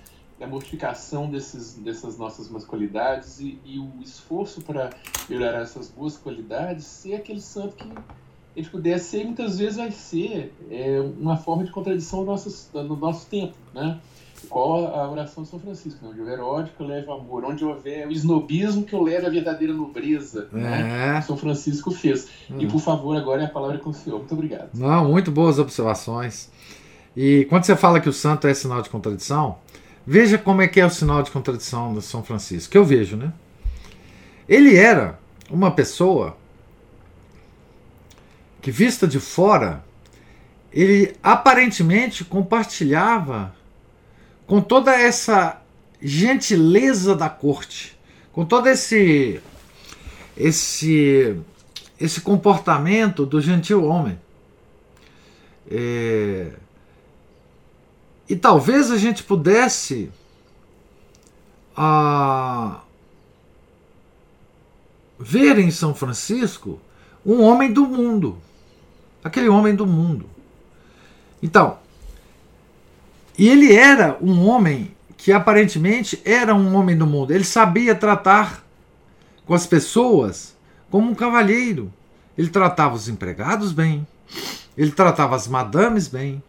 da 0.45 0.51
mortificação 0.51 1.29
desses, 1.31 1.75
dessas 1.75 2.19
nossas 2.19 2.49
más 2.49 2.65
qualidades 2.65 3.41
e, 3.41 3.59
e 3.65 3.79
o 3.79 3.91
esforço 4.03 4.61
para 4.61 4.91
melhorar 5.29 5.63
essas 5.63 5.89
boas 5.89 6.17
qualidades, 6.17 6.85
ser 6.85 7.15
aquele 7.15 7.41
santo 7.41 7.77
que 7.77 7.89
a 7.89 8.61
gente 8.61 8.71
puder 8.71 8.99
ser, 8.99 9.23
e 9.23 9.25
muitas 9.25 9.59
vezes 9.59 9.77
vai 9.77 9.91
ser 9.91 10.55
é, 10.71 11.01
uma 11.19 11.37
forma 11.37 11.65
de 11.65 11.73
contradição 11.73 12.21
do 12.21 12.27
nosso, 12.27 12.71
do 12.73 12.97
nosso 12.97 13.27
tempo, 13.27 13.55
né? 13.75 13.99
Qual 14.49 14.95
a 14.95 15.11
oração 15.11 15.43
de 15.43 15.49
São 15.49 15.59
Francisco? 15.59 16.05
né? 16.05 16.11
Onde 16.11 16.21
houver 16.21 16.41
ódio, 16.41 16.73
que 16.77 16.83
eu 16.83 16.87
leve 16.87 17.11
amor. 17.11 17.45
Onde 17.47 17.65
houver 17.65 18.07
o 18.07 18.13
snobismo, 18.13 18.85
que 18.85 18.95
eu 18.95 19.03
leve 19.03 19.27
a 19.27 19.31
verdadeira 19.31 19.73
nobreza. 19.73 20.49
Né? 20.53 21.17
É. 21.17 21.21
São 21.23 21.35
Francisco 21.35 21.91
fez. 21.91 22.29
E 22.51 22.67
Hum. 22.67 22.69
por 22.69 22.79
favor, 22.79 23.17
agora 23.17 23.41
é 23.41 23.47
a 23.47 23.49
palavra 23.49 23.79
com 23.79 23.89
o 23.89 23.95
senhor. 23.95 24.19
Muito 24.19 24.35
obrigado. 24.35 24.69
Não, 24.75 25.09
muito 25.09 25.31
boas 25.31 25.59
observações. 25.59 26.51
E 27.17 27.47
quando 27.49 27.65
você 27.65 27.75
fala 27.75 28.01
que 28.01 28.09
o 28.09 28.13
santo 28.13 28.47
é 28.47 28.53
sinal 28.53 28.83
de 28.83 28.91
contradição, 28.91 29.57
Veja 30.07 30.37
como 30.37 30.61
é 30.61 30.69
que 30.69 30.81
é 30.81 30.87
o 30.87 30.91
sinal 30.91 31.23
de 31.23 31.31
contradição 31.31 31.95
de 31.95 32.03
São 32.03 32.23
Francisco, 32.23 32.71
que 32.71 32.79
eu 32.79 32.85
vejo, 32.85 33.17
né? 33.17 33.33
Ele 34.49 34.77
era 34.77 35.19
uma 35.51 35.71
pessoa 35.71 36.37
que, 38.61 38.71
vista 38.71 39.07
de 39.07 39.19
fora, 39.19 39.83
ele 40.73 41.15
aparentemente 41.23 42.25
compartilhava 42.25 43.55
com 44.47 44.61
toda 44.61 44.95
essa 44.95 45.63
gentileza 46.03 47.17
da 47.17 47.31
corte, 47.31 47.99
com 48.33 48.45
todo 48.45 48.69
esse 48.69 49.41
esse 50.37 51.37
esse 51.99 52.21
comportamento 52.21 53.25
do 53.25 53.41
gentil 53.41 53.85
homem. 53.85 54.19
É, 55.71 56.51
e 58.29 58.35
talvez 58.35 58.91
a 58.91 58.97
gente 58.97 59.23
pudesse 59.23 60.11
ah, 61.77 62.81
ver 65.19 65.59
em 65.59 65.71
São 65.71 65.95
Francisco 65.95 66.81
um 67.25 67.43
homem 67.43 67.73
do 67.73 67.87
mundo, 67.87 68.39
aquele 69.23 69.49
homem 69.49 69.75
do 69.75 69.87
mundo. 69.87 70.29
Então, 71.43 71.79
e 73.37 73.49
ele 73.49 73.75
era 73.75 74.17
um 74.21 74.47
homem 74.47 74.95
que 75.17 75.33
aparentemente 75.33 76.21
era 76.25 76.55
um 76.55 76.75
homem 76.75 76.97
do 76.97 77.07
mundo. 77.07 77.33
Ele 77.33 77.45
sabia 77.45 77.95
tratar 77.95 78.65
com 79.45 79.55
as 79.55 79.67
pessoas 79.67 80.57
como 80.91 81.11
um 81.11 81.15
cavalheiro. 81.15 81.93
Ele 82.37 82.49
tratava 82.49 82.95
os 82.95 83.09
empregados 83.09 83.73
bem, 83.73 84.07
ele 84.77 84.91
tratava 84.91 85.37
as 85.37 85.47
madames 85.47 86.09
bem, 86.09 86.43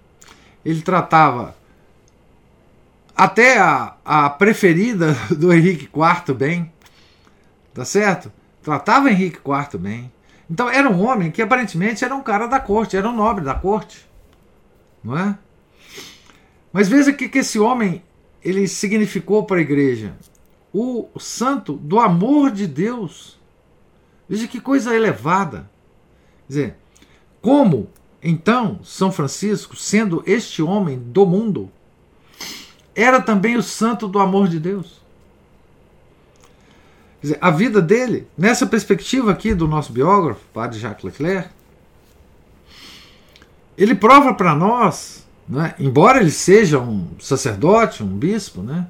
ele 0.64 0.82
tratava 0.82 1.56
até 3.16 3.58
a, 3.58 3.96
a 4.04 4.30
preferida 4.30 5.14
do 5.36 5.54
Henrique 5.54 5.86
IV 5.86 6.34
bem, 6.36 6.72
tá 7.74 7.86
certo? 7.86 8.32
Tratava 8.62 9.10
Henrique 9.10 9.40
IV 9.40 9.80
bem. 9.80 10.12
Então 10.50 10.70
era 10.70 10.90
um 10.90 11.04
homem 11.04 11.32
que 11.32 11.42
aparentemente 11.42 12.04
era 12.04 12.16
um 12.16 12.22
cara 12.22 12.48
da 12.48 12.60
corte, 12.60 12.98
era 12.98 13.10
um 13.10 13.16
nobre 13.16 13.44
da 13.44 13.56
corte 13.56 14.06
não 15.06 15.18
é? 15.18 15.38
Mas 16.74 16.90
veja 16.90 17.12
o 17.12 17.16
que, 17.16 17.30
que 17.30 17.38
esse 17.38 17.60
homem 17.60 18.04
ele 18.44 18.68
significou 18.68 19.46
para 19.46 19.58
a 19.58 19.62
igreja. 19.62 20.18
O 20.74 21.08
santo 21.20 21.74
do 21.74 22.00
amor 22.00 22.52
de 22.52 22.68
Deus. 22.68 23.40
Veja 24.28 24.48
que 24.48 24.60
coisa 24.60 24.96
elevada. 24.96 25.70
Quer 26.48 26.48
dizer, 26.48 26.76
como 27.42 27.88
então 28.22 28.80
São 28.84 29.12
Francisco, 29.12 29.76
sendo 29.76 30.24
este 30.26 30.62
homem 30.62 30.98
do 31.00 31.26
mundo, 31.26 31.72
era 32.96 33.22
também 33.22 33.58
o 33.58 33.64
santo 33.64 34.08
do 34.08 34.20
amor 34.20 34.48
de 34.48 34.60
Deus? 34.60 35.02
Dizer, 37.22 37.38
a 37.42 37.52
vida 37.52 37.82
dele, 37.82 38.28
nessa 38.38 38.66
perspectiva 38.66 39.32
aqui 39.32 39.54
do 39.54 39.68
nosso 39.68 39.92
biógrafo, 39.92 40.42
Padre 40.54 40.80
Jacques 40.80 41.04
Leclerc, 41.04 41.50
ele 43.78 43.96
prova 43.96 44.34
para 44.34 44.56
nós, 44.56 45.28
né, 45.48 45.76
embora 45.78 46.20
ele 46.20 46.32
seja 46.32 46.80
um 46.80 47.10
sacerdote, 47.20 48.04
um 48.04 48.18
bispo, 48.18 48.62
né, 48.62 48.88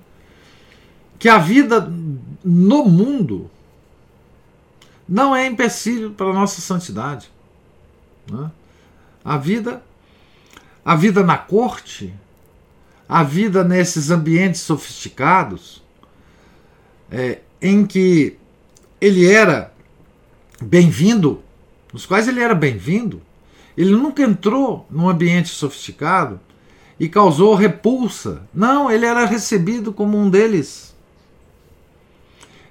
que 1.18 1.28
a 1.28 1.38
vida 1.38 1.92
no 2.44 2.86
mundo 2.86 3.50
não 5.08 5.36
é 5.36 5.46
empecilho 5.46 6.12
para 6.12 6.28
a 6.28 6.34
nossa 6.34 6.62
santidade. 6.62 7.32
Né? 8.30 8.52
A 9.24 9.38
vida, 9.38 9.84
a 10.84 10.96
vida 10.96 11.24
na 11.24 11.38
corte, 11.38 12.14
a 13.08 13.24
vida 13.24 13.64
nesses 13.64 14.10
ambientes 14.10 14.62
sofisticados, 14.62 15.84
é, 17.12 17.40
em 17.62 17.86
que 17.86 18.38
ele 19.00 19.32
era 19.32 19.72
bem-vindo, 20.62 21.42
nos 21.94 22.06
quais 22.06 22.28
ele 22.28 22.42
era 22.42 22.56
bem-vindo, 22.56 23.22
ele 23.78 23.92
nunca 23.92 24.24
entrou 24.24 24.86
num 24.90 25.10
ambiente 25.10 25.50
sofisticado 25.50 26.40
e 27.00 27.10
causou 27.10 27.56
repulsa. 27.56 28.44
Não, 28.54 28.90
ele 28.90 29.06
era 29.06 29.26
recebido 29.26 29.92
como 29.92 30.18
um 30.18 30.30
deles. 30.30 30.96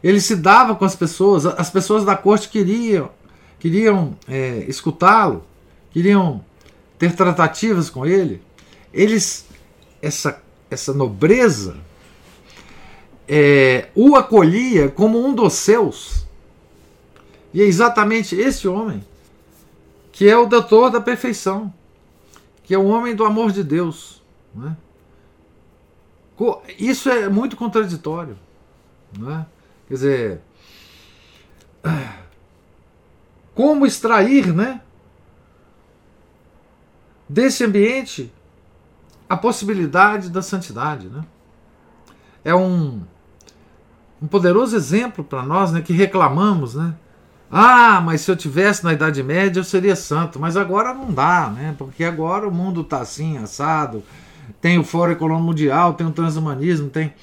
Ele 0.02 0.20
se 0.20 0.36
dava 0.36 0.74
com 0.74 0.84
as 0.84 0.96
pessoas, 0.96 1.46
as 1.46 1.70
pessoas 1.70 2.04
da 2.04 2.16
corte 2.16 2.48
queriam, 2.48 3.10
queriam 3.58 4.16
é, 4.28 4.64
escutá-lo, 4.68 5.44
queriam 5.90 6.44
ter 6.98 7.14
tratativas 7.14 7.88
com 7.88 8.04
ele. 8.04 8.42
Eles, 8.92 9.46
essa, 10.04 10.42
essa 10.70 10.92
nobreza, 10.92 11.76
é, 13.26 13.88
o 13.94 14.16
acolhia 14.16 14.90
como 14.90 15.24
um 15.24 15.34
dos 15.34 15.54
seus. 15.54 16.26
E 17.52 17.62
é 17.62 17.64
exatamente 17.64 18.36
esse 18.36 18.68
homem 18.68 19.02
que 20.12 20.28
é 20.28 20.36
o 20.36 20.46
doutor 20.46 20.90
da 20.90 21.00
perfeição, 21.00 21.72
que 22.62 22.72
é 22.72 22.78
o 22.78 22.84
homem 22.84 23.16
do 23.16 23.24
amor 23.24 23.50
de 23.50 23.64
Deus. 23.64 24.22
Né? 24.54 24.76
Isso 26.78 27.08
é 27.10 27.28
muito 27.28 27.56
contraditório. 27.56 28.38
Né? 29.18 29.44
Quer 29.88 29.94
dizer, 29.94 30.40
como 33.54 33.86
extrair 33.86 34.54
né, 34.54 34.80
desse 37.28 37.64
ambiente 37.64 38.32
a 39.34 39.36
possibilidade 39.36 40.30
da 40.30 40.42
santidade? 40.42 41.08
Né? 41.08 41.24
É 42.44 42.54
um, 42.54 43.02
um 44.20 44.26
poderoso 44.26 44.74
exemplo 44.76 45.22
para 45.22 45.42
nós 45.42 45.72
né, 45.72 45.80
que 45.80 45.92
reclamamos 45.92 46.74
né, 46.74 46.94
ah, 47.56 48.00
mas 48.00 48.22
se 48.22 48.30
eu 48.32 48.34
tivesse 48.34 48.82
na 48.82 48.92
Idade 48.92 49.22
Média 49.22 49.60
eu 49.60 49.64
seria 49.64 49.94
santo. 49.94 50.40
Mas 50.40 50.56
agora 50.56 50.92
não 50.92 51.12
dá, 51.12 51.48
né? 51.48 51.72
Porque 51.78 52.02
agora 52.02 52.48
o 52.48 52.52
mundo 52.52 52.80
está 52.80 52.98
assim, 52.98 53.38
assado. 53.38 54.02
Tem 54.60 54.76
o 54.76 54.82
Fórum 54.82 55.12
Econômico 55.12 55.46
Mundial, 55.46 55.94
tem 55.94 56.04
o 56.04 56.10
transhumanismo, 56.10 56.90
tem. 56.90 57.14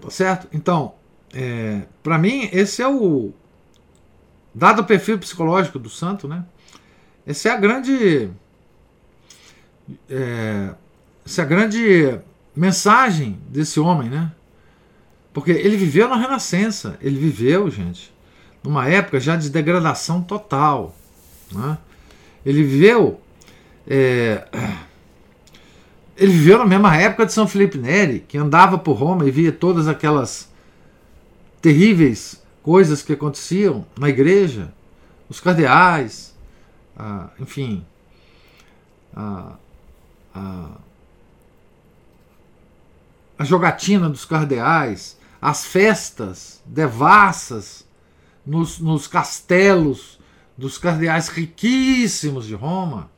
Tá 0.00 0.10
certo? 0.10 0.46
Então, 0.52 0.94
é, 1.34 1.82
para 2.04 2.16
mim, 2.16 2.48
esse 2.52 2.80
é 2.80 2.88
o. 2.88 3.32
Dado 4.54 4.82
o 4.82 4.84
perfil 4.84 5.18
psicológico 5.18 5.80
do 5.80 5.90
santo, 5.90 6.28
né? 6.28 6.44
Essa 7.26 7.48
é 7.48 7.52
a 7.52 7.56
grande. 7.56 8.30
É, 10.08 10.74
essa 11.24 11.42
é 11.42 11.44
a 11.44 11.48
grande 11.48 12.18
mensagem 12.54 13.38
desse 13.48 13.80
homem, 13.80 14.08
né? 14.08 14.32
Porque 15.32 15.50
ele 15.50 15.76
viveu 15.76 16.08
na 16.08 16.16
Renascença, 16.16 16.96
ele 17.00 17.18
viveu, 17.18 17.68
gente, 17.70 18.14
numa 18.62 18.88
época 18.88 19.18
já 19.18 19.34
de 19.36 19.50
degradação 19.50 20.22
total. 20.22 20.94
Né? 21.52 21.76
Ele 22.46 22.62
viveu. 22.62 23.20
É, 23.86 24.46
ele 26.16 26.32
viveu 26.32 26.58
na 26.58 26.64
mesma 26.64 26.96
época 26.96 27.26
de 27.26 27.32
São 27.32 27.48
Felipe 27.48 27.76
Neri, 27.76 28.20
que 28.20 28.38
andava 28.38 28.78
por 28.78 28.92
Roma 28.92 29.26
e 29.26 29.30
via 29.30 29.50
todas 29.50 29.88
aquelas 29.88 30.48
terríveis 31.60 32.42
coisas 32.62 33.02
que 33.02 33.12
aconteciam 33.12 33.84
na 33.98 34.08
igreja, 34.08 34.72
os 35.28 35.40
cardeais, 35.40 36.34
ah, 36.96 37.28
enfim, 37.38 37.84
a, 39.14 39.56
a, 40.34 40.78
a 43.38 43.44
jogatina 43.44 44.08
dos 44.08 44.24
cardeais, 44.24 45.18
as 45.40 45.64
festas 45.64 46.62
devassas 46.66 47.86
nos, 48.44 48.78
nos 48.78 49.06
castelos 49.06 50.18
dos 50.56 50.78
cardeais 50.78 51.28
riquíssimos 51.28 52.46
de 52.46 52.54
Roma. 52.54 53.10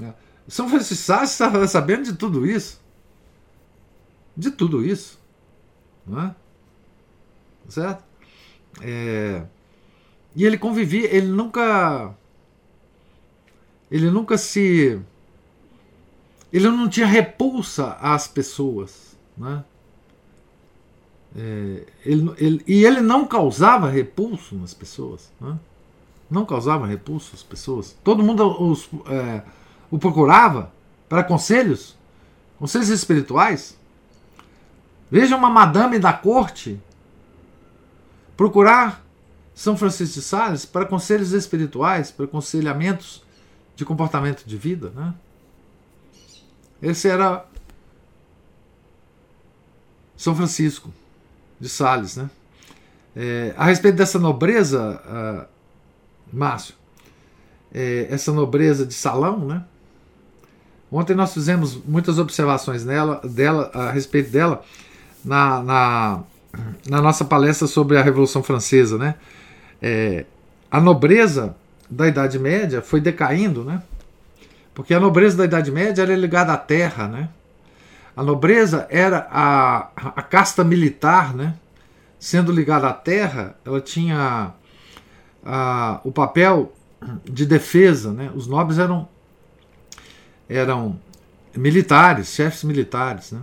Né? 0.00 0.14
São 0.48 0.68
Francisco 0.68 1.04
Sales 1.04 1.30
estava 1.30 1.66
sabendo 1.66 2.04
de 2.04 2.14
tudo 2.14 2.46
isso. 2.46 2.80
De 4.36 4.50
tudo 4.50 4.84
isso. 4.84 5.18
Não 6.06 6.20
é? 6.20 6.34
Certo? 7.68 8.04
É, 8.82 9.46
e 10.34 10.44
ele 10.44 10.58
convivia, 10.58 11.14
ele 11.14 11.28
nunca. 11.28 12.12
Ele 13.90 14.10
nunca 14.10 14.36
se. 14.36 15.00
Ele 16.54 16.68
não 16.70 16.88
tinha 16.88 17.04
repulsa 17.04 17.98
às 18.00 18.28
pessoas. 18.28 19.16
Né? 19.36 19.64
É, 21.36 21.84
ele, 22.06 22.32
ele, 22.38 22.64
e 22.64 22.84
ele 22.84 23.00
não 23.00 23.26
causava 23.26 23.90
repulso 23.90 24.54
nas 24.54 24.72
pessoas. 24.72 25.32
Né? 25.40 25.58
Não 26.30 26.46
causava 26.46 26.86
repulso 26.86 27.32
às 27.34 27.42
pessoas. 27.42 27.98
Todo 28.04 28.22
mundo 28.22 28.46
os, 28.62 28.88
é, 29.08 29.42
o 29.90 29.98
procurava 29.98 30.72
para 31.08 31.24
conselhos, 31.24 31.96
conselhos 32.56 32.88
espirituais. 32.88 33.76
Veja 35.10 35.36
uma 35.36 35.50
madame 35.50 35.98
da 35.98 36.12
corte 36.12 36.80
procurar 38.36 39.04
São 39.56 39.76
Francisco 39.76 40.14
de 40.14 40.22
Sales 40.22 40.64
para 40.64 40.86
conselhos 40.86 41.32
espirituais, 41.32 42.12
para 42.12 42.26
aconselhamentos 42.26 43.24
de 43.74 43.84
comportamento 43.84 44.44
de 44.44 44.56
vida. 44.56 44.92
Né? 44.94 45.14
Esse 46.82 47.08
era 47.08 47.44
São 50.16 50.34
Francisco 50.34 50.92
de 51.60 51.68
Sales, 51.68 52.16
né? 52.16 52.30
É, 53.16 53.54
a 53.56 53.64
respeito 53.66 53.96
dessa 53.96 54.18
nobreza, 54.18 55.00
uh, 55.06 55.46
Márcio, 56.36 56.74
é, 57.72 58.08
essa 58.10 58.32
nobreza 58.32 58.84
de 58.84 58.94
salão, 58.94 59.38
né? 59.46 59.64
Ontem 60.90 61.14
nós 61.14 61.32
fizemos 61.32 61.76
muitas 61.84 62.18
observações 62.18 62.84
nela, 62.84 63.20
dela, 63.24 63.70
a 63.74 63.90
respeito 63.90 64.30
dela 64.30 64.62
na, 65.24 65.62
na, 65.62 66.22
na 66.88 67.02
nossa 67.02 67.24
palestra 67.24 67.66
sobre 67.66 67.96
a 67.98 68.02
Revolução 68.02 68.42
Francesa, 68.42 68.98
né? 68.98 69.14
É, 69.82 70.24
a 70.70 70.80
nobreza 70.80 71.56
da 71.90 72.06
Idade 72.06 72.38
Média 72.38 72.82
foi 72.82 73.00
decaindo, 73.00 73.64
né? 73.64 73.82
Porque 74.74 74.92
a 74.92 75.00
nobreza 75.00 75.36
da 75.36 75.44
Idade 75.44 75.70
Média 75.70 76.02
era 76.02 76.16
ligada 76.16 76.52
à 76.52 76.56
terra, 76.56 77.06
né? 77.06 77.28
A 78.16 78.22
nobreza 78.22 78.86
era 78.90 79.26
a, 79.30 79.88
a 79.96 80.22
casta 80.22 80.64
militar, 80.64 81.34
né? 81.34 81.54
Sendo 82.18 82.52
ligada 82.52 82.88
à 82.88 82.92
terra, 82.92 83.56
ela 83.64 83.80
tinha 83.80 84.52
a, 85.44 86.00
o 86.04 86.10
papel 86.10 86.72
de 87.24 87.46
defesa, 87.46 88.12
né? 88.12 88.30
Os 88.34 88.46
nobres 88.46 88.78
eram 88.78 89.08
eram 90.48 90.98
militares, 91.56 92.28
chefes 92.28 92.64
militares, 92.64 93.32
né? 93.32 93.40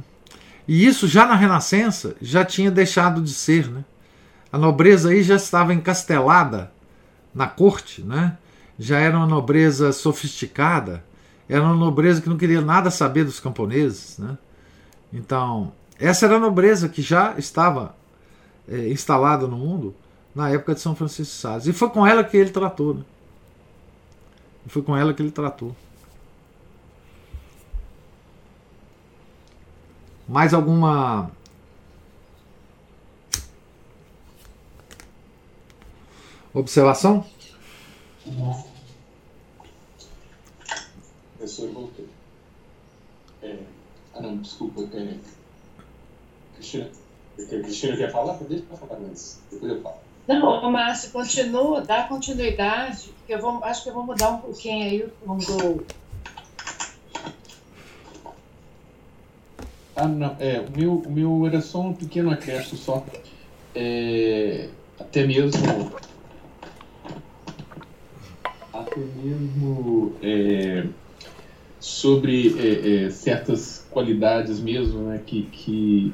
E 0.67 0.86
isso 0.86 1.07
já 1.07 1.25
na 1.25 1.36
Renascença 1.36 2.15
já 2.21 2.45
tinha 2.45 2.69
deixado 2.69 3.21
de 3.21 3.34
ser, 3.34 3.67
né? 3.69 3.84
A 4.51 4.57
nobreza 4.57 5.09
aí 5.09 5.23
já 5.23 5.36
estava 5.36 5.73
encastelada 5.73 6.71
na 7.34 7.47
corte, 7.47 8.01
né? 8.01 8.38
Já 8.77 8.99
era 8.99 9.17
uma 9.17 9.27
nobreza 9.27 9.91
sofisticada, 9.91 11.03
era 11.52 11.66
uma 11.66 11.76
nobreza 11.76 12.22
que 12.22 12.30
não 12.30 12.38
queria 12.38 12.62
nada 12.62 12.89
saber 12.89 13.26
dos 13.26 13.38
camponeses, 13.38 14.18
né? 14.18 14.38
Então, 15.12 15.74
essa 15.99 16.26
era 16.26 16.38
a 16.38 16.39
nobreza 16.39 16.88
que 16.88 17.02
já 17.02 17.38
estava 17.38 17.93
é, 18.70 18.88
instalada 18.88 19.45
no 19.47 19.58
mundo 19.58 19.93
na 20.34 20.49
época 20.49 20.74
de 20.74 20.80
São 20.80 20.95
Francisco 20.95 21.34
de 21.34 21.41
Sales. 21.41 21.68
E 21.68 21.74
foi 21.74 21.89
com 21.89 22.08
ela 22.08 22.24
que 22.24 22.38
ele 22.38 22.52
tratou, 22.52 22.93
né? 22.93 23.04
Foi 24.68 24.82
com 24.82 24.95
ela 24.95 25.14
que 25.14 25.22
ele 25.22 25.30
tratou. 25.30 25.76
Mais 30.26 30.54
alguma 30.54 31.30
observação? 36.54 37.26
Não. 38.26 38.70
Professor, 41.42 41.70
voltou. 41.72 42.06
É... 43.42 43.58
Ah, 44.14 44.22
não, 44.22 44.38
desculpa. 44.38 44.88
É... 44.94 45.16
Cristina, 46.54 46.88
Cristina 47.36 47.98
quer 47.98 48.12
falar? 48.12 48.38
Deixa 48.48 48.64
eu 48.70 48.78
falar 48.78 49.02
antes. 49.02 49.39
Depois 49.50 49.72
eu 49.72 49.82
falo. 49.82 49.96
Não, 50.28 50.72
Márcio, 50.72 51.10
continua, 51.10 51.82
dá 51.82 52.04
continuidade, 52.04 53.10
porque 53.18 53.34
eu 53.34 53.42
vou, 53.42 53.64
acho 53.64 53.82
que 53.82 53.89
eu 53.89 53.94
vou 53.96 54.04
mudar 54.04 54.30
um 54.30 54.38
pouquinho 54.38 54.86
aí 54.86 55.04
o 55.04 55.10
tom 55.26 55.38
do. 55.38 55.84
Ah, 59.96 60.08
não, 60.08 60.36
é, 60.39 60.60
o 60.62 60.78
meu, 60.78 60.94
o 60.94 61.12
meu 61.12 61.48
era 61.48 61.60
só 61.60 61.82
um 61.82 61.94
pequeno 61.94 62.30
acréscimo 62.30 62.78
só. 62.78 63.04
É, 63.74 64.70
até 65.00 65.26
mesmo. 65.26 65.92
Até 68.72 69.00
mesmo. 69.00 70.16
É, 70.22 70.86
sobre 71.82 72.55
é, 72.59 73.05
é, 73.05 73.09
certas 73.09 73.84
qualidades 73.89 74.59
mesmo, 74.59 75.01
né, 75.01 75.19
que, 75.25 75.41
que 75.51 76.13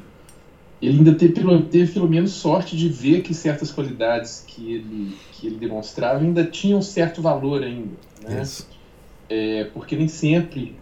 ele 0.82 1.00
ainda 1.00 1.14
teve, 1.14 1.62
teve 1.64 1.92
pelo 1.92 2.08
menos 2.08 2.32
sorte 2.32 2.78
de 2.78 2.88
ver 2.88 3.22
que 3.22 3.34
certas 3.34 3.70
qualidades 3.70 4.46
que 4.48 4.74
ele, 4.74 5.18
que 5.34 5.48
ele 5.48 5.58
demonstrava 5.58 6.20
ainda 6.20 6.46
tinham 6.46 6.82
certo 6.82 7.22
valor 7.22 7.64
ainda, 7.64 7.96
né? 8.24 8.44
É, 9.30 9.66
porque 9.74 9.98
nem 9.98 10.08
sempre 10.08 10.74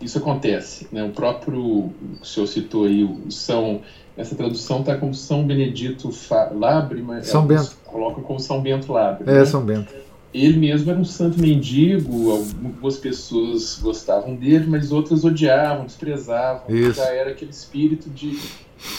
isso 0.00 0.16
acontece, 0.16 0.88
né? 0.90 1.04
O 1.04 1.10
próprio, 1.10 1.60
o 1.60 2.24
senhor 2.24 2.46
citou 2.46 2.86
aí, 2.86 3.04
o 3.04 3.30
São, 3.30 3.82
essa 4.16 4.34
tradução 4.34 4.80
está 4.80 4.96
como 4.96 5.12
São 5.12 5.46
Benedito 5.46 6.10
Labre, 6.52 7.02
mas 7.02 7.26
São 7.26 7.46
Bento. 7.46 7.76
colocam 7.84 8.22
como 8.22 8.40
São 8.40 8.62
Bento 8.62 8.90
Labre. 8.90 9.28
É, 9.28 9.34
né? 9.34 9.44
São 9.44 9.62
Bento. 9.62 9.92
Ele 10.32 10.58
mesmo 10.58 10.90
era 10.90 11.00
um 11.00 11.04
santo 11.04 11.40
mendigo, 11.40 12.30
algumas 12.30 12.96
pessoas 12.96 13.78
gostavam 13.82 14.36
dele, 14.36 14.66
mas 14.68 14.92
outras 14.92 15.24
odiavam, 15.24 15.86
desprezavam. 15.86 16.62
Isso. 16.68 16.94
Já 16.94 17.12
era 17.12 17.30
aquele 17.30 17.50
espírito 17.50 18.08
de, 18.08 18.38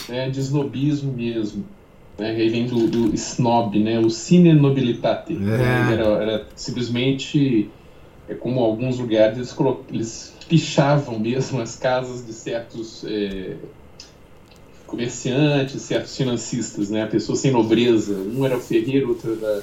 né, 0.08 0.28
de 0.28 0.40
snobismo 0.40 1.10
mesmo. 1.12 1.64
Né, 2.18 2.32
aí 2.32 2.48
vem 2.50 2.66
do, 2.66 2.86
do 2.86 3.14
snob, 3.14 3.78
né, 3.78 3.98
o 3.98 4.10
sine 4.10 4.52
nobilitate. 4.52 5.32
É. 5.32 5.92
Era, 5.94 6.04
era 6.22 6.46
simplesmente, 6.54 7.70
é 8.28 8.34
como 8.34 8.60
alguns 8.60 8.98
lugares, 8.98 9.38
eles, 9.38 9.56
eles 9.90 10.36
pichavam 10.46 11.18
mesmo 11.18 11.62
as 11.62 11.76
casas 11.76 12.26
de 12.26 12.34
certos 12.34 13.06
é, 13.06 13.56
comerciantes, 14.86 15.80
certos 15.80 16.14
financistas, 16.14 16.90
né, 16.90 17.06
pessoas 17.06 17.38
sem 17.38 17.50
nobreza. 17.50 18.14
Um 18.14 18.44
era 18.44 18.58
o 18.58 18.60
ferreiro, 18.60 19.08
outro 19.08 19.38
era 19.42 19.62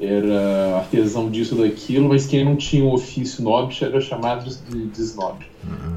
era 0.00 0.76
artesão 0.76 1.30
disso 1.30 1.54
daquilo, 1.54 2.08
mas 2.08 2.26
quem 2.26 2.44
não 2.44 2.56
tinha 2.56 2.84
o 2.84 2.92
ofício 2.92 3.42
nobre 3.42 3.76
era 3.80 4.00
chamado 4.00 4.44
de, 4.44 4.86
de 4.86 5.00
snob. 5.00 5.38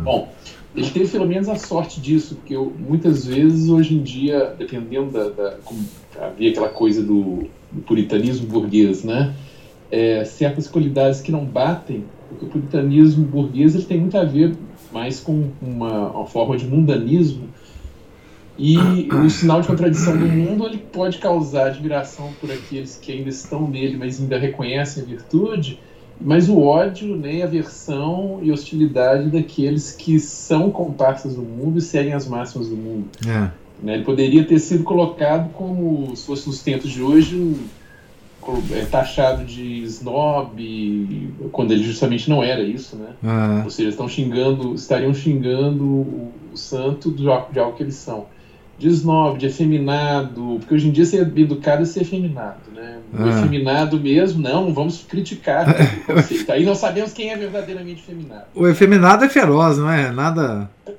Bom, 0.03 0.31
ele 0.75 0.89
teve 0.89 1.07
pelo 1.09 1.27
menos 1.27 1.49
a 1.49 1.55
sorte 1.55 1.99
disso, 1.99 2.35
porque 2.35 2.55
eu, 2.55 2.73
muitas 2.77 3.25
vezes 3.25 3.69
hoje 3.69 3.95
em 3.95 4.01
dia, 4.01 4.55
dependendo 4.57 5.11
da. 5.11 5.29
da 5.29 5.57
como 5.63 5.83
havia 6.19 6.51
aquela 6.51 6.69
coisa 6.69 7.01
do, 7.01 7.47
do 7.71 7.81
puritanismo 7.85 8.47
burguês, 8.47 9.03
né? 9.03 9.33
É, 9.91 10.23
certas 10.23 10.67
qualidades 10.67 11.19
que 11.19 11.31
não 11.31 11.43
batem, 11.43 12.03
porque 12.29 12.45
o 12.45 12.47
puritanismo 12.47 13.25
burguês 13.25 13.73
ele 13.73 13.85
tem 13.85 13.99
muito 13.99 14.17
a 14.17 14.23
ver 14.23 14.55
mais 14.91 15.19
com 15.19 15.49
uma, 15.61 16.11
uma 16.11 16.25
forma 16.25 16.55
de 16.57 16.65
mundanismo 16.65 17.49
e 18.59 18.77
o 19.13 19.29
sinal 19.29 19.61
de 19.61 19.67
contradição 19.67 20.17
do 20.17 20.25
mundo 20.25 20.65
ele 20.65 20.77
pode 20.77 21.17
causar 21.17 21.67
admiração 21.67 22.33
por 22.41 22.51
aqueles 22.51 22.97
que 23.01 23.11
ainda 23.11 23.29
estão 23.29 23.65
nele, 23.67 23.95
mas 23.95 24.19
ainda 24.19 24.37
reconhecem 24.37 25.01
a 25.01 25.05
virtude, 25.05 25.79
mas 26.19 26.49
o 26.49 26.59
ódio, 26.61 27.15
né, 27.15 27.41
aversão 27.41 28.39
e 28.43 28.51
hostilidade 28.51 29.29
daqueles 29.29 29.93
que 29.93 30.19
são 30.19 30.69
comparsas 30.69 31.35
do 31.35 31.41
mundo 31.41 31.79
e 31.79 31.81
seguem 31.81 32.11
as 32.11 32.27
máximas 32.27 32.67
do 32.67 32.75
mundo. 32.75 33.07
É. 33.25 33.49
Né? 33.81 33.93
Ele 33.93 34.03
poderia 34.03 34.43
ter 34.43 34.59
sido 34.59 34.83
colocado 34.83 35.49
como, 35.53 36.13
se 36.17 36.25
fosse 36.25 36.45
nos 36.45 36.61
tempos 36.61 36.91
de 36.91 37.01
hoje, 37.01 37.55
é, 38.71 38.85
taxado 38.85 39.45
de 39.45 39.83
snob, 39.83 41.31
quando 41.51 41.71
ele 41.71 41.83
justamente 41.83 42.29
não 42.29 42.43
era 42.43 42.61
isso, 42.63 42.95
né? 42.95 43.09
É. 43.23 43.63
Ou 43.63 43.69
seja, 43.69 43.89
estão 43.89 44.07
xingando, 44.07 44.73
estariam 44.73 45.13
xingando 45.13 45.85
o, 45.85 46.31
santo 46.55 47.11
de 47.11 47.29
algo 47.29 47.77
que 47.77 47.83
eles 47.83 47.95
são. 47.95 48.25
De 48.79 48.87
snob, 48.87 49.37
de 49.37 49.45
efeminado, 49.45 50.55
porque 50.59 50.73
hoje 50.73 50.87
em 50.87 50.91
dia 50.91 51.05
ser 51.05 51.21
educado 51.37 51.81
é 51.81 51.85
ser 51.85 52.01
efeminado, 52.03 52.59
né? 52.73 52.99
O 53.13 53.23
Ah. 53.23 53.29
efeminado 53.29 53.99
mesmo, 53.99 54.41
não, 54.41 54.65
não 54.67 54.73
vamos 54.73 55.03
criticar 55.03 55.67
o 56.07 56.13
conceito. 56.13 56.49
Aí 56.51 56.65
nós 56.65 56.77
sabemos 56.77 57.11
quem 57.11 57.29
é 57.29 57.37
verdadeiramente 57.37 58.01
efeminado. 58.01 58.45
O 58.55 58.65
efeminado 58.67 59.25
é 59.25 59.29
feroz, 59.29 59.77
não 59.77 59.91
é? 59.91 60.11
Nada. 60.11 60.69
É. 60.87 60.93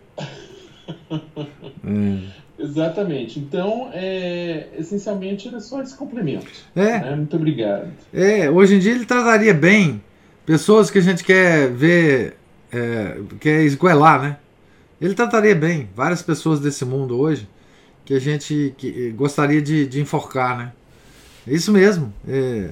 Exatamente. 2.59 3.39
Então, 3.39 3.89
é, 3.95 4.67
essencialmente, 4.79 5.49
era 5.49 5.61
só 5.61 5.81
esse 5.83 5.97
complemento. 5.97 6.47
É, 6.77 6.99
né? 7.01 7.17
Muito 7.17 7.35
obrigado. 7.35 7.89
é, 8.13 8.51
hoje 8.51 8.75
em 8.75 8.79
dia 8.79 8.93
ele 8.93 9.07
trataria 9.07 9.55
bem 9.55 10.03
pessoas 10.45 10.91
que 10.91 10.99
a 10.99 11.03
gente 11.03 11.25
quer 11.25 11.71
ver, 11.71 12.37
é, 12.71 13.17
quer 13.41 13.63
esguelar, 13.63 14.21
né? 14.21 14.37
Ele 15.01 15.15
trataria 15.15 15.55
bem 15.55 15.89
várias 15.97 16.21
pessoas 16.21 16.61
desse 16.61 16.85
mundo 16.85 17.19
hoje 17.19 17.49
que 18.11 18.15
a 18.15 18.19
gente 18.19 18.75
que, 18.77 19.13
gostaria 19.13 19.63
de, 19.63 19.87
de 19.87 20.01
enforcar, 20.01 20.59
né? 20.59 20.73
É 21.47 21.55
isso 21.55 21.71
mesmo. 21.71 22.13
é. 22.27 22.71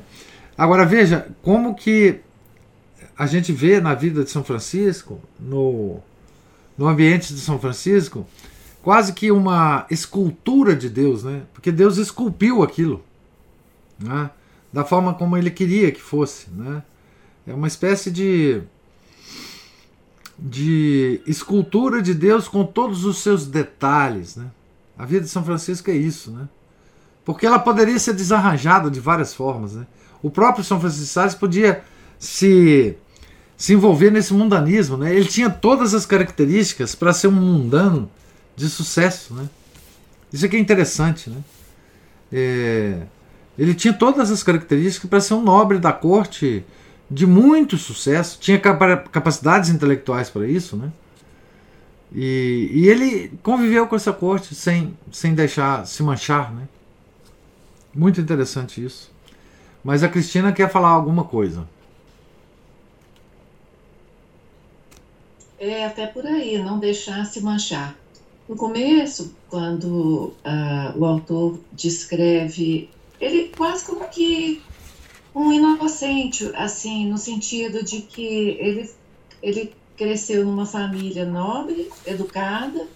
Agora 0.57 0.84
veja 0.84 1.28
como 1.43 1.76
que 1.76 2.18
a 3.16 3.24
gente 3.24 3.53
vê 3.53 3.80
na 3.80 3.95
vida 3.95 4.24
de 4.24 4.30
São 4.30 4.43
Francisco, 4.43 5.20
no, 5.39 6.01
no 6.76 6.89
ambiente 6.89 7.32
de 7.32 7.39
São 7.39 7.57
Francisco, 7.61 8.26
quase 8.82 9.12
que 9.12 9.30
uma 9.30 9.86
escultura 9.89 10.74
de 10.74 10.91
Deus, 10.91 11.22
né? 11.22 11.43
Porque 11.55 11.70
Deus 11.70 11.99
esculpiu 11.99 12.64
aquilo, 12.64 13.01
né? 13.97 14.30
Da 14.72 14.82
forma 14.82 15.14
como 15.14 15.36
ele 15.36 15.53
queria 15.53 15.93
que 15.93 16.01
fosse, 16.01 16.51
né? 16.51 16.82
É 17.47 17.55
uma 17.55 17.68
espécie 17.68 18.11
de 18.11 18.61
de 20.36 21.20
escultura 21.28 22.03
de 22.03 22.12
Deus 22.12 22.49
com 22.49 22.64
todos 22.64 23.05
os 23.05 23.18
seus 23.18 23.47
detalhes, 23.47 24.34
né? 24.34 24.51
A 24.99 25.07
vida 25.07 25.22
de 25.22 25.28
São 25.28 25.44
Francisco 25.44 25.90
é 25.90 25.94
isso, 25.94 26.30
né? 26.30 26.49
Porque 27.24 27.46
ela 27.46 27.59
poderia 27.59 27.99
ser 27.99 28.14
desarranjada 28.14 28.90
de 28.90 29.01
várias 29.01 29.32
formas, 29.32 29.74
né? 29.74 29.86
O 30.22 30.30
próprio 30.30 30.64
São 30.64 30.80
Francisco 30.80 31.05
de 31.05 31.11
Sales 31.11 31.34
podia 31.34 31.82
se 32.18 32.96
se 33.59 33.72
envolver 33.72 34.12
nesse 34.12 34.32
mundanismo. 34.32 34.96
Né? 34.96 35.12
Ele 35.12 35.26
tinha 35.26 35.51
todas 35.51 35.92
as 35.92 36.07
características 36.07 36.94
para 36.94 37.12
ser 37.12 37.26
um 37.26 37.32
mundano 37.32 38.09
de 38.55 38.68
sucesso. 38.68 39.34
Né? 39.34 39.49
Isso 40.32 40.46
aqui 40.46 40.57
é 40.57 40.61
interessante. 40.61 41.28
Né? 41.28 41.36
É, 42.32 42.99
ele 43.59 43.74
tinha 43.74 43.92
todas 43.92 44.30
as 44.30 44.44
características 44.44 45.11
para 45.11 45.20
ser 45.20 45.34
um 45.34 45.42
nobre 45.42 45.78
da 45.78 45.92
corte 45.92 46.64
de 47.11 47.26
muito 47.26 47.76
sucesso, 47.76 48.38
tinha 48.38 48.61
capacidades 48.61 49.70
intelectuais 49.70 50.28
para 50.28 50.46
isso, 50.46 50.76
né? 50.76 50.92
E, 52.13 52.71
e, 52.73 52.89
ele 52.89 53.29
conviveu 53.43 53.87
com 53.87 53.95
essa 53.95 54.13
corte 54.13 54.55
sem, 54.55 54.97
sem 55.13 55.35
deixar 55.35 55.87
se 55.87 56.03
manchar, 56.03 56.53
né? 56.55 56.67
Muito 57.95 58.21
interessante 58.21 58.83
isso. 58.83 59.11
Mas 59.85 60.03
a 60.03 60.09
Cristina 60.09 60.53
quer 60.53 60.71
falar 60.71 60.89
alguma 60.89 61.25
coisa. 61.25 61.69
É 65.59 65.85
até 65.85 66.07
por 66.07 66.25
aí, 66.25 66.59
não 66.63 66.79
deixar 66.79 67.25
se 67.27 67.41
manchar. 67.41 67.97
No 68.49 68.57
começo, 68.57 69.35
quando 69.51 70.33
uh, 70.45 70.97
o 70.97 71.05
autor 71.05 71.61
descreve, 71.73 72.89
ele 73.21 73.53
quase 73.57 73.85
como 73.85 74.09
que 74.09 74.63
um 75.35 75.53
inocente, 75.53 76.51
assim, 76.55 77.07
no 77.07 77.19
sentido 77.19 77.85
de 77.85 78.01
que 78.01 78.57
ele, 78.59 78.91
ele 79.43 79.73
cresceu 79.99 80.46
numa 80.46 80.64
família 80.64 81.26
nobre, 81.26 81.90
educada 82.07 82.86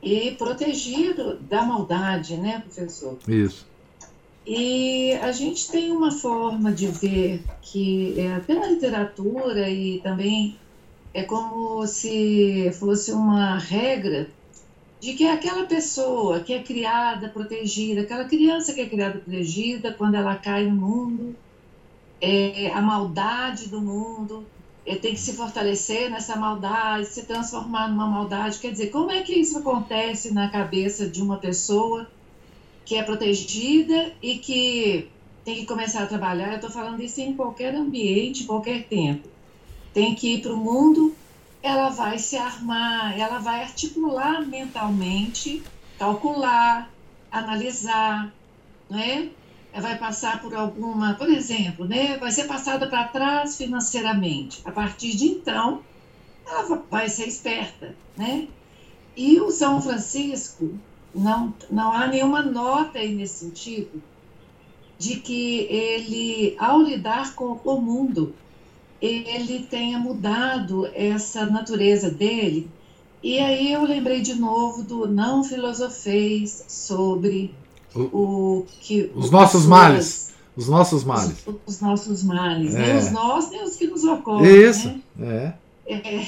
e 0.00 0.30
protegido 0.32 1.36
da 1.40 1.62
maldade, 1.62 2.36
né, 2.36 2.60
professor? 2.60 3.18
Isso. 3.26 3.66
E 4.46 5.12
a 5.14 5.32
gente 5.32 5.68
tem 5.68 5.90
uma 5.90 6.12
forma 6.12 6.70
de 6.72 6.86
ver 6.86 7.42
que, 7.60 8.14
é, 8.16 8.38
pela 8.40 8.68
literatura 8.68 9.68
e 9.68 10.00
também 10.00 10.56
é 11.12 11.24
como 11.24 11.84
se 11.86 12.70
fosse 12.78 13.10
uma 13.10 13.58
regra 13.58 14.28
de 15.00 15.14
que 15.14 15.26
aquela 15.26 15.66
pessoa 15.66 16.40
que 16.40 16.52
é 16.52 16.62
criada, 16.62 17.28
protegida, 17.28 18.02
aquela 18.02 18.24
criança 18.24 18.72
que 18.72 18.80
é 18.80 18.86
criada, 18.88 19.18
protegida, 19.18 19.92
quando 19.92 20.14
ela 20.14 20.36
cai 20.36 20.66
no 20.66 20.76
mundo, 20.76 21.34
é, 22.20 22.70
a 22.70 22.80
maldade 22.80 23.68
do 23.68 23.80
mundo, 23.80 24.46
tem 24.94 25.14
que 25.14 25.20
se 25.20 25.32
fortalecer 25.32 26.08
nessa 26.08 26.36
maldade, 26.36 27.08
se 27.08 27.24
transformar 27.24 27.88
numa 27.88 28.06
maldade. 28.06 28.58
Quer 28.58 28.70
dizer, 28.70 28.90
como 28.90 29.10
é 29.10 29.22
que 29.22 29.34
isso 29.34 29.58
acontece 29.58 30.32
na 30.32 30.48
cabeça 30.48 31.08
de 31.08 31.20
uma 31.20 31.38
pessoa 31.38 32.08
que 32.84 32.94
é 32.94 33.02
protegida 33.02 34.12
e 34.22 34.38
que 34.38 35.08
tem 35.44 35.56
que 35.56 35.66
começar 35.66 36.04
a 36.04 36.06
trabalhar? 36.06 36.50
Eu 36.50 36.56
estou 36.56 36.70
falando 36.70 37.00
isso 37.02 37.20
em 37.20 37.34
qualquer 37.34 37.74
ambiente, 37.74 38.44
qualquer 38.44 38.84
tempo. 38.84 39.28
Tem 39.92 40.14
que 40.14 40.34
ir 40.34 40.42
para 40.42 40.54
o 40.54 40.56
mundo, 40.56 41.12
ela 41.60 41.88
vai 41.88 42.16
se 42.18 42.36
armar, 42.36 43.18
ela 43.18 43.38
vai 43.38 43.62
articular 43.62 44.46
mentalmente, 44.46 45.64
calcular, 45.98 46.88
analisar, 47.28 48.32
não 48.88 49.00
é? 49.00 49.28
Vai 49.80 49.98
passar 49.98 50.40
por 50.40 50.54
alguma, 50.54 51.14
por 51.14 51.28
exemplo, 51.28 51.86
né, 51.86 52.16
vai 52.18 52.30
ser 52.30 52.44
passada 52.44 52.86
para 52.86 53.08
trás 53.08 53.56
financeiramente. 53.56 54.60
A 54.64 54.72
partir 54.72 55.16
de 55.16 55.26
então, 55.26 55.82
ela 56.46 56.82
vai 56.90 57.08
ser 57.08 57.26
esperta, 57.26 57.94
né? 58.16 58.48
E 59.16 59.40
o 59.40 59.50
São 59.50 59.80
Francisco, 59.80 60.70
não, 61.14 61.52
não 61.70 61.92
há 61.92 62.06
nenhuma 62.06 62.42
nota 62.42 62.98
aí 62.98 63.14
nesse 63.14 63.46
sentido, 63.46 64.02
de 64.98 65.16
que 65.16 65.60
ele, 65.70 66.56
ao 66.58 66.80
lidar 66.80 67.34
com 67.34 67.58
o 67.64 67.80
mundo, 67.80 68.34
ele 69.00 69.60
tenha 69.64 69.98
mudado 69.98 70.86
essa 70.94 71.46
natureza 71.46 72.10
dele. 72.10 72.68
E 73.22 73.38
aí 73.38 73.72
eu 73.72 73.84
lembrei 73.84 74.20
de 74.20 74.34
novo 74.34 74.82
do 74.82 75.06
não 75.06 75.42
filosofeis 75.42 76.64
sobre 76.68 77.54
o, 78.00 78.66
que 78.80 79.10
os 79.14 79.30
nossos 79.30 79.62
pessoas, 79.62 79.66
males. 79.66 80.34
Os 80.56 80.68
nossos 80.68 81.04
males. 81.04 81.46
Os, 81.46 81.54
os 81.66 81.80
nossos 81.80 82.22
males. 82.22 82.74
É. 82.74 82.78
Nem 82.78 82.96
os 82.96 83.10
nossos, 83.10 83.50
nem 83.50 83.64
os 83.64 83.76
que 83.76 83.86
nos 83.86 84.04
ocorrem. 84.04 84.50
Isso. 84.50 84.94
Né? 85.14 85.54
É. 85.86 85.94
é. 85.94 86.26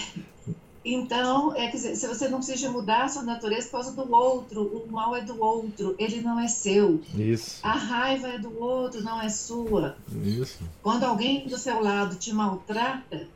Então, 0.84 1.54
é, 1.54 1.66
quer 1.66 1.76
dizer, 1.76 1.96
se 1.96 2.06
você 2.06 2.28
não 2.28 2.38
precisa 2.38 2.70
mudar 2.70 3.04
a 3.04 3.08
sua 3.08 3.22
natureza 3.22 3.66
por 3.66 3.72
causa 3.72 3.92
do 3.92 4.10
outro, 4.10 4.62
o 4.62 4.90
mal 4.90 5.14
é 5.14 5.20
do 5.20 5.38
outro, 5.42 5.94
ele 5.98 6.22
não 6.22 6.40
é 6.40 6.48
seu. 6.48 7.00
Isso. 7.14 7.58
A 7.62 7.72
raiva 7.72 8.28
é 8.28 8.38
do 8.38 8.58
outro, 8.58 9.02
não 9.02 9.20
é 9.20 9.28
sua. 9.28 9.96
Isso. 10.24 10.58
Quando 10.82 11.04
alguém 11.04 11.46
do 11.46 11.58
seu 11.58 11.82
lado 11.82 12.16
te 12.16 12.32
maltrata, 12.32 13.26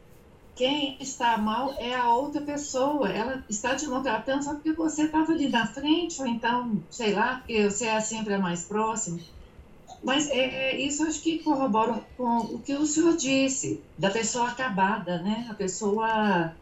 quem 0.62 0.96
está 1.00 1.36
mal 1.36 1.74
é 1.76 1.92
a 1.92 2.14
outra 2.14 2.40
pessoa. 2.40 3.08
Ela 3.08 3.44
está 3.50 3.74
te 3.74 3.84
maltratando 3.88 4.44
só 4.44 4.54
porque 4.54 4.72
você 4.72 5.06
estava 5.06 5.32
ali 5.32 5.48
na 5.48 5.66
frente, 5.66 6.20
ou 6.20 6.26
então, 6.28 6.80
sei 6.88 7.12
lá, 7.12 7.38
porque 7.38 7.68
você 7.68 7.86
é 7.86 8.00
sempre 8.00 8.34
a 8.34 8.38
mais 8.38 8.62
próxima. 8.62 9.18
Mas 10.04 10.30
é, 10.30 10.36
é, 10.36 10.80
isso 10.80 11.02
acho 11.02 11.20
que 11.20 11.40
corrobora 11.40 12.00
com 12.16 12.38
o 12.38 12.60
que 12.60 12.74
o 12.74 12.86
senhor 12.86 13.16
disse, 13.16 13.82
da 13.98 14.08
pessoa 14.08 14.50
acabada, 14.50 15.20
né? 15.20 15.48
A 15.50 15.54
pessoa 15.54 16.54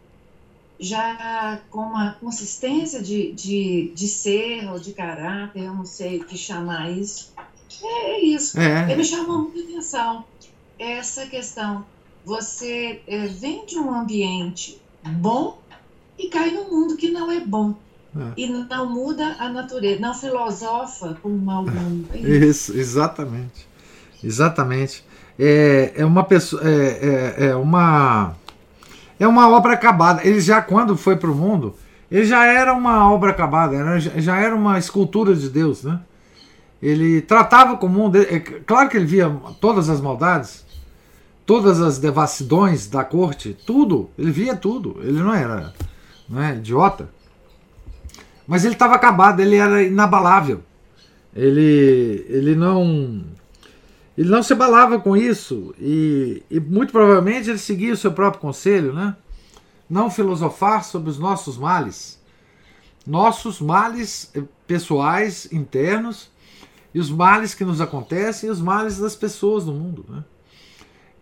já 0.78 1.60
com 1.68 1.80
uma 1.80 2.12
consistência 2.14 3.02
de, 3.02 3.32
de, 3.32 3.92
de 3.94 4.08
ser 4.08 4.66
ou 4.70 4.78
de 4.78 4.94
caráter, 4.94 5.64
eu 5.64 5.74
não 5.74 5.84
sei 5.84 6.20
o 6.20 6.24
que 6.24 6.38
chamar 6.38 6.90
isso. 6.90 7.34
É, 7.82 8.12
é 8.12 8.20
isso. 8.24 8.58
É. 8.58 8.96
Me 8.96 9.04
chamou 9.04 9.42
muita 9.42 9.60
atenção 9.60 10.24
essa 10.78 11.26
questão 11.26 11.84
você 12.24 13.00
é, 13.06 13.26
vem 13.26 13.64
de 13.66 13.78
um 13.78 13.92
ambiente 13.92 14.80
bom 15.04 15.58
e 16.18 16.28
cai 16.28 16.50
num 16.50 16.70
mundo 16.70 16.96
que 16.96 17.10
não 17.10 17.30
é 17.30 17.40
bom. 17.40 17.74
É. 18.16 18.32
E 18.36 18.46
não 18.48 18.90
muda 18.90 19.36
a 19.38 19.48
natureza, 19.48 20.00
não 20.00 20.12
filosofa 20.12 21.16
com 21.22 21.28
o 21.28 21.38
mau 21.38 21.64
mundo. 21.64 22.08
É 22.12 22.18
isso. 22.18 22.72
isso, 22.72 22.78
exatamente. 22.78 23.68
Exatamente. 24.22 25.04
É, 25.38 25.92
é 25.96 26.04
uma 26.04 26.24
pessoa. 26.24 26.62
É, 26.64 27.36
é, 27.38 27.46
é, 27.46 27.54
uma. 27.54 28.34
É 29.18 29.26
uma 29.26 29.48
obra 29.48 29.74
acabada. 29.74 30.26
Ele 30.26 30.40
já, 30.40 30.60
quando 30.60 30.96
foi 30.96 31.16
para 31.16 31.30
o 31.30 31.34
mundo, 31.34 31.74
ele 32.10 32.24
já 32.24 32.44
era 32.44 32.72
uma 32.72 33.10
obra 33.10 33.30
acabada, 33.30 33.76
era, 33.76 34.00
já 34.00 34.38
era 34.38 34.54
uma 34.54 34.78
escultura 34.78 35.34
de 35.34 35.48
Deus, 35.48 35.84
né? 35.84 36.00
Ele 36.82 37.20
tratava 37.20 37.76
com 37.76 37.86
o 37.86 37.90
mundo. 37.90 38.16
É, 38.16 38.40
claro 38.40 38.88
que 38.88 38.96
ele 38.96 39.06
via 39.06 39.30
todas 39.60 39.88
as 39.88 40.00
maldades, 40.00 40.64
todas 41.50 41.80
as 41.80 41.98
devassidões 41.98 42.86
da 42.86 43.02
corte, 43.02 43.56
tudo, 43.66 44.08
ele 44.16 44.30
via 44.30 44.54
tudo, 44.54 45.00
ele 45.02 45.18
não 45.18 45.34
era 45.34 45.74
não 46.28 46.40
é, 46.40 46.54
idiota. 46.54 47.10
Mas 48.46 48.64
ele 48.64 48.74
estava 48.74 48.94
acabado, 48.94 49.40
ele 49.40 49.56
era 49.56 49.82
inabalável. 49.82 50.62
Ele, 51.34 52.24
ele 52.28 52.54
não 52.54 53.24
ele 54.16 54.28
não 54.28 54.44
se 54.44 54.52
abalava 54.52 55.00
com 55.00 55.16
isso 55.16 55.74
e, 55.76 56.40
e 56.48 56.60
muito 56.60 56.92
provavelmente 56.92 57.50
ele 57.50 57.58
seguia 57.58 57.94
o 57.94 57.96
seu 57.96 58.12
próprio 58.12 58.40
conselho, 58.40 58.92
né? 58.92 59.16
Não 59.88 60.08
filosofar 60.08 60.84
sobre 60.84 61.10
os 61.10 61.18
nossos 61.18 61.58
males, 61.58 62.22
nossos 63.04 63.60
males 63.60 64.32
pessoais 64.68 65.52
internos 65.52 66.30
e 66.94 67.00
os 67.00 67.10
males 67.10 67.54
que 67.54 67.64
nos 67.64 67.80
acontecem 67.80 68.48
e 68.48 68.52
os 68.52 68.60
males 68.60 68.98
das 68.98 69.16
pessoas 69.16 69.66
no 69.66 69.72
mundo, 69.72 70.04
né? 70.08 70.22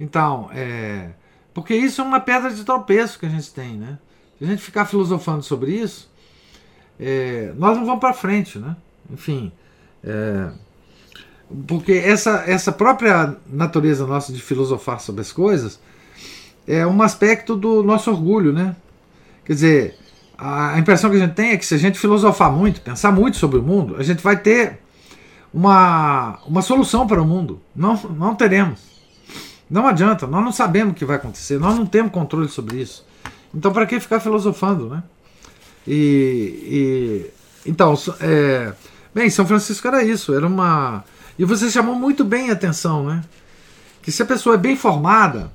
Então, 0.01 0.49
é, 0.53 1.11
porque 1.53 1.74
isso 1.74 2.01
é 2.01 2.05
uma 2.05 2.20
pedra 2.20 2.51
de 2.51 2.64
tropeço 2.64 3.18
que 3.18 3.26
a 3.26 3.28
gente 3.28 3.53
tem, 3.53 3.76
né? 3.76 3.99
Se 4.38 4.44
a 4.44 4.46
gente 4.46 4.62
ficar 4.62 4.84
filosofando 4.86 5.42
sobre 5.42 5.72
isso, 5.72 6.11
é, 6.99 7.53
nós 7.57 7.76
não 7.76 7.84
vamos 7.84 8.01
para 8.01 8.12
frente, 8.12 8.59
né? 8.59 8.76
Enfim, 9.11 9.51
é, 10.05 10.51
porque 11.66 11.92
essa, 11.92 12.44
essa 12.46 12.70
própria 12.70 13.36
natureza 13.46 14.07
nossa 14.07 14.32
de 14.32 14.40
filosofar 14.40 15.01
sobre 15.01 15.22
as 15.22 15.32
coisas 15.32 15.80
é 16.66 16.86
um 16.86 17.01
aspecto 17.03 17.57
do 17.57 17.82
nosso 17.82 18.11
orgulho, 18.11 18.53
né? 18.53 18.76
Quer 19.44 19.55
dizer, 19.55 19.99
a 20.36 20.78
impressão 20.78 21.11
que 21.11 21.16
a 21.16 21.20
gente 21.20 21.34
tem 21.34 21.51
é 21.51 21.57
que 21.57 21.64
se 21.64 21.74
a 21.74 21.78
gente 21.78 21.99
filosofar 21.99 22.53
muito, 22.53 22.80
pensar 22.82 23.11
muito 23.11 23.38
sobre 23.38 23.59
o 23.59 23.62
mundo, 23.62 23.96
a 23.96 24.03
gente 24.03 24.22
vai 24.22 24.36
ter 24.36 24.78
uma, 25.53 26.38
uma 26.46 26.61
solução 26.61 27.07
para 27.07 27.20
o 27.20 27.26
mundo. 27.26 27.61
Não, 27.74 27.94
não 28.11 28.34
teremos. 28.34 28.97
Não 29.71 29.87
adianta, 29.87 30.27
nós 30.27 30.43
não 30.43 30.53
sabemos 30.53 30.93
o 30.93 30.95
que 30.95 31.05
vai 31.05 31.16
acontecer, 31.16 31.59
nós 31.59 31.77
não 31.77 31.85
temos 31.85 32.11
controle 32.12 32.49
sobre 32.49 32.81
isso. 32.81 33.05
Então, 33.55 33.73
para 33.73 33.87
que 33.87 34.01
ficar 34.01 34.21
filosofando, 34.21 34.89
né? 34.89 35.03
E, 35.87 37.31
e 37.64 37.71
então, 37.71 37.95
é, 38.21 38.73
bem, 39.14 39.29
São 39.29 39.47
Francisco 39.47 39.87
era 39.89 40.03
isso, 40.03 40.35
era 40.35 40.47
uma. 40.47 41.05
E 41.39 41.45
você 41.45 41.71
chamou 41.71 41.95
muito 41.95 42.25
bem 42.25 42.51
a 42.51 42.55
atenção, 42.55 43.05
né? 43.05 43.23
Que 44.03 44.11
se 44.11 44.23
a 44.23 44.27
pessoa 44.27 44.55
é 44.55 44.59
bem 44.59 44.77
formada 44.77 45.53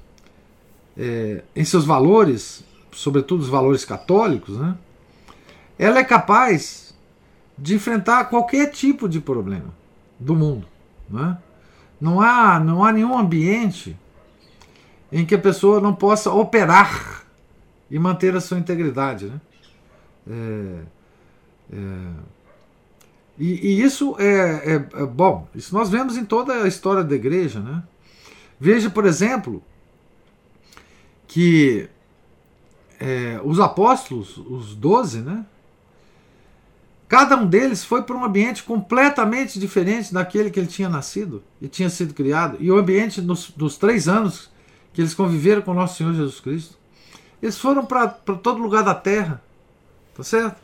é, 0.97 1.43
em 1.55 1.65
seus 1.65 1.85
valores, 1.85 2.63
sobretudo 2.91 3.41
os 3.41 3.49
valores 3.49 3.83
católicos, 3.83 4.57
né? 4.57 4.75
Ela 5.77 5.99
é 5.99 6.03
capaz 6.03 6.93
de 7.57 7.75
enfrentar 7.75 8.25
qualquer 8.25 8.71
tipo 8.71 9.09
de 9.09 9.19
problema 9.19 9.73
do 10.19 10.35
mundo, 10.35 10.67
né? 11.09 11.37
Não 11.99 12.21
há, 12.21 12.59
não 12.59 12.83
há 12.83 12.91
nenhum 12.91 13.17
ambiente 13.17 13.97
em 15.13 15.23
que 15.27 15.35
a 15.35 15.39
pessoa 15.39 15.79
não 15.79 15.93
possa 15.93 16.31
operar 16.31 17.23
e 17.89 17.99
manter 17.99 18.35
a 18.35 18.41
sua 18.41 18.57
integridade. 18.57 19.27
Né? 19.27 19.41
É, 20.27 20.79
é, 21.71 21.77
e, 23.37 23.67
e, 23.67 23.81
isso 23.83 24.15
é, 24.17 24.25
é, 24.25 24.73
é, 24.75 25.05
bom, 25.05 25.47
isso 25.53 25.73
nós 25.73 25.89
vemos 25.89 26.17
em 26.17 26.25
toda 26.25 26.63
a 26.63 26.67
história 26.67 27.03
da 27.03 27.13
igreja. 27.13 27.59
Né? 27.59 27.83
Veja, 28.59 28.89
por 28.89 29.05
exemplo, 29.05 29.63
que 31.27 31.87
é, 32.99 33.39
os 33.43 33.59
apóstolos, 33.59 34.37
os 34.37 34.73
doze, 34.75 35.19
né? 35.21 35.45
Cada 37.07 37.37
um 37.37 37.45
deles 37.45 37.83
foi 37.83 38.01
para 38.01 38.15
um 38.15 38.25
ambiente 38.25 38.63
completamente 38.63 39.59
diferente 39.59 40.11
daquele 40.11 40.49
que 40.49 40.59
ele 40.59 40.65
tinha 40.65 40.89
nascido 40.89 41.43
e 41.61 41.67
tinha 41.67 41.87
sido 41.87 42.11
criado. 42.11 42.57
E 42.59 42.71
o 42.71 42.77
ambiente 42.77 43.21
dos 43.21 43.77
três 43.77 44.07
anos 44.07 44.51
que 44.93 45.01
eles 45.01 45.13
conviveram 45.13 45.61
com 45.61 45.71
o 45.71 45.73
nosso 45.73 45.97
Senhor 45.97 46.13
Jesus 46.13 46.39
Cristo. 46.39 46.77
Eles 47.41 47.57
foram 47.57 47.85
para 47.85 48.07
todo 48.07 48.61
lugar 48.61 48.83
da 48.83 48.95
terra, 48.95 49.41
tá 50.15 50.23
certo? 50.23 50.61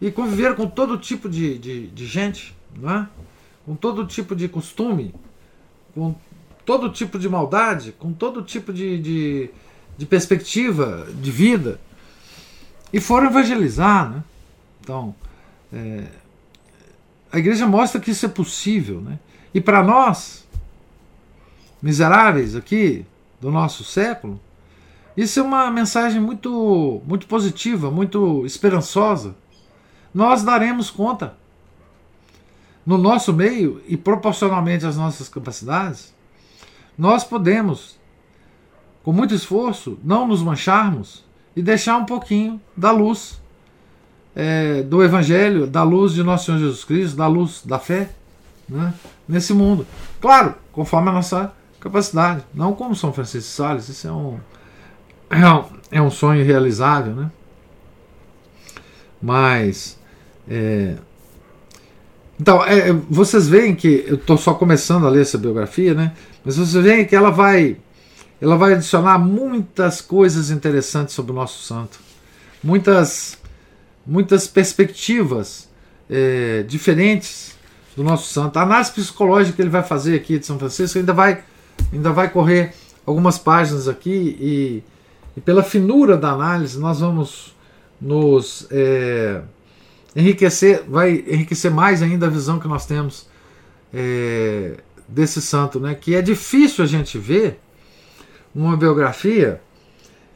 E 0.00 0.10
conviveram 0.10 0.54
com 0.54 0.66
todo 0.66 0.96
tipo 0.96 1.28
de, 1.28 1.58
de, 1.58 1.86
de 1.88 2.06
gente, 2.06 2.54
não 2.76 2.90
é? 2.90 3.08
com 3.64 3.74
todo 3.74 4.06
tipo 4.06 4.34
de 4.34 4.48
costume, 4.48 5.14
com 5.94 6.14
todo 6.64 6.90
tipo 6.90 7.18
de 7.18 7.28
maldade, 7.28 7.92
com 7.92 8.12
todo 8.12 8.42
tipo 8.42 8.72
de, 8.72 8.98
de, 9.00 9.50
de 9.96 10.06
perspectiva 10.06 11.06
de 11.20 11.30
vida. 11.30 11.80
E 12.92 13.00
foram 13.00 13.28
evangelizar. 13.28 14.10
Né? 14.10 14.24
Então, 14.80 15.14
é, 15.72 16.04
a 17.30 17.38
igreja 17.38 17.66
mostra 17.66 18.00
que 18.00 18.10
isso 18.10 18.26
é 18.26 18.28
possível. 18.28 19.00
Né? 19.00 19.18
E 19.54 19.60
para 19.60 19.82
nós, 19.82 20.46
miseráveis 21.82 22.56
aqui 22.56 23.04
do 23.40 23.50
nosso 23.50 23.84
século, 23.84 24.40
isso 25.16 25.40
é 25.40 25.42
uma 25.42 25.70
mensagem 25.70 26.20
muito, 26.20 27.02
muito 27.06 27.26
positiva, 27.26 27.90
muito 27.90 28.44
esperançosa. 28.46 29.34
Nós 30.14 30.42
daremos 30.42 30.90
conta. 30.90 31.34
No 32.86 32.96
nosso 32.96 33.32
meio 33.32 33.82
e 33.86 33.96
proporcionalmente 33.96 34.86
às 34.86 34.96
nossas 34.96 35.28
capacidades, 35.28 36.14
nós 36.96 37.22
podemos, 37.22 37.98
com 39.02 39.12
muito 39.12 39.34
esforço, 39.34 39.98
não 40.02 40.26
nos 40.26 40.42
mancharmos 40.42 41.24
e 41.54 41.62
deixar 41.62 41.96
um 41.98 42.04
pouquinho 42.04 42.60
da 42.76 42.90
luz 42.90 43.40
é, 44.34 44.82
do 44.82 45.02
Evangelho, 45.02 45.66
da 45.66 45.82
luz 45.82 46.12
de 46.12 46.22
nosso 46.22 46.46
Senhor 46.46 46.58
Jesus 46.58 46.84
Cristo, 46.84 47.16
da 47.16 47.26
luz 47.26 47.62
da 47.64 47.78
fé 47.78 48.10
né, 48.68 48.94
nesse 49.28 49.52
mundo. 49.52 49.86
Claro, 50.20 50.54
conforme 50.72 51.10
a 51.10 51.12
nossa 51.12 51.52
capacidade, 51.80 52.44
não 52.54 52.74
como 52.74 52.94
São 52.94 53.12
Francisco 53.12 53.48
de 53.48 53.54
Sales, 53.54 53.88
isso 53.88 54.06
é 54.06 54.12
um, 54.12 54.38
é 55.30 55.48
um, 55.48 55.64
é 55.90 56.02
um 56.02 56.10
sonho 56.10 56.44
realizável, 56.44 57.14
né? 57.14 57.30
Mas. 59.20 59.98
É, 60.48 60.96
então, 62.38 62.64
é, 62.64 62.92
vocês 63.08 63.48
veem 63.48 63.74
que 63.74 64.04
eu 64.06 64.14
estou 64.14 64.38
só 64.38 64.54
começando 64.54 65.06
a 65.06 65.10
ler 65.10 65.22
essa 65.22 65.36
biografia, 65.36 65.92
né? 65.92 66.14
Mas 66.44 66.56
vocês 66.56 66.82
veem 66.82 67.04
que 67.04 67.14
ela 67.14 67.30
vai, 67.30 67.76
ela 68.40 68.56
vai 68.56 68.74
adicionar 68.74 69.18
muitas 69.18 70.00
coisas 70.00 70.50
interessantes 70.50 71.14
sobre 71.14 71.32
o 71.32 71.34
nosso 71.34 71.62
santo, 71.62 72.00
muitas 72.62 73.38
muitas 74.06 74.46
perspectivas 74.46 75.68
é, 76.08 76.64
diferentes 76.66 77.54
do 77.96 78.02
nosso 78.02 78.32
santo. 78.32 78.58
A 78.58 78.62
análise 78.62 78.90
psicológica 78.92 79.56
que 79.56 79.62
ele 79.62 79.70
vai 79.70 79.82
fazer 79.82 80.16
aqui 80.16 80.38
de 80.38 80.46
São 80.46 80.58
Francisco 80.58 80.98
ainda 80.98 81.12
vai, 81.12 81.44
ainda 81.92 82.12
vai 82.12 82.30
correr 82.30 82.72
algumas 83.06 83.38
páginas 83.38 83.88
aqui 83.88 84.36
e, 84.40 84.82
e 85.36 85.40
pela 85.40 85.62
finura 85.62 86.16
da 86.16 86.30
análise 86.30 86.78
nós 86.78 87.00
vamos 87.00 87.54
nos 88.00 88.66
é, 88.70 89.42
enriquecer, 90.14 90.84
vai 90.88 91.24
enriquecer 91.26 91.70
mais 91.70 92.02
ainda 92.02 92.26
a 92.26 92.30
visão 92.30 92.58
que 92.58 92.68
nós 92.68 92.86
temos 92.86 93.28
é, 93.92 94.76
desse 95.06 95.42
santo, 95.42 95.78
né? 95.78 95.94
Que 95.94 96.14
é 96.14 96.22
difícil 96.22 96.84
a 96.84 96.86
gente 96.86 97.18
ver 97.18 97.60
uma 98.54 98.76
biografia 98.76 99.60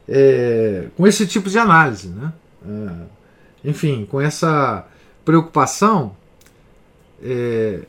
é, 0.08 0.88
com 0.96 1.06
esse 1.06 1.26
tipo 1.26 1.48
de 1.48 1.58
análise, 1.58 2.08
né? 2.08 2.32
É, 2.66 3.68
enfim, 3.68 4.06
com 4.10 4.20
essa 4.20 4.86
preocupação 5.24 6.14
é, 7.22 7.80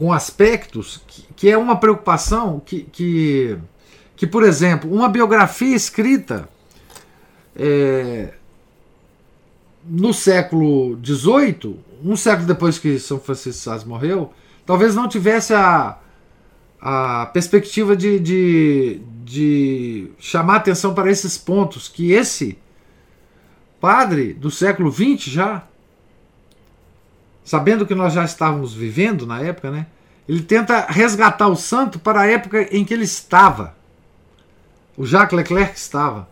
com 0.00 0.14
aspectos 0.14 0.98
que, 1.06 1.26
que, 1.36 1.50
é 1.50 1.58
uma 1.58 1.76
preocupação 1.76 2.58
que, 2.64 2.84
que, 2.84 3.58
que, 4.16 4.26
por 4.26 4.42
exemplo, 4.42 4.90
uma 4.90 5.10
biografia 5.10 5.76
escrita 5.76 6.48
é, 7.54 8.32
no 9.84 10.14
século 10.14 10.98
XVIII, 11.04 11.78
um 12.02 12.16
século 12.16 12.46
depois 12.46 12.78
que 12.78 12.98
São 12.98 13.20
Francisco 13.20 13.76
de 13.76 13.84
morreu, 13.84 14.32
talvez 14.64 14.94
não 14.94 15.06
tivesse 15.06 15.52
a, 15.52 15.98
a 16.80 17.26
perspectiva 17.26 17.94
de, 17.94 18.18
de, 18.18 19.00
de 19.22 20.10
chamar 20.18 20.56
atenção 20.56 20.94
para 20.94 21.10
esses 21.10 21.36
pontos 21.36 21.88
que 21.88 22.12
esse 22.12 22.56
padre 23.78 24.32
do 24.32 24.50
século 24.50 24.90
XX 24.90 25.24
já, 25.30 25.68
sabendo 27.44 27.86
que 27.86 27.94
nós 27.94 28.12
já 28.12 28.24
estávamos 28.24 28.74
vivendo 28.74 29.26
na 29.26 29.40
época, 29.40 29.70
né? 29.70 29.86
Ele 30.28 30.42
tenta 30.42 30.86
resgatar 30.88 31.48
o 31.48 31.56
santo 31.56 31.98
para 31.98 32.20
a 32.20 32.26
época 32.26 32.62
em 32.74 32.84
que 32.84 32.94
ele 32.94 33.04
estava. 33.04 33.74
O 34.96 35.04
Jacques 35.04 35.36
Leclerc 35.36 35.76
estava. 35.76 36.28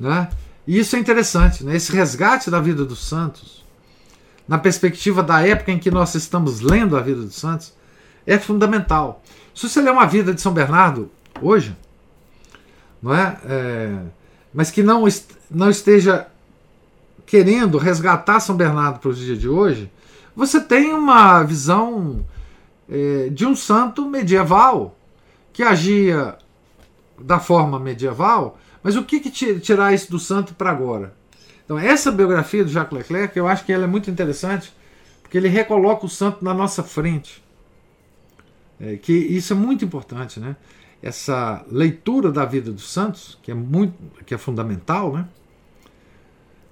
Né? 0.00 0.28
E 0.66 0.78
isso 0.78 0.96
é 0.96 0.98
interessante, 0.98 1.64
né? 1.64 1.76
esse 1.76 1.92
resgate 1.92 2.50
da 2.50 2.60
vida 2.60 2.84
dos 2.84 3.06
santos, 3.06 3.64
na 4.48 4.58
perspectiva 4.58 5.22
da 5.22 5.46
época 5.46 5.70
em 5.70 5.78
que 5.78 5.90
nós 5.90 6.14
estamos 6.14 6.60
lendo 6.60 6.96
a 6.96 7.00
vida 7.00 7.22
dos 7.22 7.36
santos, 7.36 7.72
é 8.26 8.38
fundamental. 8.38 9.22
Se 9.54 9.68
você 9.68 9.80
ler 9.80 9.92
uma 9.92 10.06
vida 10.06 10.34
de 10.34 10.40
São 10.40 10.52
Bernardo 10.52 11.10
hoje, 11.40 11.76
não 13.00 13.14
é? 13.14 13.38
é 13.44 13.98
mas 14.52 14.70
que 14.70 14.82
não, 14.82 15.04
não 15.50 15.68
esteja 15.68 16.26
querendo 17.26 17.76
resgatar 17.76 18.40
São 18.40 18.56
Bernardo 18.56 19.00
para 19.00 19.10
os 19.10 19.18
dias 19.18 19.38
de 19.38 19.48
hoje, 19.48 19.90
você 20.34 20.60
tem 20.60 20.94
uma 20.94 21.42
visão 21.42 22.24
é, 22.88 23.28
de 23.30 23.44
um 23.44 23.56
santo 23.56 24.08
medieval 24.08 24.96
que 25.52 25.62
agia 25.62 26.36
da 27.18 27.40
forma 27.40 27.78
medieval, 27.78 28.58
mas 28.82 28.96
o 28.96 29.02
que, 29.02 29.20
que 29.20 29.30
tirar 29.58 29.92
isso 29.92 30.10
do 30.10 30.18
santo 30.18 30.54
para 30.54 30.70
agora? 30.70 31.14
Então, 31.64 31.78
essa 31.78 32.12
biografia 32.12 32.62
do 32.62 32.70
Jacques 32.70 32.96
Leclerc, 32.96 33.36
eu 33.36 33.48
acho 33.48 33.64
que 33.64 33.72
ela 33.72 33.84
é 33.84 33.86
muito 33.88 34.10
interessante, 34.10 34.72
porque 35.22 35.36
ele 35.36 35.48
recoloca 35.48 36.06
o 36.06 36.08
santo 36.08 36.44
na 36.44 36.54
nossa 36.54 36.82
frente. 36.82 37.42
É, 38.78 38.96
que 38.96 39.12
isso 39.12 39.52
é 39.52 39.56
muito 39.56 39.84
importante, 39.84 40.38
né? 40.38 40.54
essa 41.02 41.64
leitura 41.70 42.32
da 42.32 42.44
vida 42.44 42.70
dos 42.70 42.90
santos, 42.90 43.38
que 43.42 43.50
é 43.50 43.54
muito, 43.54 43.94
que 44.24 44.34
é 44.34 44.38
fundamental, 44.38 45.12
né? 45.12 45.28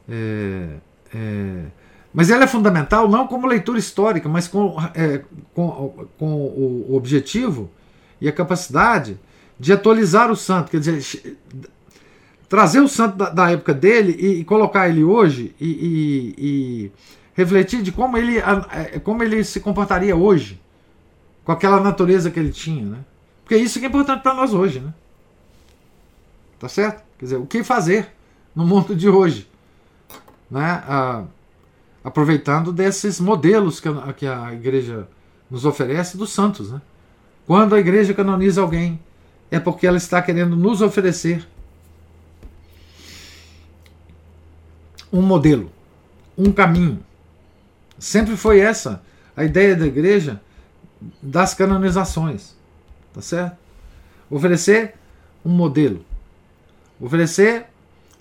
É, 0.09 0.69
é, 1.15 1.65
mas 2.13 2.31
ela 2.31 2.45
é 2.45 2.47
fundamental 2.47 3.09
não 3.09 3.27
como 3.27 3.47
leitura 3.47 3.79
histórica, 3.79 4.29
mas 4.29 4.47
com, 4.47 4.77
é, 4.95 5.23
com, 5.53 6.07
com 6.19 6.27
o 6.27 6.95
objetivo 6.95 7.71
e 8.21 8.29
a 8.29 8.33
capacidade 8.33 9.19
de 9.59 9.73
atualizar 9.73 10.31
o 10.31 10.37
santo, 10.37 10.71
quer 10.71 10.79
dizer, 10.79 11.37
trazer 12.49 12.81
o 12.81 12.89
santo 12.89 13.17
da, 13.17 13.31
da 13.31 13.51
época 13.51 13.75
dele 13.75 14.17
e, 14.19 14.41
e, 14.41 14.45
colocar 14.45 14.89
ele 14.89 15.03
hoje 15.03 15.55
e, 15.61 15.67
e, 15.67 16.35
e, 16.39 16.93
refletir 17.35 17.83
de 17.83 17.91
como 17.91 18.17
ele, 18.17 18.39
é, 18.39 19.01
como 19.01 19.23
ele 19.23 19.43
se 19.43 19.59
comportaria 19.59 20.15
hoje, 20.15 20.61
com 21.45 21.53
aquela 21.53 21.81
natureza 21.81 22.31
que 22.31 22.39
ele 22.39 22.53
tinha, 22.53 22.85
né? 22.85 22.99
Porque 23.43 23.57
isso 23.57 23.79
que 23.79 23.85
é 23.85 23.89
importante 23.89 24.23
para 24.23 24.35
nós 24.35 24.55
hoje, 24.55 24.81
né? 24.81 24.95
Tá 26.59 26.69
certo? 26.69 27.03
Quer 27.19 27.25
dizer, 27.25 27.37
o 27.37 27.47
que 27.47 27.63
fazer 27.63 28.09
no 28.55 28.65
mundo 28.65 28.95
de 28.95 29.09
hoje? 29.09 29.49
Né? 30.51 30.83
Ah, 30.87 31.25
aproveitando 32.03 32.73
desses 32.73 33.19
modelos 33.19 33.81
que 33.81 33.89
a, 33.89 34.13
que 34.13 34.27
a 34.27 34.53
igreja 34.53 35.09
nos 35.51 35.65
oferece 35.65 36.17
dos 36.17 36.31
santos. 36.31 36.71
Né? 36.71 36.81
Quando 37.47 37.75
a 37.75 37.81
igreja 37.81 38.13
canoniza 38.13 38.61
alguém, 38.61 39.01
é 39.51 39.59
porque 39.59 39.87
ela 39.87 39.97
está 39.97 40.21
querendo 40.21 40.57
nos 40.57 40.83
oferecer 40.83 41.47
um 45.13 45.23
modelo, 45.23 45.71
um 46.37 46.51
caminho. 46.53 47.05
Sempre 47.99 48.37
foi 48.37 48.61
essa 48.61 49.03
a 49.37 49.45
ideia 49.45 49.77
da 49.77 49.87
igreja 49.87 50.41
das 51.23 51.55
canonizações. 51.55 52.55
Tá 53.13 53.21
certo? 53.21 53.57
Oferecer 54.29 54.95
um 55.45 55.51
modelo. 55.51 56.05
Oferecer, 57.01 57.67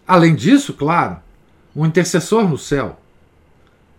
além 0.08 0.36
disso, 0.36 0.74
claro, 0.74 1.18
um 1.76 1.86
intercessor 1.86 2.48
no 2.48 2.58
céu, 2.58 3.00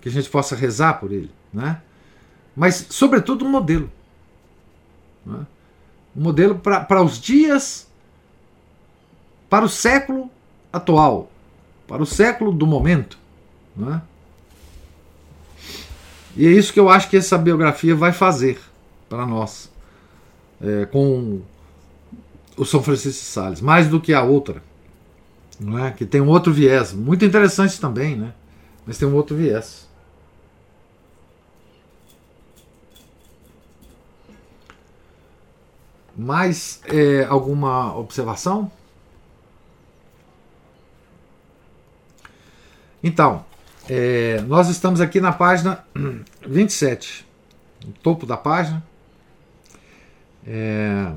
que 0.00 0.08
a 0.08 0.12
gente 0.12 0.28
possa 0.28 0.54
rezar 0.54 0.94
por 0.94 1.12
ele, 1.12 1.30
né? 1.52 1.80
Mas, 2.54 2.86
sobretudo, 2.90 3.44
um 3.44 3.50
modelo. 3.50 3.90
Né? 5.26 5.46
Um 6.16 6.22
modelo 6.22 6.56
para 6.58 7.02
os 7.02 7.20
dias 7.20 7.88
para 9.54 9.64
o 9.64 9.68
século 9.68 10.28
atual, 10.72 11.30
para 11.86 12.02
o 12.02 12.06
século 12.06 12.50
do 12.50 12.66
momento. 12.66 13.16
Né? 13.76 14.02
E 16.36 16.44
é 16.44 16.50
isso 16.50 16.72
que 16.72 16.80
eu 16.80 16.88
acho 16.88 17.08
que 17.08 17.16
essa 17.16 17.38
biografia 17.38 17.94
vai 17.94 18.12
fazer 18.12 18.60
para 19.08 19.24
nós, 19.24 19.70
é, 20.60 20.86
com 20.86 21.40
o 22.56 22.64
São 22.64 22.82
Francisco 22.82 23.20
de 23.22 23.26
Sales, 23.26 23.60
mais 23.60 23.86
do 23.86 24.00
que 24.00 24.12
a 24.12 24.24
outra, 24.24 24.60
não 25.60 25.78
é? 25.78 25.90
que 25.90 26.04
tem 26.04 26.20
um 26.20 26.28
outro 26.28 26.52
viés, 26.52 26.92
muito 26.92 27.24
interessante 27.24 27.80
também, 27.80 28.16
né? 28.16 28.32
mas 28.86 28.98
tem 28.98 29.06
um 29.06 29.14
outro 29.14 29.36
viés. 29.36 29.88
Mais 36.16 36.80
é, 36.86 37.24
alguma 37.24 37.96
observação? 37.96 38.70
Então, 43.02 43.44
é, 43.88 44.40
nós 44.42 44.68
estamos 44.68 45.00
aqui 45.00 45.20
na 45.20 45.32
página 45.32 45.84
27, 46.46 47.26
no 47.84 47.92
topo 47.92 48.24
da 48.24 48.36
página. 48.36 48.82
É, 50.46 51.12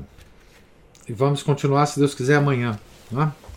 e 1.08 1.12
vamos 1.12 1.42
continuar, 1.42 1.86
se 1.86 1.98
Deus 1.98 2.14
quiser, 2.14 2.36
amanhã. 2.36 2.78
Né? 3.10 3.32
É, 3.32 3.47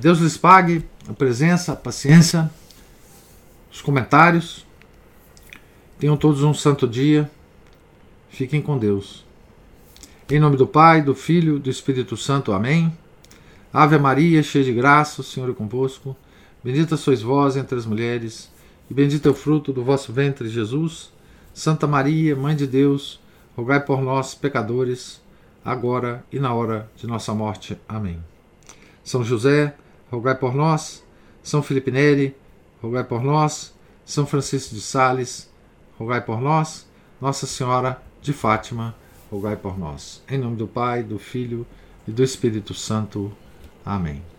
Deus 0.00 0.18
lhes 0.18 0.36
pague 0.36 0.84
a 1.08 1.12
presença, 1.12 1.72
a 1.72 1.76
paciência, 1.76 2.50
os 3.72 3.82
comentários. 3.82 4.64
Tenham 5.98 6.16
todos 6.16 6.42
um 6.42 6.54
santo 6.54 6.86
dia. 6.86 7.30
Fiquem 8.28 8.60
com 8.60 8.78
Deus. 8.78 9.24
Em 10.30 10.38
nome 10.38 10.56
do 10.56 10.66
Pai, 10.66 11.02
do 11.02 11.14
Filho 11.14 11.58
do 11.58 11.70
Espírito 11.70 12.16
Santo. 12.16 12.52
Amém. 12.52 12.92
Ave 13.72 13.98
Maria, 13.98 14.42
cheia 14.42 14.64
de 14.64 14.72
graça, 14.72 15.20
o 15.20 15.24
Senhor 15.24 15.50
é 15.50 15.52
convosco. 15.52 16.16
Bendita 16.64 16.96
sois 16.96 17.22
vós 17.22 17.56
entre 17.56 17.78
as 17.78 17.86
mulheres, 17.86 18.50
e 18.90 18.94
bendito 18.94 19.28
é 19.28 19.30
o 19.30 19.34
fruto 19.34 19.72
do 19.72 19.84
vosso 19.84 20.12
ventre, 20.12 20.48
Jesus. 20.48 21.12
Santa 21.54 21.86
Maria, 21.86 22.34
Mãe 22.34 22.56
de 22.56 22.66
Deus, 22.66 23.20
rogai 23.56 23.80
por 23.80 24.00
nós, 24.02 24.34
pecadores, 24.34 25.20
agora 25.64 26.24
e 26.32 26.38
na 26.38 26.52
hora 26.52 26.90
de 26.96 27.06
nossa 27.06 27.32
morte. 27.34 27.78
Amém. 27.88 28.18
São 29.06 29.22
José, 29.22 29.72
rogai 30.10 30.34
por 30.34 30.52
nós. 30.52 31.04
São 31.40 31.62
Felipe 31.62 31.92
Neri, 31.92 32.36
rogai 32.82 33.04
por 33.04 33.22
nós. 33.22 33.72
São 34.04 34.26
Francisco 34.26 34.74
de 34.74 34.80
Sales, 34.80 35.48
rogai 35.96 36.20
por 36.20 36.40
nós. 36.40 36.88
Nossa 37.20 37.46
Senhora 37.46 38.02
de 38.20 38.32
Fátima, 38.32 38.96
rogai 39.30 39.54
por 39.54 39.78
nós. 39.78 40.24
Em 40.28 40.36
nome 40.36 40.56
do 40.56 40.66
Pai, 40.66 41.04
do 41.04 41.20
Filho 41.20 41.64
e 42.06 42.10
do 42.10 42.24
Espírito 42.24 42.74
Santo. 42.74 43.32
Amém. 43.84 44.35